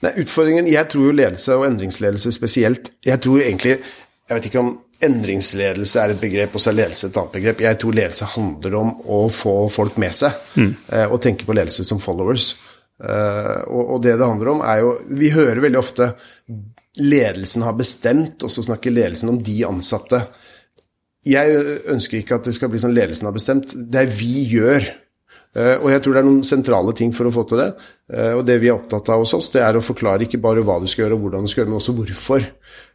Nei, 0.05 0.13
utfordringen 0.23 0.69
Jeg 0.71 0.87
tror 0.93 1.09
jo 1.11 1.17
ledelse 1.19 1.57
og 1.59 1.67
endringsledelse 1.67 2.31
spesielt 2.33 2.93
Jeg 3.05 3.21
tror 3.21 3.43
egentlig 3.43 3.75
Jeg 3.81 4.37
vet 4.39 4.47
ikke 4.49 4.63
om 4.63 4.71
endringsledelse 5.07 6.03
er 6.03 6.13
et 6.15 6.21
begrep, 6.21 6.55
og 6.55 6.63
så 6.63 6.73
er 6.73 6.81
ledelse 6.83 7.09
et 7.09 7.17
annet 7.21 7.37
begrep. 7.39 7.63
Jeg 7.65 7.79
tror 7.81 7.97
ledelse 7.97 8.33
handler 8.35 8.77
om 8.81 8.91
å 9.09 9.23
få 9.33 9.55
folk 9.73 9.97
med 10.03 10.17
seg, 10.17 10.37
mm. 10.57 10.73
og 11.09 11.21
tenke 11.25 11.49
på 11.49 11.57
ledelse 11.57 11.87
som 11.89 12.03
followers. 12.03 12.53
Eh, 13.01 13.61
og, 13.73 13.97
det 14.05 14.19
det 14.21 14.27
handler 14.27 14.53
om, 14.53 14.61
er 14.61 14.83
jo 14.83 14.91
Vi 15.17 15.31
hører 15.33 15.63
veldig 15.65 15.81
ofte 15.81 16.13
ledelsen 17.01 17.63
har 17.63 17.77
bestemt, 17.79 18.43
og 18.43 18.51
så 18.51 18.65
snakker 18.67 18.93
ledelsen 18.93 19.31
om 19.33 19.39
de 19.41 19.61
ansatte. 19.65 20.25
Jeg 21.25 21.61
ønsker 21.93 22.19
ikke 22.19 22.41
at 22.41 22.49
det 22.49 22.57
skal 22.57 22.73
bli 22.73 22.81
sånn 22.83 22.97
ledelsen 22.97 23.29
har 23.29 23.37
bestemt. 23.37 23.73
Det 23.73 24.03
er 24.03 24.11
vi 24.11 24.43
gjør. 24.51 24.89
Eh, 25.57 25.77
og 25.79 25.89
jeg 25.93 26.03
tror 26.03 26.17
det 26.17 26.21
er 26.21 26.29
noen 26.29 26.47
sentrale 26.47 26.95
ting 26.99 27.15
for 27.15 27.31
å 27.31 27.33
få 27.35 27.47
til 27.49 27.63
det. 27.63 27.71
Eh, 28.13 28.35
og 28.35 28.45
det 28.49 28.59
vi 28.63 28.73
er 28.73 28.77
opptatt 28.77 29.13
av 29.15 29.23
hos 29.23 29.37
oss, 29.39 29.53
det 29.55 29.63
er 29.65 29.79
å 29.79 29.85
forklare 29.85 30.27
ikke 30.27 30.43
bare 30.43 30.65
hva 30.67 30.81
du 30.83 30.89
skal 30.91 31.07
gjøre 31.07 31.19
og 31.19 31.25
hvordan 31.25 31.47
du 31.47 31.53
skal 31.53 31.63
gjøre, 31.63 31.73
men 31.73 31.81
også 31.81 31.97
hvorfor. 31.97 32.49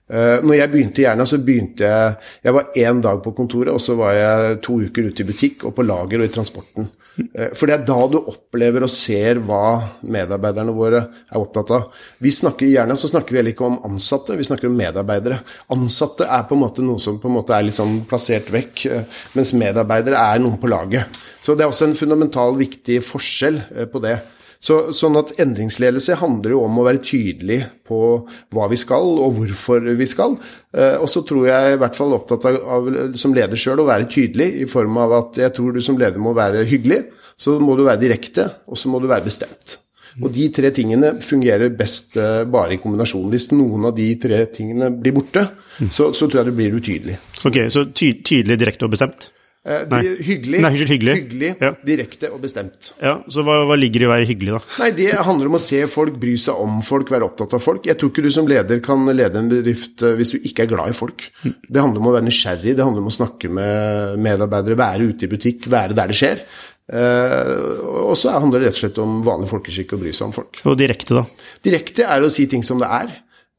Eh, 0.06 0.44
når 0.46 0.60
jeg 0.60 0.70
begynte 0.70 1.02
i 1.02 1.06
Jernia, 1.08 1.26
så 1.26 1.40
begynte 1.42 1.88
jeg 1.88 2.18
Jeg 2.46 2.54
var 2.54 2.76
én 2.78 3.00
dag 3.02 3.24
på 3.24 3.34
kontoret, 3.34 3.74
og 3.74 3.82
så 3.82 3.96
var 3.98 4.14
jeg 4.14 4.60
to 4.62 4.78
uker 4.78 5.10
ute 5.10 5.24
i 5.24 5.26
butikk 5.26 5.66
og 5.66 5.74
på 5.74 5.86
lager 5.86 6.22
og 6.22 6.28
i 6.28 6.34
transporten. 6.34 6.92
Uh, 7.16 7.50
For 7.56 7.66
det 7.66 7.74
er 7.74 7.86
da 7.88 7.98
du 8.12 8.20
opplever 8.20 8.86
og 8.86 8.92
ser 8.92 9.40
hva 9.42 9.80
medarbeiderne 10.04 10.76
våre 10.76 11.00
er 11.26 11.40
opptatt 11.40 11.72
av. 11.74 11.88
Vi 12.22 12.30
snakker 12.30 12.68
i 12.68 12.76
Jernia 12.76 12.98
så 13.00 13.10
snakker 13.10 13.34
vi 13.34 13.40
heller 13.40 13.56
ikke 13.56 13.66
om 13.66 13.80
ansatte, 13.88 14.38
vi 14.38 14.46
snakker 14.46 14.70
om 14.70 14.78
medarbeidere. 14.78 15.40
Ansatte 15.74 16.28
er 16.30 16.46
på 16.46 16.58
en 16.58 16.64
måte 16.68 16.86
noe 16.86 17.02
som 17.02 17.18
på 17.18 17.32
en 17.32 17.38
måte 17.40 17.56
er 17.56 17.66
litt 17.66 17.80
sånn 17.80 18.04
plassert 18.06 18.52
vekk, 18.54 18.86
uh, 18.92 19.26
mens 19.34 19.56
medarbeidere 19.58 20.22
er 20.22 20.44
noen 20.44 20.62
på 20.62 20.70
laget. 20.70 21.18
Så 21.42 21.56
det 21.56 21.66
er 21.66 21.74
også 21.74 21.90
en 21.90 21.98
fundamental 21.98 22.54
viktig 22.62 23.02
forskjell 23.06 23.62
på 23.90 24.06
det. 24.06 24.20
Så, 24.64 24.78
sånn 24.96 25.18
at 25.20 25.34
endringsledelse 25.42 26.18
handler 26.22 26.56
jo 26.56 26.64
om 26.66 26.80
å 26.80 26.86
være 26.88 27.04
tydelig 27.06 27.60
på 27.86 28.00
hva 28.56 28.68
vi 28.72 28.80
skal, 28.80 29.08
og 29.22 29.38
hvorfor 29.38 29.86
vi 30.00 30.08
skal. 30.10 30.38
Eh, 30.76 30.98
og 31.00 31.10
så 31.12 31.24
tror 31.28 31.50
jeg 31.50 31.76
i 31.76 31.80
hvert 31.82 31.98
fall 31.98 32.16
opptatt 32.18 32.48
av, 32.50 32.60
av 32.78 32.92
som 33.20 33.36
leder 33.36 33.60
sjøl 33.60 33.84
å 33.84 33.90
være 33.90 34.10
tydelig, 34.12 34.52
i 34.64 34.70
form 34.70 35.00
av 35.04 35.18
at 35.20 35.42
jeg 35.44 35.56
tror 35.58 35.76
du 35.76 35.84
som 35.86 36.00
leder 36.02 36.22
må 36.22 36.34
være 36.38 36.66
hyggelig, 36.70 37.04
så 37.38 37.58
må 37.60 37.76
du 37.76 37.84
være 37.86 38.04
direkte, 38.06 38.48
og 38.72 38.80
så 38.80 38.92
må 38.92 39.02
du 39.04 39.10
være 39.12 39.28
bestemt. 39.28 39.80
Og 40.24 40.32
de 40.32 40.48
tre 40.56 40.70
tingene 40.72 41.18
fungerer 41.24 41.74
best 41.76 42.16
eh, 42.20 42.44
bare 42.48 42.78
i 42.78 42.80
kombinasjon. 42.80 43.28
Hvis 43.34 43.50
noen 43.52 43.90
av 43.90 43.96
de 43.98 44.08
tre 44.22 44.46
tingene 44.54 44.88
blir 44.96 45.16
borte, 45.18 45.44
så, 45.92 46.14
så 46.16 46.30
tror 46.30 46.42
jeg 46.42 46.50
det 46.50 46.56
blir 46.56 46.78
utydelig. 46.78 47.18
Ok, 47.44 47.66
Så 47.74 47.90
ty 47.92 48.14
tydelig, 48.24 48.62
direkte 48.62 48.88
og 48.88 48.96
bestemt? 48.96 49.30
Eh, 49.66 49.82
Nei. 49.90 50.02
hyggelig, 50.22 50.60
Nei, 50.62 50.70
hyggelig. 50.78 51.14
hyggelig 51.18 51.48
Ja. 51.60 51.72
direkte 51.84 52.30
og 52.32 52.40
bestemt. 52.44 52.92
Ja, 53.02 53.16
Så 53.28 53.42
hva, 53.42 53.66
hva 53.66 53.74
ligger 53.80 54.04
i 54.04 54.06
å 54.06 54.12
være 54.12 54.28
hyggelig, 54.30 54.52
da? 54.60 54.60
Nei, 54.84 54.92
Det 54.92 55.12
handler 55.26 55.48
om 55.50 55.56
å 55.58 55.60
se 55.60 55.80
folk, 55.88 56.20
bry 56.22 56.36
seg 56.38 56.54
om 56.62 56.82
folk, 56.86 57.10
være 57.10 57.26
opptatt 57.26 57.56
av 57.58 57.64
folk. 57.66 57.84
Jeg 57.90 57.98
tror 57.98 58.12
ikke 58.12 58.22
du 58.28 58.30
som 58.30 58.46
leder 58.46 58.80
kan 58.86 59.04
lede 59.10 59.36
en 59.42 59.50
bedrift 59.50 60.04
eh, 60.06 60.14
hvis 60.20 60.36
du 60.36 60.38
ikke 60.46 60.64
er 60.68 60.72
glad 60.76 60.90
i 60.94 60.94
folk. 60.94 61.32
Det 61.44 61.82
handler 61.82 61.98
om 62.00 62.12
å 62.12 62.14
være 62.14 62.28
nysgjerrig, 62.30 62.76
det 62.78 62.86
handler 62.86 63.02
om 63.02 63.10
å 63.10 63.18
snakke 63.18 63.50
med 63.50 64.20
medarbeidere, 64.22 64.78
være 64.78 65.10
ute 65.10 65.26
i 65.26 65.34
butikk, 65.34 65.66
være 65.66 65.96
der 65.98 66.14
det 66.14 66.16
skjer. 66.22 66.46
Uh, 66.86 68.12
og 68.12 68.16
så 68.20 68.30
handler 68.38 68.62
det 68.62 68.68
rett 68.70 68.78
og 68.78 68.82
slett 68.84 69.00
om 69.02 69.16
vanlig 69.26 69.48
folkeskikk 69.50 69.96
og 69.96 70.04
bry 70.04 70.12
seg 70.14 70.28
om 70.28 70.34
folk. 70.36 70.60
Og 70.70 70.76
direkte, 70.78 71.16
da? 71.18 71.24
Direkte 71.66 72.06
er 72.06 72.22
å 72.22 72.30
si 72.30 72.46
ting 72.52 72.62
som 72.62 72.78
det 72.78 72.86
er. 72.94 73.10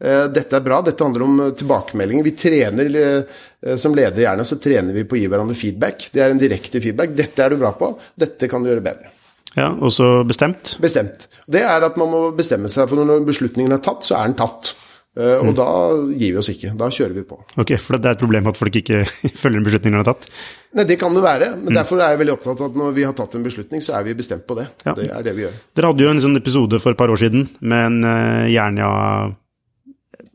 Eh, 0.04 0.26
Dette 0.28 0.58
er 0.58 0.64
bra, 0.64 0.82
dette 0.84 1.04
handler 1.04 1.24
om 1.24 1.38
eh, 1.40 1.52
tilbakemeldinger. 1.56 2.24
Vi 2.26 2.34
trener 2.36 2.96
eh, 3.00 3.76
som 3.80 3.94
leder 3.96 4.26
gjerne, 4.26 4.44
så 4.44 4.58
trener 4.60 4.92
vi 4.96 5.06
på 5.08 5.16
å 5.16 5.20
gi 5.20 5.28
hverandre 5.32 5.56
feedback. 5.56 6.10
Det 6.12 6.20
er 6.24 6.34
en 6.34 6.40
direkte 6.40 6.82
feedback. 6.84 7.14
Dette 7.16 7.44
er 7.46 7.54
du 7.54 7.60
bra 7.62 7.72
på, 7.78 7.94
dette 8.20 8.50
kan 8.52 8.64
du 8.64 8.68
gjøre 8.72 8.84
bedre. 8.84 9.12
Ja, 9.56 9.70
Og 9.72 9.88
så 9.94 10.20
bestemt? 10.28 10.74
Bestemt. 10.84 11.30
Det 11.48 11.62
er 11.64 11.86
at 11.86 11.96
man 11.96 12.10
må 12.12 12.26
bestemme 12.36 12.68
seg, 12.68 12.90
for 12.90 13.00
når 13.00 13.24
beslutningen 13.24 13.72
er 13.72 13.80
tatt, 13.80 14.04
så 14.04 14.18
er 14.18 14.28
den 14.28 14.36
tatt. 14.36 14.74
Og 15.16 15.46
Og 15.48 15.54
da 15.56 15.66
gir 16.12 16.34
vi 16.34 16.36
oss 16.36 16.50
ikke. 16.52 16.74
Da 16.76 16.90
kjører 16.92 17.14
vi 17.16 17.22
på. 17.24 17.38
Ok, 17.56 17.70
For 17.80 17.96
det 17.96 18.10
er 18.10 18.18
et 18.18 18.20
problem 18.20 18.50
at 18.50 18.58
folk 18.60 18.74
ikke 18.76 18.98
følger 19.42 19.62
en 19.62 19.64
beslutning 19.64 19.94
de 19.94 20.00
har 20.02 20.04
tatt? 20.10 20.26
Nei, 20.76 20.84
Det 20.84 20.98
kan 21.00 21.16
det 21.16 21.22
være, 21.24 21.48
men 21.56 21.72
derfor 21.72 22.02
er 22.04 22.12
jeg 22.12 22.20
veldig 22.20 22.34
opptatt 22.34 22.60
av 22.60 22.68
at 22.68 22.76
når 22.76 22.92
vi 22.98 23.06
har 23.08 23.16
tatt 23.16 23.38
en 23.38 23.46
beslutning, 23.48 23.80
så 23.80 23.96
er 23.96 24.04
vi 24.04 24.12
bestemt 24.18 24.44
på 24.44 24.58
det. 24.60 24.66
Ja. 24.84 24.92
Det 24.92 25.08
er 25.08 25.24
det 25.24 25.32
vi 25.38 25.46
gjør. 25.46 25.56
Dere 25.72 25.94
hadde 25.94 26.04
jo 26.04 26.12
en 26.12 26.20
sånn 26.26 26.36
episode 26.36 26.82
for 26.84 26.92
et 26.92 27.00
par 27.00 27.14
år 27.16 27.22
siden 27.24 27.48
med 27.64 27.86
en 27.88 27.98
uh, 28.04 28.44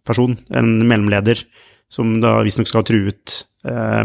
Jernia-person, 0.01 0.37
en 0.55 0.87
mellomleder, 0.87 1.43
som 1.89 2.19
da 2.21 2.41
visstnok 2.43 2.67
skal 2.67 2.81
ha 2.81 2.87
truet 2.87 3.45
eh, 3.65 4.03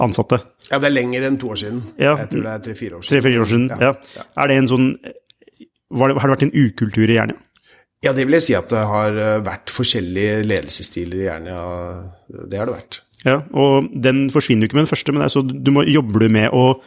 ansatte. 0.00 0.38
Ja, 0.70 0.78
det 0.78 0.90
er 0.90 0.94
lenger 0.94 1.26
enn 1.26 1.38
to 1.38 1.50
år 1.50 1.56
siden. 1.56 1.82
Ja. 1.98 2.16
Jeg 2.18 2.30
tror 2.30 2.42
det 2.44 2.52
er 2.52 2.64
tre-fire 2.64 2.96
år 2.96 3.02
siden. 3.02 3.14
Tre-fire 3.14 3.40
år 3.40 3.44
siden. 3.44 3.70
Ja. 3.80 3.92
Ja. 4.16 4.24
Er 4.36 4.48
det 4.48 4.56
en 4.56 4.68
sånn 4.68 4.90
var 5.90 6.08
det, 6.08 6.20
Har 6.20 6.28
det 6.28 6.36
vært 6.36 6.44
en 6.46 6.54
ukultur 6.54 7.10
i 7.10 7.16
Jernia? 7.16 7.36
Ja, 8.04 8.12
det 8.14 8.24
vil 8.24 8.36
jeg 8.38 8.44
si 8.46 8.54
at 8.54 8.70
det 8.70 8.82
har 8.86 9.16
eh, 9.18 9.40
vært 9.44 9.70
forskjellige 9.74 10.44
ledelsesstiler 10.46 11.18
i 11.18 11.26
Jernia. 11.26 11.62
Det 12.28 12.60
har 12.60 12.70
det 12.70 12.76
vært. 12.76 13.00
Ja, 13.26 13.42
og 13.52 13.90
den 13.92 14.30
forsvinner 14.32 14.64
jo 14.64 14.70
ikke 14.70 14.78
med 14.78 14.86
den 14.86 14.92
første, 14.94 15.12
men 15.12 15.20
det 15.20 15.26
er 15.26 15.34
så 15.34 15.42
du 15.44 15.72
må, 15.74 15.84
jobber 15.84 16.24
du 16.24 16.30
med 16.32 16.54
å 16.56 16.80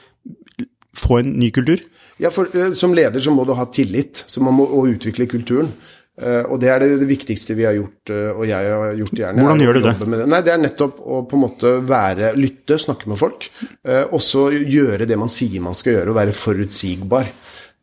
få 0.97 1.19
en 1.19 1.35
ny 1.37 1.51
kultur? 1.53 1.83
Ja, 2.21 2.31
for 2.33 2.49
eh, 2.55 2.71
Som 2.77 2.95
leder 2.95 3.21
så 3.21 3.33
må 3.35 3.45
du 3.45 3.53
ha 3.57 3.65
tillit, 3.73 4.23
så 4.27 4.41
man 4.45 4.55
må 4.57 4.65
og 4.65 4.89
utvikle 4.95 5.27
kulturen. 5.29 5.73
Eh, 6.21 6.43
og 6.45 6.59
det 6.61 6.69
er 6.69 6.83
det, 6.83 6.91
det 7.01 7.07
viktigste 7.09 7.55
vi 7.57 7.65
har 7.65 7.73
gjort, 7.73 8.11
eh, 8.13 8.29
og 8.35 8.45
jeg 8.45 8.69
har 8.69 8.91
gjort 8.99 9.17
gjerne. 9.17 9.41
Hvordan 9.41 9.63
gjør 9.65 9.79
du 9.79 9.81
det? 9.81 9.93
det? 10.03 10.27
Nei, 10.29 10.41
Det 10.45 10.53
er 10.53 10.61
nettopp 10.61 10.99
å 11.01 11.23
på 11.25 11.39
en 11.39 11.43
måte 11.47 11.71
være, 11.89 12.35
lytte, 12.37 12.77
snakke 12.81 13.09
med 13.09 13.17
folk. 13.17 13.49
også 13.81 14.13
Og 14.13 14.21
så 14.21 14.43
gjøre 14.53 15.07
det 15.09 15.17
man 15.17 15.31
sier 15.31 15.63
man 15.65 15.73
skal 15.77 15.97
gjøre, 15.97 16.13
og 16.13 16.19
være 16.19 16.37
forutsigbar. 16.37 17.33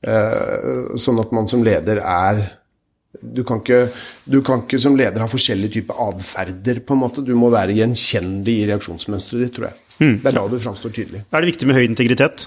Eh, 0.00 0.96
Sånn 1.00 1.18
at 1.20 1.34
man 1.34 1.50
som 1.50 1.66
leder 1.66 2.00
er 2.04 2.46
du 3.20 3.42
kan, 3.42 3.58
ikke, 3.58 3.90
du 4.30 4.38
kan 4.46 4.62
ikke 4.62 4.78
som 4.78 4.94
leder 4.96 5.18
ha 5.20 5.26
forskjellige 5.28 5.80
typer 5.80 5.98
atferder, 6.06 6.78
på 6.86 6.94
en 6.94 7.00
måte. 7.02 7.24
Du 7.26 7.34
må 7.36 7.50
være 7.52 7.74
gjenkjennelig 7.74 8.54
i 8.54 8.68
reaksjonsmønsteret 8.70 9.42
ditt, 9.42 9.56
tror 9.56 9.66
jeg. 9.66 9.80
Mm. 9.98 10.14
Det 10.22 10.30
er 10.30 10.36
da 10.38 10.44
du 10.46 10.54
framstår 10.62 10.94
tydelig. 10.94 11.24
Er 11.26 11.42
det 11.42 11.50
viktig 11.50 11.68
med 11.68 11.76
høy 11.76 11.82
integritet? 11.88 12.46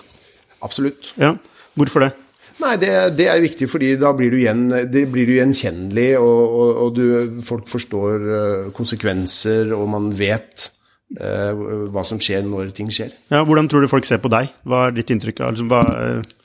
Absolutt. 0.63 1.11
Ja. 1.19 1.35
Hvorfor 1.75 2.07
det? 2.07 2.13
Nei, 2.61 2.75
det, 2.81 2.91
det 3.17 3.25
er 3.31 3.41
viktig, 3.41 3.67
fordi 3.71 3.95
da 4.01 4.11
blir 4.17 4.33
du, 4.33 4.37
gjen, 4.43 4.67
blir 4.91 5.29
du 5.29 5.33
gjenkjennelig, 5.39 6.09
og, 6.21 6.43
og, 6.43 6.69
og 6.83 6.93
du, 6.97 7.05
folk 7.45 7.65
forstår 7.71 8.27
eh, 8.37 8.69
konsekvenser, 8.77 9.73
og 9.73 9.87
man 9.89 10.11
vet 10.17 10.67
eh, 11.17 11.63
hva 11.93 12.05
som 12.05 12.21
skjer 12.21 12.45
når 12.45 12.73
ting 12.77 12.91
skjer. 12.93 13.15
Ja, 13.33 13.41
hvordan 13.47 13.69
tror 13.71 13.83
du 13.83 13.89
folk 13.91 14.07
ser 14.07 14.21
på 14.23 14.31
deg? 14.33 14.53
Hva 14.69 14.87
er 14.87 14.97
ditt 14.99 15.13
inntrykk? 15.13 15.41
Altså, 15.49 15.65
hva, 15.71 15.81
eh, 15.97 16.42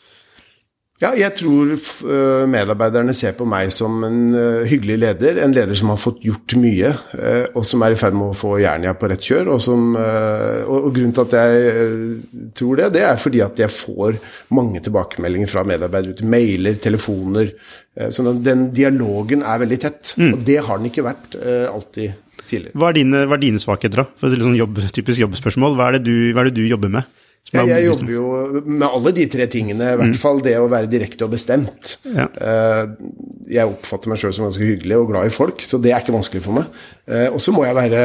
Ja, 0.99 1.13
jeg 1.15 1.31
tror 1.39 1.71
eh, 1.71 2.45
medarbeiderne 2.51 3.13
ser 3.15 3.37
på 3.39 3.45
meg 3.47 3.71
som 3.71 4.01
en 4.03 4.35
eh, 4.35 4.65
hyggelig 4.67 4.97
leder, 4.99 5.39
en 5.45 5.53
leder 5.55 5.79
som 5.79 5.93
har 5.93 6.01
fått 6.03 6.25
gjort 6.27 6.57
mye, 6.59 6.91
eh, 7.15 7.45
og 7.53 7.63
som 7.67 7.85
er 7.87 7.95
i 7.95 7.99
ferd 8.01 8.17
med 8.19 8.33
å 8.33 8.35
få 8.35 8.57
Jernia 8.59 8.97
på 8.99 9.11
rett 9.13 9.23
kjør. 9.23 9.53
Og, 9.55 9.61
som, 9.63 9.93
og, 9.95 10.89
grunnen 10.97 11.15
til 11.15 11.23
at 11.23 11.37
jeg 11.39 12.49
tror 12.59 12.81
det, 12.81 12.89
det 12.97 13.05
er 13.07 13.21
fordi 13.23 13.45
at 13.47 13.63
jeg 13.63 13.71
får 13.71 14.19
mange 14.59 14.83
tilbakemeldinger 14.83 15.53
fra 15.53 15.63
medarbeidere. 15.71 16.27
Mailer, 16.27 16.81
telefoner. 16.83 17.55
så 17.95 18.11
Sånn 18.19 18.33
at 18.33 18.43
den 18.43 18.67
dialogen 18.75 19.47
er 19.47 19.63
veldig 19.63 19.79
tett. 19.85 20.17
Og 20.19 20.43
det 20.47 20.59
har 20.67 20.81
den 20.81 20.91
ikke 20.91 21.07
vært 21.07 21.39
alltid 21.39 22.19
tidligere. 22.43 22.75
hva, 22.75 22.91
er 22.91 22.99
dine, 22.99 23.23
hva 23.29 23.39
er 23.39 23.45
dine 23.45 23.63
svakheter, 23.63 24.03
da? 24.03 24.19
For 24.19 24.35
et 24.35 24.43
sånn 24.43 24.59
jobb, 24.59 24.83
typisk 24.95 25.23
jobbspørsmål. 25.23 25.79
Hva 25.79 25.93
er, 25.93 25.99
det 25.99 26.11
du, 26.11 26.33
hva 26.35 26.43
er 26.43 26.51
det 26.51 26.59
du 26.59 26.67
jobber 26.67 26.91
med? 26.99 27.18
Ja, 27.49 27.63
jeg 27.65 27.87
jobber 27.87 28.11
jo 28.13 28.25
med 28.69 28.83
alle 28.85 29.11
de 29.17 29.23
tre 29.33 29.47
tingene, 29.49 29.87
i 29.95 29.97
hvert 29.97 30.19
fall 30.21 30.43
det 30.45 30.53
å 30.61 30.67
være 30.69 30.91
direkte 30.93 31.25
og 31.25 31.31
bestemt. 31.33 31.95
Ja. 32.05 32.27
Eh, 32.37 32.91
Jeg 33.49 33.65
oppfatter 33.71 34.11
meg 34.13 34.19
sjøl 34.21 34.35
som 34.37 34.45
ganske 34.45 34.61
hyggelig 34.69 34.99
og 35.01 35.07
glad 35.09 35.31
i 35.31 35.33
folk, 35.33 35.63
så 35.65 35.79
det 35.81 35.95
er 35.95 36.03
ikke 36.03 36.13
vanskelig 36.13 36.43
for 36.45 36.59
meg. 36.59 36.67
Eh, 37.09 37.31
Og 37.33 37.41
så 37.41 37.55
må 37.57 37.65
jeg 37.65 37.75
være, 37.79 38.03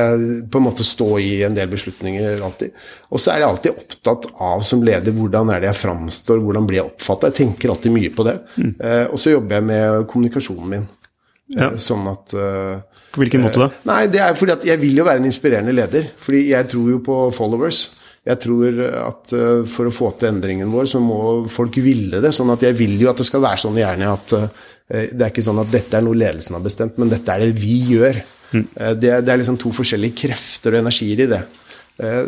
på 0.48 0.62
en 0.62 0.63
måte 0.69 0.86
stå 0.88 1.10
i 1.19 1.43
en 1.43 1.54
del 1.58 1.67
beslutninger 1.67 2.39
alltid. 2.48 2.72
Og 3.12 3.19
så 3.19 3.34
er 3.34 3.41
jeg 3.43 3.50
alltid 3.50 3.82
opptatt 3.84 4.30
av 4.39 4.63
som 4.63 4.82
leder 4.88 5.12
hvordan 5.12 5.52
er 5.52 5.60
det 5.60 5.74
jeg 5.74 5.82
framstår, 5.82 6.39
hvordan 6.39 6.65
blir 6.69 6.80
jeg 6.80 6.91
oppfatta. 6.93 7.28
Jeg 7.34 7.41
tenker 7.41 7.74
alltid 7.76 7.91
mye 7.98 8.13
på 8.15 8.24
det. 8.24 8.38
Mm. 8.56 8.72
Og 9.12 9.19
så 9.19 9.34
jobber 9.36 9.58
jeg 9.60 9.63
med 9.74 10.08
kommunikasjonen 10.08 10.69
min. 10.78 10.88
Eh, 10.88 11.60
Ja. 11.60 11.67
Sånn 11.76 12.08
at 12.08 12.32
eh, 12.34 12.80
På 13.12 13.19
hvilken 13.19 13.43
måte 13.43 13.60
da? 13.60 13.67
Nei, 13.86 14.08
det 14.08 14.22
er 14.24 14.34
fordi 14.39 14.54
at 14.56 14.63
jeg 14.65 14.80
vil 14.80 14.96
jo 14.96 15.04
være 15.04 15.19
en 15.19 15.28
inspirerende 15.28 15.76
leder. 15.76 16.08
Fordi 16.17 16.46
jeg 16.48 16.69
tror 16.72 16.88
jo 16.96 17.02
på 17.04 17.17
followers. 17.36 17.89
Jeg 18.23 18.39
tror 18.39 18.77
at 18.88 19.33
eh, 19.36 19.65
for 19.67 19.89
å 19.89 19.91
få 19.91 20.13
til 20.15 20.29
endringen 20.29 20.69
vår, 20.71 20.86
så 20.93 21.01
må 21.03 21.17
folk 21.51 21.75
ville 21.83 22.21
det. 22.23 22.31
Sånn 22.36 22.53
at 22.53 22.62
jeg 22.63 22.77
vil 22.79 22.95
jo 23.01 23.09
at 23.12 23.19
det 23.19 23.25
skal 23.27 23.43
være 23.43 23.59
sånn 23.65 23.79
i 23.79 23.83
Jernia 23.83 24.13
at 24.15 24.36
eh, 24.38 25.09
det 25.12 25.25
er 25.25 25.33
ikke 25.33 25.43
sånn 25.43 25.59
at 25.59 25.73
dette 25.73 25.99
er 25.99 26.05
noe 26.05 26.15
ledelsen 26.15 26.55
har 26.55 26.63
bestemt, 26.63 27.01
men 27.01 27.12
dette 27.12 27.36
er 27.36 27.43
det 27.43 27.51
vi 27.59 27.75
gjør. 27.89 28.21
Eh, 28.53 28.93
Det, 28.95 29.12
det 29.25 29.33
er 29.33 29.41
liksom 29.41 29.59
to 29.59 29.73
forskjellige 29.75 30.15
krefter 30.23 30.77
og 30.77 30.86
energier 30.86 31.25
i 31.25 31.29
det. 31.36 31.43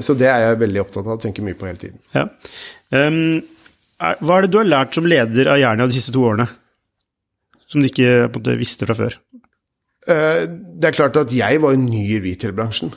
Så 0.05 0.13
det 0.13 0.27
er 0.29 0.43
jeg 0.43 0.59
veldig 0.61 0.81
opptatt 0.83 1.07
av 1.07 1.15
og 1.15 1.21
tenker 1.23 1.41
mye 1.41 1.55
på 1.57 1.65
hele 1.65 1.79
tiden. 1.81 1.97
Ja. 2.13 2.27
Um, 2.93 3.39
er, 3.97 4.19
hva 4.21 4.35
er 4.35 4.45
det 4.45 4.51
du 4.53 4.59
har 4.59 4.67
lært 4.67 4.93
som 4.93 5.07
leder 5.09 5.49
av 5.49 5.57
Jernia 5.57 5.87
de 5.89 5.95
siste 5.95 6.13
to 6.13 6.21
årene? 6.27 6.45
Som 7.65 7.81
du 7.81 7.87
ikke 7.89 8.27
måte, 8.29 8.53
visste 8.59 8.85
fra 8.85 8.93
før? 8.99 9.15
Det 10.05 10.85
er 10.85 10.93
klart 10.93 11.17
at 11.17 11.33
jeg 11.33 11.63
var 11.63 11.73
jo 11.73 11.81
ny 11.81 12.03
i 12.13 12.19
retail-bransjen. 12.27 12.93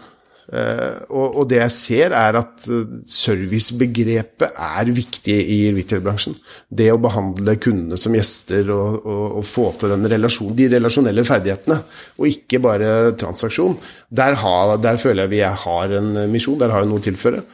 Eh, 0.49 1.05
Og, 1.13 1.43
det 1.49 1.59
jeg 1.59 1.73
ser, 1.75 2.15
er 2.17 2.39
at 2.41 2.65
eh, 2.73 3.01
servicebegrepet 3.05 4.57
er 4.57 4.93
viktig 4.97 5.37
i 5.37 5.59
retail-bransjen. 5.77 6.39
Det 6.69 6.89
å 6.93 7.01
behandle 7.05 7.59
kundene 7.61 7.99
som 8.01 8.17
gjester 8.17 8.71
og, 8.73 9.03
og, 9.05 9.25
og 9.41 9.45
få 9.45 9.69
til 9.77 9.93
relasjon, 10.09 10.55
de 10.57 10.71
relasjonelle 10.73 11.25
ferdighetene, 11.29 11.81
og 12.17 12.31
ikke 12.33 12.63
bare 12.65 12.93
transaksjon. 13.21 13.77
Der, 14.09 14.39
har, 14.41 14.77
der 14.81 15.01
føler 15.01 15.27
jeg 15.27 15.35
vi 15.37 15.43
har 15.67 15.99
en 16.01 16.15
misjon, 16.33 16.59
der 16.61 16.73
har 16.73 16.85
vi 16.85 16.93
noe 16.93 17.03
å 17.03 17.09
tilføre. 17.11 17.45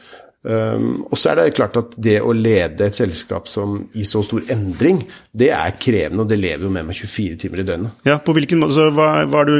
Um, 0.45 1.07
og 1.09 1.17
så 1.17 1.31
er 1.31 1.39
det 1.39 1.55
klart 1.57 1.77
at 1.79 1.95
det 2.05 2.19
å 2.21 2.29
lede 2.37 2.85
et 2.85 2.93
selskap 2.97 3.47
som 3.49 3.79
i 3.97 4.03
så 4.05 4.21
stor 4.21 4.43
endring, 4.53 4.99
det 5.33 5.47
er 5.55 5.73
krevende, 5.81 6.21
og 6.21 6.29
det 6.29 6.37
lever 6.37 6.67
jo 6.67 6.69
med 6.75 6.85
meg 6.85 6.99
24 6.99 7.39
timer 7.41 7.63
i 7.63 7.65
døgnet. 7.65 8.05
Ja, 8.05 8.19
på 8.21 8.35
hvilken 8.37 8.61
måte, 8.61 8.77
så 8.77 8.87
hva, 8.93 9.09
hva, 9.25 9.41
du, 9.49 9.55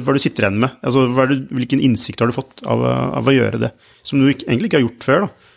hva 0.00 0.16
du 0.16 0.20
sitter 0.22 0.46
igjen 0.48 0.60
med? 0.64 0.78
Altså, 0.80 1.04
er 1.20 1.32
du, 1.34 1.46
hvilken 1.52 1.82
innsikt 1.84 2.24
har 2.24 2.32
du 2.32 2.36
fått 2.38 2.64
av, 2.64 2.80
av 3.20 3.28
å 3.28 3.34
gjøre 3.36 3.60
det, 3.66 3.72
som 4.02 4.22
du 4.22 4.30
egentlig 4.32 4.70
ikke 4.70 4.80
har 4.80 4.86
gjort 4.88 5.08
før? 5.10 5.26
da? 5.26 5.48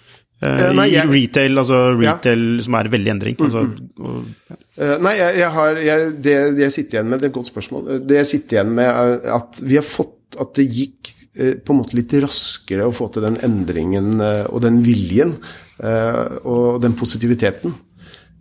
Eh, 0.44 0.60
Eh, 0.66 0.74
nei, 0.76 0.90
jeg- 0.92 1.08
I 1.08 1.12
retail, 1.16 1.58
altså 1.58 1.78
Ja. 2.04 2.18
som 2.62 2.76
er 2.76 2.90
veldig 2.92 3.12
endring. 3.14 3.36
Altså, 3.40 3.62
og, 4.04 4.26
ja. 4.52 4.56
uh, 4.84 4.98
nei, 5.02 5.14
jeg, 5.16 5.38
jeg 5.40 5.50
har, 5.56 5.76
jeg, 5.76 6.22
det 6.22 6.34
jeg 6.60 6.72
sitter 6.76 6.98
igjen 7.00 7.10
med, 7.10 7.20
det 7.22 7.30
er 7.30 7.32
et 7.32 7.38
godt 7.40 7.52
spørsmål. 7.54 7.88
Eh, 7.96 8.00
Det 8.00 8.18
jeg 8.18 8.26
sitter 8.34 8.58
igjen 8.60 8.76
med, 8.76 8.86
er 8.86 9.34
at 9.40 9.62
vi 9.64 9.76
har 9.80 9.88
fått 9.88 10.36
at 10.42 10.54
det 10.60 10.68
gikk 10.68 11.14
eh, 11.16 11.25
på 11.36 11.74
en 11.74 11.80
måte 11.82 11.98
litt 11.98 12.14
raskere 12.24 12.86
å 12.88 12.94
få 12.96 13.10
til 13.12 13.26
den 13.28 13.36
endringen 13.44 14.14
eh, 14.24 14.46
og 14.48 14.62
den 14.64 14.78
viljen 14.86 15.36
eh, 15.84 16.40
og 16.48 16.82
den 16.84 16.96
positiviteten. 16.96 17.74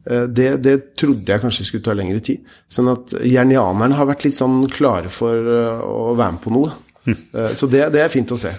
Eh, 0.07 0.27
Det, 0.31 0.49
det 0.63 0.75
trodde 1.01 1.33
jeg 1.33 1.43
kanskje 1.43 1.67
skulle 1.67 1.85
ta 1.87 1.95
lengre 1.97 2.21
tid. 2.23 2.45
Sånn 2.71 2.93
at 2.93 3.15
jernianerne 3.25 3.97
har 3.99 4.07
vært 4.11 4.25
litt 4.29 4.37
sånn 4.39 4.63
klare 4.71 5.11
for 5.11 5.35
eh, 5.35 5.83
å 5.85 6.15
være 6.15 6.37
med 6.37 6.43
på 6.45 6.55
noe. 6.55 6.73
Eh, 7.09 7.53
Så 7.57 7.67
det, 7.73 7.89
det 7.95 8.05
er 8.05 8.13
fint 8.13 8.31
å 8.33 8.39
se. 8.39 8.53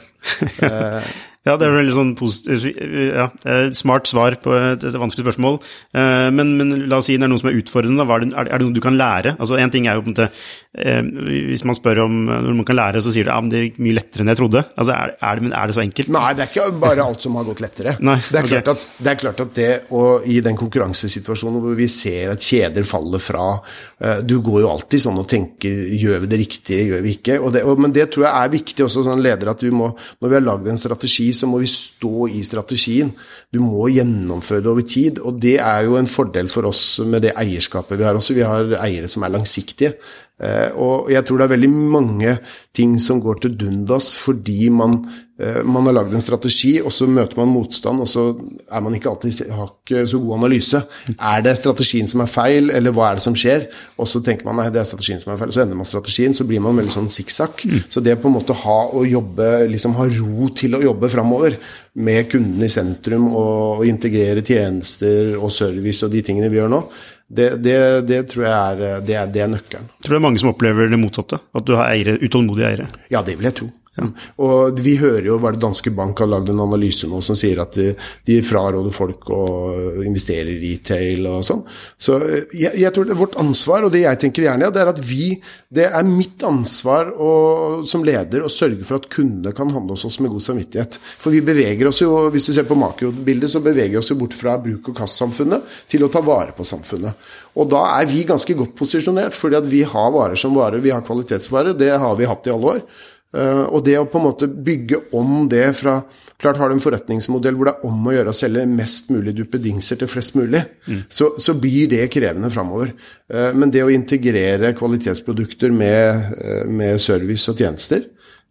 Eh, 1.45 1.51
Ja, 1.51 1.57
det 1.61 1.67
er 1.67 1.75
veldig 1.77 1.93
sånn 1.93 2.15
positivt, 2.17 2.73
ja, 3.13 3.27
eh, 3.45 3.69
smart 3.77 4.07
svar 4.09 4.33
på 4.41 4.49
et, 4.57 4.83
et 4.83 4.95
vanskelig 4.97 5.27
spørsmål. 5.27 5.59
Eh, 5.93 6.31
Men, 6.33 6.57
men 6.57 6.87
la 6.89 6.97
oss 6.97 7.05
si 7.05 7.17
det 7.17 7.23
er 7.27 7.29
noe 7.29 7.37
som 7.37 7.49
er 7.51 7.59
utfordrende. 7.61 8.01
Er 8.01 8.19
det, 8.23 8.33
er 8.33 8.43
det- 8.47 8.53
er 8.55 8.59
noe 8.63 8.73
du 8.73 8.81
kan 8.81 8.97
lære? 8.97 9.35
Altså 9.37 9.59
En 9.61 9.69
ting 9.69 9.85
er 9.87 9.93
jo 9.95 10.01
på 10.01 10.07
en 10.09 10.13
måte 10.15 10.29
eh, 10.77 11.01
Hvis 11.51 11.63
man 11.63 11.75
spør 11.77 12.01
om 12.05 12.29
eh, 12.29 12.41
når 12.41 12.55
man 12.55 12.65
kan 12.65 12.75
lære, 12.75 13.01
så 13.05 13.13
sier 13.13 13.23
du 13.25 13.29
ja, 13.29 13.39
men 13.39 13.49
det 13.51 13.61
gikk 13.61 13.77
mye 13.79 13.93
lettere 13.99 14.21
enn 14.25 14.31
jeg 14.33 14.37
trodde. 14.41 14.63
Altså 14.75 14.91
Er, 14.95 15.13
er, 15.21 15.35
det, 15.39 15.51
er 15.53 15.67
det 15.67 15.75
så 15.77 15.83
enkelt? 15.85 16.09
Nei, 16.09 16.33
det 16.33 16.41
er 16.47 16.49
ikke 16.49 16.79
bare 16.81 17.05
alt 17.05 17.21
som 17.21 17.35
har 17.37 17.45
gått 17.45 17.61
lettere. 17.61 17.93
Nei, 18.09 18.17
det, 18.31 18.41
er 18.41 18.49
klart 18.49 18.67
at, 18.73 18.87
det 18.97 19.11
er 19.13 19.21
klart 19.21 19.39
at 19.45 19.53
det 19.53 19.69
å 19.91 20.01
i 20.25 20.39
den 20.41 20.57
konkurransesituasjonen 20.57 21.61
hvor 21.61 21.75
vi 21.77 21.87
ser 21.87 22.33
at 22.33 22.41
kjeder 22.41 22.83
faller 22.89 23.21
fra 23.21 23.45
eh, 24.01 24.21
Du 24.25 24.39
går 24.41 24.61
jo 24.65 24.71
alltid 24.73 25.05
sånn 25.05 25.21
og 25.21 25.29
tenker 25.29 25.69
gjør 25.93 26.25
vi 26.25 26.31
det 26.33 26.41
riktige, 26.41 26.81
gjør 26.89 27.05
vi 27.05 27.13
ikke? 27.19 27.37
Og 27.39 27.53
det, 27.53 27.63
og, 27.69 27.77
men 27.85 27.93
det 27.93 28.09
tror 28.13 28.25
jeg 28.25 28.33
er 28.33 28.53
viktig 28.57 28.85
også 28.89 29.05
som 29.05 29.21
leder, 29.21 29.53
at 29.53 29.61
vi 29.61 29.69
må, 29.69 29.93
når 30.21 30.29
vi 30.33 30.39
har 30.39 30.45
lagd 30.49 30.67
en 30.73 30.77
strategi, 30.81 31.31
så 31.35 31.49
må 31.49 31.59
vi 31.61 31.69
stå 31.69 32.27
i 32.31 32.43
strategien. 32.45 33.11
Du 33.53 33.59
må 33.63 33.89
gjennomføre 33.93 34.63
det 34.63 34.71
over 34.71 34.85
tid, 34.87 35.21
og 35.21 35.39
det 35.43 35.57
er 35.59 35.85
jo 35.87 35.97
en 35.99 36.09
fordel 36.09 36.49
for 36.51 36.67
oss 36.71 36.99
med 37.03 37.27
det 37.27 37.35
eierskapet 37.37 37.99
vi 37.99 38.07
har 38.07 38.17
også. 38.17 38.37
Vi 38.37 38.47
har 38.47 38.77
eiere 38.81 39.11
som 39.11 39.25
er 39.27 39.35
langsiktige. 39.35 39.95
Eh, 40.35 40.73
og 40.75 41.07
jeg 41.13 41.23
tror 41.23 41.39
det 41.39 41.45
er 41.45 41.53
veldig 41.53 41.69
mange 41.71 42.31
ting 42.75 42.97
som 42.99 43.21
går 43.23 43.37
til 43.39 43.53
dundas 43.55 44.09
fordi 44.19 44.67
man, 44.67 44.97
eh, 45.39 45.61
man 45.63 45.87
har 45.87 45.95
lagd 45.95 46.11
en 46.11 46.23
strategi, 46.23 46.73
og 46.81 46.91
så 46.91 47.07
møter 47.07 47.39
man 47.39 47.53
motstand, 47.53 48.03
og 48.03 48.09
så 48.11 48.25
er 48.67 48.83
man 48.83 48.97
ikke 48.97 49.13
alltid 49.13 49.53
har 49.55 49.71
ikke 49.71 50.03
så 50.11 50.19
god 50.19 50.35
analyse. 50.41 50.81
Er 51.15 51.45
det 51.45 51.55
strategien 51.61 52.11
som 52.11 52.25
er 52.25 52.31
feil, 52.31 52.67
eller 52.75 52.91
hva 52.91 53.09
er 53.09 53.21
det 53.21 53.23
som 53.23 53.37
skjer? 53.39 53.69
Og 53.95 54.11
så 54.11 54.19
tenker 54.25 54.49
man 54.49 54.59
nei, 54.59 54.67
det 54.75 54.83
er 54.83 54.89
strategien 54.91 55.23
som 55.23 55.31
er 55.31 55.39
feil, 55.39 55.55
så 55.55 55.63
endrer 55.63 55.79
man 55.79 55.87
strategien, 55.87 56.35
så 56.35 56.47
blir 56.49 56.63
man 56.63 56.75
veldig 56.81 56.97
sånn 56.97 57.11
sikksakk. 57.15 57.63
Så 57.87 58.03
det 58.03 58.19
på 58.19 58.27
en 58.27 58.35
måte 58.35 58.59
ha 58.65 58.79
å 58.91 59.07
jobbe, 59.07 59.69
liksom 59.71 59.95
ha 60.01 60.09
ro 60.19 60.51
til 60.51 60.75
å 60.75 60.83
jobbe 60.83 61.11
framover 61.15 61.55
med 61.95 62.27
kunden 62.27 62.59
i 62.65 62.71
sentrum 62.71 63.29
og, 63.31 63.79
og 63.79 63.87
integrere 63.87 64.43
tjenester 64.43 65.37
og 65.39 65.47
service 65.55 66.03
og 66.03 66.11
de 66.11 66.25
tingene 66.27 66.51
vi 66.51 66.59
gjør 66.59 66.73
nå, 66.73 66.81
det, 67.27 67.49
det, 67.63 67.77
det 68.05 68.19
tror 68.29 68.45
jeg 68.45 68.53
er, 68.53 68.99
det 69.05 69.15
er, 69.17 69.29
det 69.33 69.47
nøkkelen. 69.49 69.87
Tror 70.05 70.11
du 70.11 70.13
det 70.13 70.19
er 70.19 70.25
mange 70.27 70.41
som 70.41 70.51
opplever 70.51 70.91
det 70.91 70.99
motsatte. 71.01 71.39
At 71.57 71.65
du 71.65 71.73
har 71.79 71.89
eiere, 71.89 72.19
utålmodige 72.21 72.69
eiere. 72.69 72.87
Ja, 73.09 73.23
det 73.25 73.39
vil 73.39 73.49
jeg 73.49 73.57
tro. 73.57 73.71
Og 74.43 74.79
vi 74.83 74.97
hører 74.99 75.29
jo 75.29 75.37
hva 75.39 75.53
det 75.55 75.61
Danske 75.63 75.91
Bank 75.95 76.19
har 76.19 76.27
lagd 76.27 76.49
en 76.51 76.63
analyse 76.65 77.07
nå 77.07 77.21
som 77.23 77.37
sier 77.39 77.61
at 77.63 77.77
de, 77.77 77.93
de 78.27 78.39
fraråder 78.43 78.91
folk 78.95 79.29
å 79.31 79.43
investere 80.03 80.51
i 80.51 80.59
retail 80.59 81.29
og 81.31 81.45
sånn. 81.47 81.63
Så 81.95 82.17
eh, 82.19 82.49
jeg, 82.51 82.73
jeg 82.81 82.91
tror 82.95 83.07
det 83.07 83.15
er 83.15 83.21
vårt 83.21 83.37
ansvar, 83.39 83.87
og 83.87 83.93
det 83.93 84.03
jeg 84.03 84.21
tenker 84.25 84.49
gjerne, 84.49 84.71
det 84.73 84.83
er 84.83 84.91
at 84.91 85.01
vi 85.05 85.35
Det 85.75 85.87
er 85.87 86.07
mitt 86.07 86.43
ansvar 86.47 87.09
å, 87.11 87.31
som 87.87 88.03
leder 88.05 88.45
å 88.45 88.51
sørge 88.51 88.85
for 88.87 88.99
at 88.99 89.07
kundene 89.11 89.51
kan 89.55 89.71
handle 89.73 89.95
hos 89.95 90.05
oss 90.07 90.19
med 90.23 90.31
god 90.31 90.43
samvittighet. 90.43 90.99
For 91.01 91.33
vi 91.33 91.41
beveger 91.43 91.89
oss 91.89 91.99
jo, 92.03 92.13
hvis 92.31 92.47
du 92.47 92.53
ser 92.55 92.67
på 92.67 92.77
makrobildet, 92.79 93.51
så 93.51 93.59
beveger 93.63 93.95
vi 93.95 93.99
oss 93.99 94.11
jo 94.11 94.19
bort 94.19 94.35
fra 94.37 94.55
bruk- 94.61 94.91
og 94.91 94.95
kast-samfunnet 94.95 95.65
til 95.91 96.05
å 96.05 96.11
ta 96.11 96.21
vare 96.23 96.55
på 96.55 96.67
samfunnet. 96.67 97.27
Og 97.59 97.67
da 97.71 97.81
er 97.97 98.07
vi 98.11 98.23
ganske 98.27 98.55
godt 98.57 98.75
posisjonert, 98.79 99.35
fordi 99.35 99.59
at 99.59 99.67
vi 99.67 99.83
har 99.87 100.15
varer 100.15 100.39
som 100.39 100.55
varer, 100.55 100.83
vi 100.83 100.93
har 100.95 101.03
kvalitetsvarer. 101.05 101.75
Det 101.79 101.91
har 101.91 102.15
vi 102.19 102.29
hatt 102.29 102.47
i 102.47 102.55
alle 102.55 102.77
år. 102.77 102.81
Uh, 103.35 103.65
og 103.67 103.83
det 103.83 103.97
å 103.99 104.05
på 104.07 104.19
en 104.21 104.27
måte 104.29 104.47
bygge 104.47 105.01
om 105.17 105.49
det 105.51 105.67
fra 105.81 106.03
Klart 106.35 106.57
har 106.59 106.67
du 106.67 106.73
en 106.75 106.81
forretningsmodell 106.83 107.55
hvor 107.55 107.69
det 107.69 107.71
er 107.77 107.85
om 107.87 108.07
å 108.09 108.11
gjøre 108.11 108.31
å 108.33 108.35
selge 108.35 108.65
mest 108.67 109.07
mulig 109.07 109.31
duppedingser 109.37 110.01
til 110.01 110.09
flest 110.11 110.33
mulig, 110.35 110.59
så, 111.07 111.29
så 111.39 111.55
blir 111.55 111.87
det 111.87 112.09
krevende 112.11 112.49
framover. 112.51 112.91
Uh, 113.31 113.53
men 113.55 113.71
det 113.71 113.85
å 113.85 113.93
integrere 113.93 114.73
kvalitetsprodukter 114.75 115.71
med, 115.71 116.33
uh, 116.35 116.65
med 116.67 116.99
service 116.99 117.47
og 117.53 117.63
tjenester, 117.63 118.03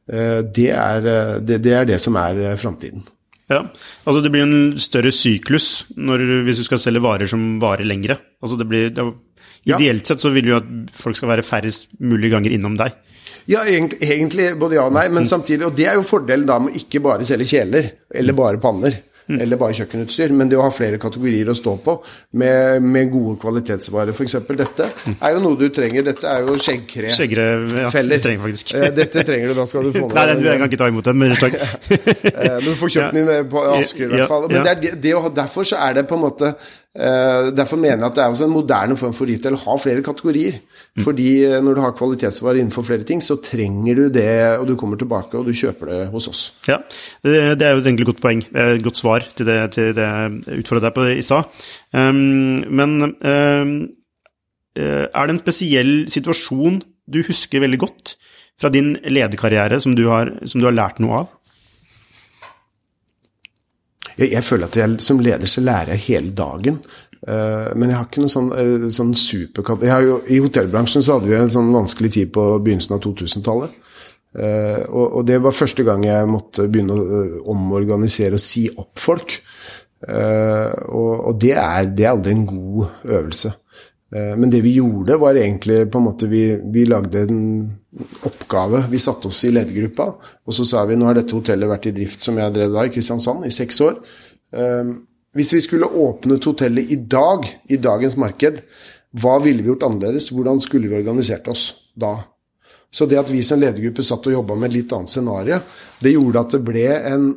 det 0.05 0.67
er, 0.69 1.07
det, 1.41 1.63
det 1.65 1.71
er 1.73 1.87
det 1.89 1.97
som 2.03 2.17
er 2.21 2.43
framtiden. 2.61 3.07
Ja, 3.49 3.63
altså 4.05 4.21
Det 4.21 4.33
blir 4.33 4.45
en 4.45 4.75
større 4.81 5.13
syklus 5.13 5.87
når, 5.97 6.25
hvis 6.45 6.61
du 6.61 6.67
skal 6.67 6.81
selge 6.83 7.01
varer 7.05 7.29
som 7.29 7.55
varer 7.61 7.89
lengre. 7.89 8.19
Altså 8.45 8.59
det 8.61 8.67
blir. 8.69 8.91
Ideelt 9.65 10.07
sett 10.07 10.21
så 10.21 10.33
vil 10.35 10.45
du 10.45 10.53
jo 10.53 10.61
at 10.61 10.71
folk 10.99 11.17
skal 11.17 11.31
være 11.33 11.47
færrest 11.47 11.89
mulig 12.05 12.31
ganger 12.35 12.53
innom 12.53 12.77
deg. 12.79 12.97
Ja, 13.49 13.63
egentlig, 13.69 14.51
både 14.61 14.79
ja 14.79 14.87
og 14.89 14.95
nei, 14.97 15.05
men 15.13 15.27
samtidig 15.29 15.67
Og 15.69 15.75
det 15.77 15.85
er 15.91 15.99
jo 15.99 16.05
fordelen 16.07 16.47
da 16.49 16.57
med 16.65 16.77
ikke 16.79 17.03
bare 17.05 17.27
selge 17.29 17.49
kjeler, 17.51 17.91
eller 18.09 18.37
bare 18.37 18.61
panner, 18.63 18.97
eller 19.29 19.57
bare 19.61 19.73
kjøkkenutstyr, 19.79 20.33
men 20.37 20.51
det 20.51 20.59
å 20.59 20.65
ha 20.67 20.71
flere 20.75 20.99
kategorier 21.01 21.49
å 21.49 21.55
stå 21.57 21.73
på 21.85 21.95
med, 22.41 22.83
med 22.85 23.09
gode 23.13 23.39
kvalitetsvarer. 23.41 24.13
F.eks. 24.13 24.37
dette 24.59 24.89
er 25.15 25.35
jo 25.37 25.41
noe 25.45 25.57
du 25.61 25.67
trenger. 25.73 26.05
Dette 26.11 26.29
er 26.29 26.45
jo 26.45 26.59
skjeggkrefeller. 26.61 27.17
Skjeggere 27.17 27.47
ja, 27.85 27.91
Feller. 27.95 28.17
det 28.19 28.23
trenger 28.27 28.45
faktisk. 28.45 28.75
Eh, 28.77 28.87
Dette 28.95 29.25
trenger 29.25 29.53
du, 29.53 29.57
da 29.59 29.67
skal 29.71 29.89
du 29.89 29.93
få 29.97 30.05
med 30.11 30.15
Nei, 30.19 30.27
jeg 30.45 30.61
kan 30.61 30.69
ikke 30.69 30.83
ta 30.85 30.91
imot 30.93 31.09
den, 31.09 31.21
men 31.23 31.37
takk. 31.45 31.57
Eh, 31.57 32.55
Men 32.61 32.69
du 32.69 32.75
får 32.81 32.95
kjøpt 32.99 33.17
den 33.17 33.33
inn 33.39 33.51
på 33.53 33.65
Asker, 33.79 34.07
i 34.09 34.19
hvert 34.19 34.33
fall. 34.35 34.49
Men 34.53 34.61
det 34.67 34.73
er 34.75 34.81
det, 34.85 34.95
det, 35.09 35.15
derfor 35.41 35.69
så 35.73 35.81
er 35.89 35.97
det 36.01 36.07
på 36.11 36.19
en 36.19 36.25
måte 36.27 36.53
eh, 36.53 37.51
Derfor 37.57 37.81
mener 37.81 37.99
jeg 38.05 38.11
at 38.13 38.19
det 38.19 38.25
er 38.27 38.35
også 38.37 38.49
en 38.49 38.55
moderne 38.55 38.97
form 39.01 39.15
for 39.17 39.31
retail 39.31 39.57
å 39.57 39.63
ha 39.65 39.79
flere 39.81 40.05
kategorier. 40.05 40.61
Mm. 40.95 41.03
Fordi 41.03 41.29
eh, 41.43 41.59
når 41.59 41.75
du 41.75 41.81
har 41.83 41.95
kvalitetsvarer 41.99 42.61
innenfor 42.61 42.85
flere 42.87 43.07
ting, 43.07 43.19
så 43.25 43.35
trenger 43.43 43.99
du 43.99 44.05
det, 44.15 44.59
og 44.61 44.69
du 44.69 44.77
kommer 44.79 44.99
tilbake 45.01 45.35
og 45.35 45.49
du 45.49 45.57
kjøper 45.57 45.91
det 45.91 46.01
hos 46.13 46.29
oss. 46.31 46.43
Ja, 46.71 46.79
det, 47.27 47.35
er 47.67 47.75
jo 47.75 47.83
et 47.83 47.89
egentlig 47.89 48.07
godt 48.13 48.23
poeng, 48.23 48.45
eh, 48.55 48.77
et 48.77 48.85
godt 48.85 49.03
svar 49.03 49.27
til 49.35 49.49
det, 49.49 49.59
til 49.75 49.91
det 49.97 50.07
jeg 50.07 50.63
utfordret 50.63 50.87
deg 50.87 50.95
på 50.95 51.09
i 51.17 51.25
stad. 51.27 51.51
Um, 51.91 52.63
men 52.71 52.95
um, 53.11 53.75
eh, 54.79 55.07
er 55.11 55.27
det 55.27 55.35
en 55.35 55.43
spesiell 55.43 55.95
situasjon 56.15 56.79
du 57.11 57.25
husker 57.27 57.65
veldig 57.65 57.83
godt 57.83 58.15
fra 58.63 58.71
din 58.71 58.95
lederkarriere 59.03 59.81
som 59.83 59.99
du 59.99 60.07
har, 60.13 60.31
som 60.47 60.63
du 60.63 60.69
har 60.71 60.79
lært 60.79 61.03
noe 61.03 61.25
av? 61.25 61.33
Jeg, 64.15 64.31
jeg, 64.31 64.45
føler 64.47 64.71
at 64.71 64.79
jeg, 64.79 65.01
som 65.03 65.19
leder 65.19 65.51
så 65.51 65.65
lærer 65.65 65.97
jeg 65.97 66.07
hele 66.07 66.31
dagen. 66.39 66.79
Uh, 67.25 67.73
men 67.73 67.89
jeg 67.89 67.97
har 67.97 68.09
ikke 68.09 68.21
noe 68.21 68.33
sånn, 68.33 68.51
uh, 68.53 68.89
sånn 68.93 69.15
superkatt... 69.17 69.85
I 69.85 70.41
hotellbransjen 70.45 71.05
så 71.05 71.17
hadde 71.17 71.31
vi 71.31 71.39
en 71.39 71.53
sånn 71.53 71.73
vanskelig 71.73 72.11
tid 72.19 72.33
på 72.35 72.45
begynnelsen 72.61 72.99
av 72.99 73.01
2000-tallet. 73.07 73.79
Uh, 74.35 74.83
og, 74.91 75.07
og, 75.07 75.21
det 75.31 75.39
var 75.41 75.57
første 75.57 75.87
gang 75.87 76.05
jeg 76.05 76.29
måtte 76.29 76.67
begynne 76.69 76.99
å 76.99 77.23
omorganisere 77.55 78.37
og 78.37 78.45
si 78.45 78.67
opp 78.73 79.01
folk. 79.01 79.39
og, 80.05 81.13
og 81.31 81.37
det, 81.41 81.55
er, 81.57 81.87
det, 81.89 82.03
er, 82.05 82.11
aldri 82.11 82.35
en 82.35 82.43
god 82.45 83.07
øvelse. 83.09 83.53
men 84.37 84.51
det 84.53 84.61
vi 84.61 84.75
gjorde, 84.75 85.17
var 85.17 85.39
egentlig 85.41 85.79
på 85.89 85.97
en 85.97 86.05
måte 86.05 86.29
Vi, 86.29 86.43
vi 86.75 86.85
lagde 86.85 87.23
en 87.25 87.39
oppgave. 88.29 88.83
Vi 88.91 89.01
satte 89.01 89.31
oss 89.31 89.39
i 89.49 89.55
ledergruppa, 89.55 90.11
og 90.45 90.53
så 90.59 90.67
sa 90.69 90.85
vi 90.85 90.99
nå 91.01 91.09
har 91.09 91.17
dette 91.17 91.33
hotellet 91.33 91.73
vært 91.73 91.89
i 91.89 91.95
drift 91.97 92.21
som 92.21 92.37
jeg 92.37 92.53
drev 92.53 92.77
da, 92.77 92.85
i 92.85 92.93
Kristiansand, 92.93 93.49
i 93.49 93.55
seks 93.55 93.81
år. 93.87 93.97
Hvis 95.35 95.53
vi 95.57 95.63
skulle 95.65 95.89
åpnet 95.89 96.47
hotellet 96.47 96.93
i 96.95 96.99
dag, 97.11 97.47
i 97.69 97.79
dagens 97.83 98.17
marked, 98.21 98.61
hva 99.19 99.39
ville 99.43 99.63
vi 99.63 99.71
gjort 99.73 99.87
annerledes? 99.89 100.31
Hvordan 100.35 100.61
skulle 100.63 100.91
vi 100.91 100.99
organisert 100.99 101.49
oss 101.51 101.73
da? 101.95 102.17
Så 102.95 103.09
det 103.11 103.19
at 103.19 103.31
vi 103.31 103.43
som 103.43 103.59
ledergruppe 103.59 104.05
satt 104.07 104.29
og 104.31 104.37
jobba 104.37 104.57
med 104.59 104.71
et 104.71 104.77
litt 104.79 104.95
annet 104.95 105.11
scenario, 105.11 105.59
det 105.99 106.15
gjorde 106.15 106.45
at 106.45 106.55
det 106.55 106.63
ble 106.67 106.85
en, 107.11 107.29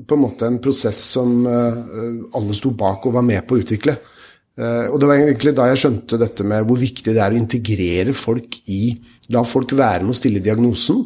på 0.00 0.16
en 0.16 0.22
måte 0.22 0.48
en 0.48 0.60
prosess 0.64 1.00
som 1.12 1.44
eh, 1.44 1.82
alle 2.36 2.56
sto 2.56 2.72
bak 2.72 3.04
og 3.04 3.18
var 3.18 3.26
med 3.26 3.44
på 3.44 3.56
å 3.58 3.64
utvikle. 3.64 3.98
Eh, 4.56 4.86
og 4.88 4.96
det 5.00 5.10
var 5.10 5.20
egentlig 5.20 5.52
da 5.56 5.68
jeg 5.68 5.82
skjønte 5.82 6.20
dette 6.20 6.46
med 6.48 6.64
hvor 6.64 6.80
viktig 6.80 7.12
det 7.12 7.20
er 7.20 7.36
å 7.36 7.40
integrere 7.40 8.16
folk 8.16 8.62
i 8.72 8.94
La 9.32 9.40
folk 9.48 9.70
være 9.72 10.04
med 10.04 10.12
å 10.12 10.18
stille 10.18 10.42
diagnosen. 10.44 10.98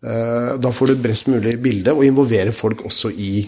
Eh, 0.00 0.52
da 0.60 0.70
får 0.72 0.88
du 0.88 0.94
et 0.94 1.02
best 1.04 1.28
mulig 1.28 1.58
bilde, 1.60 1.92
og 1.92 2.06
involvere 2.06 2.54
folk 2.54 2.84
også 2.88 3.10
i, 3.12 3.42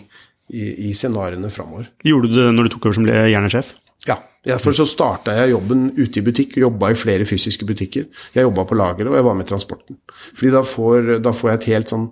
i, 0.51 0.91
i 0.91 0.97
scenarioene 0.97 1.53
framover. 1.53 1.89
Gjorde 2.07 2.31
du 2.31 2.37
det 2.39 2.51
når 2.55 2.69
du 2.69 2.75
tok 2.75 2.91
over 2.91 2.99
som 2.99 3.09
hjernasjef? 3.09 3.73
Ja. 4.09 4.19
Derfor 4.41 4.73
så 4.73 4.87
starta 4.89 5.35
jeg 5.37 5.51
jobben 5.51 5.91
ute 5.99 6.17
i 6.17 6.25
butikk, 6.25 6.55
jobba 6.63 6.95
i 6.95 6.97
flere 6.97 7.27
fysiske 7.29 7.67
butikker. 7.69 8.07
Jeg 8.33 8.47
jobba 8.47 8.65
på 8.65 8.79
lageret, 8.79 9.11
og 9.11 9.19
jeg 9.19 9.27
var 9.27 9.37
med 9.37 9.45
i 9.45 9.51
transporten. 9.51 9.99
Fordi 10.33 10.53
da 10.55 10.63
får, 10.65 11.11
da 11.21 11.33
får, 11.37 11.51
jeg 11.51 11.59
et 11.59 11.67
helt 11.75 11.93
sånn 11.93 12.07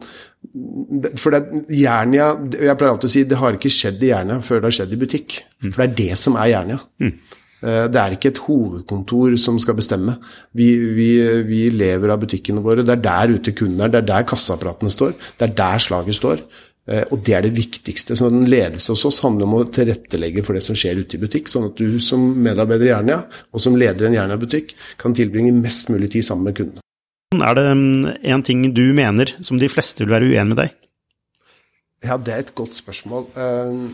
For 1.19 1.35
det 1.35 1.41
Jernia 1.75 2.29
Jeg 2.55 2.77
pleier 2.79 2.93
alltid 2.93 3.09
å 3.09 3.13
si 3.13 3.23
det 3.29 3.39
har 3.41 3.57
ikke 3.57 3.73
skjedd 3.73 4.05
i 4.05 4.13
Jernia 4.13 4.39
før 4.45 4.61
det 4.61 4.69
har 4.69 4.77
skjedd 4.77 4.93
i 4.93 5.01
butikk. 5.01 5.39
Mm. 5.65 5.73
For 5.73 5.81
det 5.81 5.89
er 5.89 5.97
det 6.03 6.21
som 6.21 6.37
er 6.37 6.53
Jernia. 6.53 6.79
Mm. 7.01 7.15
Eh, 7.59 7.85
det 7.91 8.01
er 8.03 8.15
ikke 8.15 8.31
et 8.31 8.43
hovedkontor 8.45 9.35
som 9.41 9.59
skal 9.63 9.79
bestemme. 9.79 10.19
Vi, 10.57 10.69
vi, 10.95 11.09
vi, 11.49 11.65
lever 11.75 12.13
av 12.13 12.21
butikkene 12.23 12.63
våre. 12.63 12.85
Det 12.87 12.95
er 12.99 13.05
der 13.09 13.35
ute 13.35 13.57
kunden 13.57 13.83
er, 13.83 13.95
det 13.95 14.05
er 14.05 14.11
der 14.13 14.29
kassaapparatene 14.31 14.93
står. 14.93 15.17
Det 15.39 15.49
er 15.49 15.57
der 15.59 15.83
slaget 15.83 16.21
står. 16.21 16.45
Eh, 16.89 17.05
og 17.13 17.21
det 17.25 17.35
er 17.37 17.45
det 17.45 17.53
viktigste. 17.57 18.17
Så 18.17 18.31
en 18.31 18.47
ledelse 18.49 18.95
hos 18.95 19.05
oss 19.09 19.21
handler 19.25 19.49
om 19.49 19.59
å 19.59 19.63
tilrettelegge 19.75 20.45
for 20.47 20.57
det 20.57 20.65
som 20.65 20.79
skjer 20.79 21.03
ute 21.03 21.19
i 21.19 21.23
butikk, 21.23 21.51
sånn 21.53 21.69
at 21.69 21.81
du 21.81 22.01
som 22.03 22.23
medarbeider 22.41 22.89
i 22.89 22.93
Jernia, 22.95 23.23
og 23.53 23.63
som 23.63 23.77
leder 23.79 24.09
en 24.09 24.17
Jernia-butikk, 24.17 24.75
kan 25.01 25.17
tilbringe 25.17 25.53
mest 25.57 25.93
mulig 25.93 26.13
tid 26.17 26.27
sammen 26.27 26.49
med 26.49 26.59
kundene. 26.61 26.85
Er 27.37 27.59
det 27.59 27.67
mm, 27.77 28.05
en 28.33 28.45
ting 28.47 28.65
du 28.73 28.87
mener 28.97 29.35
som 29.45 29.61
de 29.61 29.69
fleste 29.69 30.05
vil 30.05 30.15
være 30.15 30.31
uenig 30.31 30.55
med 30.55 30.63
deg? 30.63 30.77
Ja, 32.07 32.17
det 32.17 32.33
er 32.33 32.45
et 32.47 32.55
godt 32.57 32.77
spørsmål. 32.79 33.27
Uh, 33.35 33.91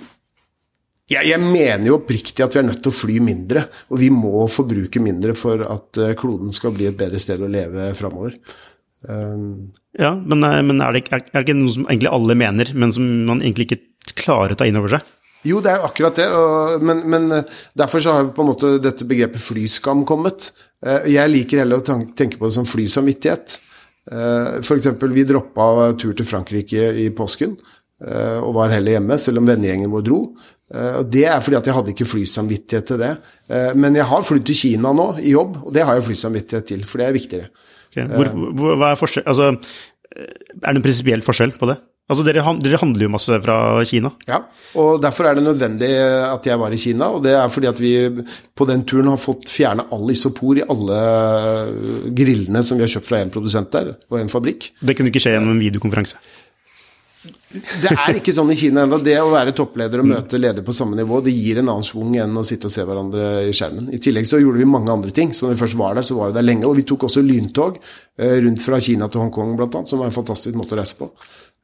jeg, 1.11 1.27
jeg, 1.29 1.41
mener 1.43 1.89
jo 1.89 1.99
oppriktig 1.99 2.45
at 2.45 2.55
vi 2.55 2.63
er 2.63 2.69
nødt 2.69 2.81
til 2.85 2.93
å 2.93 2.97
fly 2.97 3.19
mindre, 3.25 3.67
og 3.91 3.99
vi 4.01 4.13
må 4.13 4.47
forbruke 4.49 5.03
mindre 5.05 5.35
for 5.37 5.61
at 5.67 6.01
eh, 6.01 6.15
kloden 6.17 6.55
skal 6.55 6.73
bli 6.73 6.87
et 6.89 6.97
bedre 6.97 7.21
sted 7.21 7.43
å 7.45 7.51
leve 7.51 7.91
framover. 7.99 8.39
Ja, 9.99 10.15
men, 10.15 10.45
eh, 10.45 10.63
men 10.67 10.81
er, 10.81 10.97
det, 10.97 11.05
er, 11.11 11.27
det, 11.27 11.45
ikke 11.45 11.59
noe 11.59 11.75
som 11.75 11.85
egentlig 11.89 12.13
alle 12.13 12.39
mener, 12.39 12.73
men 12.75 12.95
som 12.95 13.11
man 13.29 13.43
egentlig 13.43 13.69
ikke 13.69 14.17
klarer 14.25 14.55
å 14.55 14.61
ta 14.61 14.69
inn 14.69 14.81
over 14.81 14.97
seg? 14.97 15.13
Jo, 15.45 15.59
det 15.61 15.75
er 15.75 15.85
akkurat 15.85 16.17
det, 16.17 16.31
og, 16.33 16.85
men, 16.85 17.05
men, 17.13 17.29
eh, 17.37 17.61
derfor 17.77 18.01
så 18.01 18.17
har 18.17 18.33
på 18.33 18.45
en 18.45 18.51
måte 18.55 18.73
dette 18.83 19.07
begrepet 19.09 19.43
flyskam 19.45 20.07
kommet. 20.09 20.53
Jeg 20.85 21.31
liker 21.31 21.63
heller 21.63 21.81
å 21.81 21.85
tenke 21.85 22.37
på 22.37 22.49
det 22.49 22.57
som 22.59 22.67
flysamvittighet. 22.69 23.55
Eksempel, 24.61 25.15
vi 25.17 25.23
droppa 25.25 25.95
tur 25.97 26.13
til 26.13 26.27
Frankrike 26.29 26.91
i 27.01 27.07
påsken 27.17 27.55
og 28.05 28.51
var 28.53 28.75
heller 28.75 28.99
hjemme, 28.99 29.17
selv 29.23 29.41
om 29.41 29.49
vennegjengen 29.49 29.89
vår 29.89 30.03
dro. 30.05 30.19
Eh, 30.73 30.97
og 31.01 31.11
Det 31.11 31.27
er 31.29 31.43
fordi 31.45 31.59
at 31.59 31.69
jeg 31.69 31.77
hadde 31.77 31.93
ikke 31.93 32.09
flysamvittighet 32.09 32.89
til 32.89 33.01
det. 33.03 33.13
Eh, 33.49 33.73
men 33.77 33.97
jeg 33.99 34.09
har 34.09 34.25
flydd 34.25 34.47
til 34.49 34.61
Kina 34.63 34.93
nå 34.97 35.09
i 35.21 35.35
jobb, 35.35 35.61
og 35.67 35.75
det 35.75 35.85
har 35.85 35.99
jeg 35.99 36.09
flysamvittighet 36.09 36.71
til, 36.73 36.85
for 36.89 37.01
det 37.01 37.09
er 37.09 37.19
viktigere. 37.19 37.51
Okay. 37.95 38.11
Hvor, 38.11 38.53
hvor, 38.59 38.79
hva 38.81 38.93
er, 38.93 39.01
forskjell, 39.01 39.27
altså, 39.31 39.53
er 40.15 40.69
det 40.69 40.79
en 40.79 40.87
prinsipiell 40.87 41.23
forskjell 41.25 41.55
på 41.59 41.71
det? 41.71 41.79
Altså, 42.05 42.21
dere, 42.27 42.43
dere, 42.61 42.79
handler 42.83 43.07
jo 43.07 43.13
masse 43.15 43.37
fra 43.41 43.57
Kina? 43.89 44.11
Ja, 44.29 44.43
og 44.77 44.99
derfor 45.01 45.25
er 45.25 45.39
det 45.39 45.47
nødvendig 45.47 45.89
at 45.89 46.45
jeg 46.45 46.61
var 46.61 46.75
i 46.77 46.81
Kina. 46.81 47.09
Og 47.17 47.23
det 47.25 47.33
er 47.33 47.49
fordi 47.49 47.71
at 47.71 47.81
vi 47.81 47.95
på 48.53 48.67
den 48.69 48.85
turen 48.85 49.09
har 49.09 49.21
fått 49.21 49.49
fjerne 49.49 49.87
all 49.95 50.13
isopor 50.13 50.61
i 50.61 50.67
alle 50.69 50.99
grillene 52.13 52.61
som 52.61 52.77
vi 52.77 52.85
har 52.85 52.93
kjøpt 52.93 53.09
fra 53.09 53.23
én 53.25 53.33
produsent 53.33 53.73
der, 53.73 53.95
og 54.13 54.21
en 54.21 54.33
fabrikk. 54.33 54.69
Det 54.85 54.99
kunne 54.99 55.15
ikke 55.15 55.23
skje 55.25 55.33
gjennom 55.39 55.55
en 55.55 55.65
videokonferanse? 55.65 56.21
Det 57.55 57.91
er 57.93 58.19
ikke 58.19 58.33
sånn 58.35 58.51
i 58.51 58.57
Kina 58.59 58.85
ennå. 58.85 58.99
Det 59.03 59.15
å 59.21 59.31
være 59.33 59.55
toppleder 59.57 60.03
og 60.03 60.09
møte 60.11 60.41
leder 60.41 60.65
på 60.67 60.75
samme 60.75 60.99
nivå, 60.99 61.21
det 61.25 61.35
gir 61.35 61.61
en 61.61 61.71
annen 61.71 61.87
svung 61.87 62.17
enn 62.19 62.35
å 62.41 62.45
sitte 62.47 62.69
og 62.69 62.75
se 62.75 62.85
hverandre 62.87 63.29
i 63.49 63.53
skjermen. 63.55 63.91
I 63.95 64.01
tillegg 64.03 64.27
så 64.29 64.41
gjorde 64.43 64.63
vi 64.63 64.69
mange 64.69 64.93
andre 64.95 65.15
ting. 65.15 65.35
Så 65.35 65.47
når 65.47 65.55
vi 65.55 65.61
først 65.63 65.79
var 65.79 65.99
der, 65.99 66.07
så 66.07 66.19
var 66.19 66.33
vi 66.33 66.39
der 66.39 66.47
lenge. 66.47 66.67
Og 66.69 66.79
vi 66.81 66.87
tok 66.89 67.07
også 67.09 67.23
lyntog 67.25 67.79
eh, 67.79 68.39
rundt 68.45 68.63
fra 68.65 68.81
Kina 68.83 69.09
til 69.11 69.23
Hongkong, 69.23 69.55
blant 69.61 69.79
annet, 69.79 69.93
som 69.93 70.03
var 70.03 70.11
en 70.11 70.17
fantastisk 70.17 70.59
måte 70.59 70.77
å 70.77 70.81
reise 70.81 70.99
på. 70.99 71.11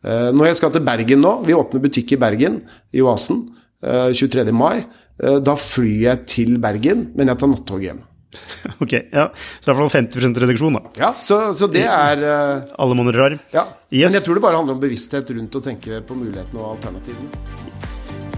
Eh, 0.04 0.28
når 0.36 0.52
jeg 0.52 0.60
skal 0.60 0.74
til 0.76 0.86
Bergen 0.86 1.24
nå, 1.24 1.34
vi 1.48 1.56
åpner 1.58 1.82
butikk 1.82 2.14
i 2.14 2.20
Bergen, 2.20 2.60
i 2.94 3.02
Oasen, 3.04 3.48
23. 3.80 4.46
Eh, 4.46 4.54
mai. 4.54 4.84
Da 5.20 5.52
flyr 5.52 6.06
jeg 6.06 6.28
til 6.32 6.54
Bergen, 6.62 7.10
men 7.16 7.28
jeg 7.28 7.40
tar 7.40 7.50
nattog 7.50 7.82
hjem. 7.84 7.98
Ok, 8.84 8.92
ja. 9.12 9.26
Så 9.34 9.66
i 9.66 9.70
hvert 9.70 9.80
fall 9.80 9.92
50% 9.96 10.42
reduksjon, 10.44 10.78
da. 10.78 10.92
Ja, 11.00 11.12
så, 11.22 11.40
så 11.56 11.68
det 11.70 11.84
er 11.86 12.24
uh, 12.24 12.74
Alle 12.80 13.14
rar. 13.16 13.36
Ja. 13.54 13.66
Yes. 13.90 14.10
Men 14.10 14.20
jeg 14.20 14.26
tror 14.26 14.38
det 14.38 14.44
bare 14.44 14.60
handler 14.60 14.78
om 14.78 14.82
bevissthet 14.82 15.32
rundt 15.34 15.56
å 15.58 15.64
tenke 15.64 16.02
på 16.06 16.18
mulighetene 16.18 16.62
og 16.62 16.76
alternativene. 16.76 17.58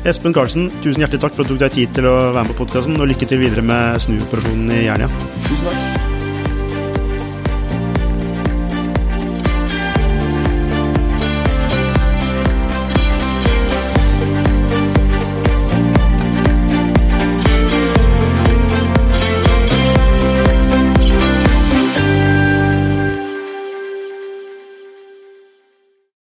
Espen 0.09 0.35
Karlsen, 0.35 0.67
tusen 0.83 1.05
hjertelig 1.05 1.23
takk 1.23 1.37
for 1.37 1.45
at 1.45 1.53
du 1.53 1.55
tok 1.55 1.63
deg 1.63 1.77
tid 1.77 1.97
til 2.01 2.09
å 2.11 2.17
være 2.33 2.49
med 2.49 2.57
på 2.57 2.65
podkasten, 2.65 2.99
og 2.99 3.11
lykke 3.13 3.29
til 3.31 3.43
videre 3.45 3.63
med 3.63 4.03
snuoperasjonen 4.03 4.79
i 4.81 4.87
Jernia. 4.89 5.11
Tusen 5.47 5.69
takk. 5.71 5.92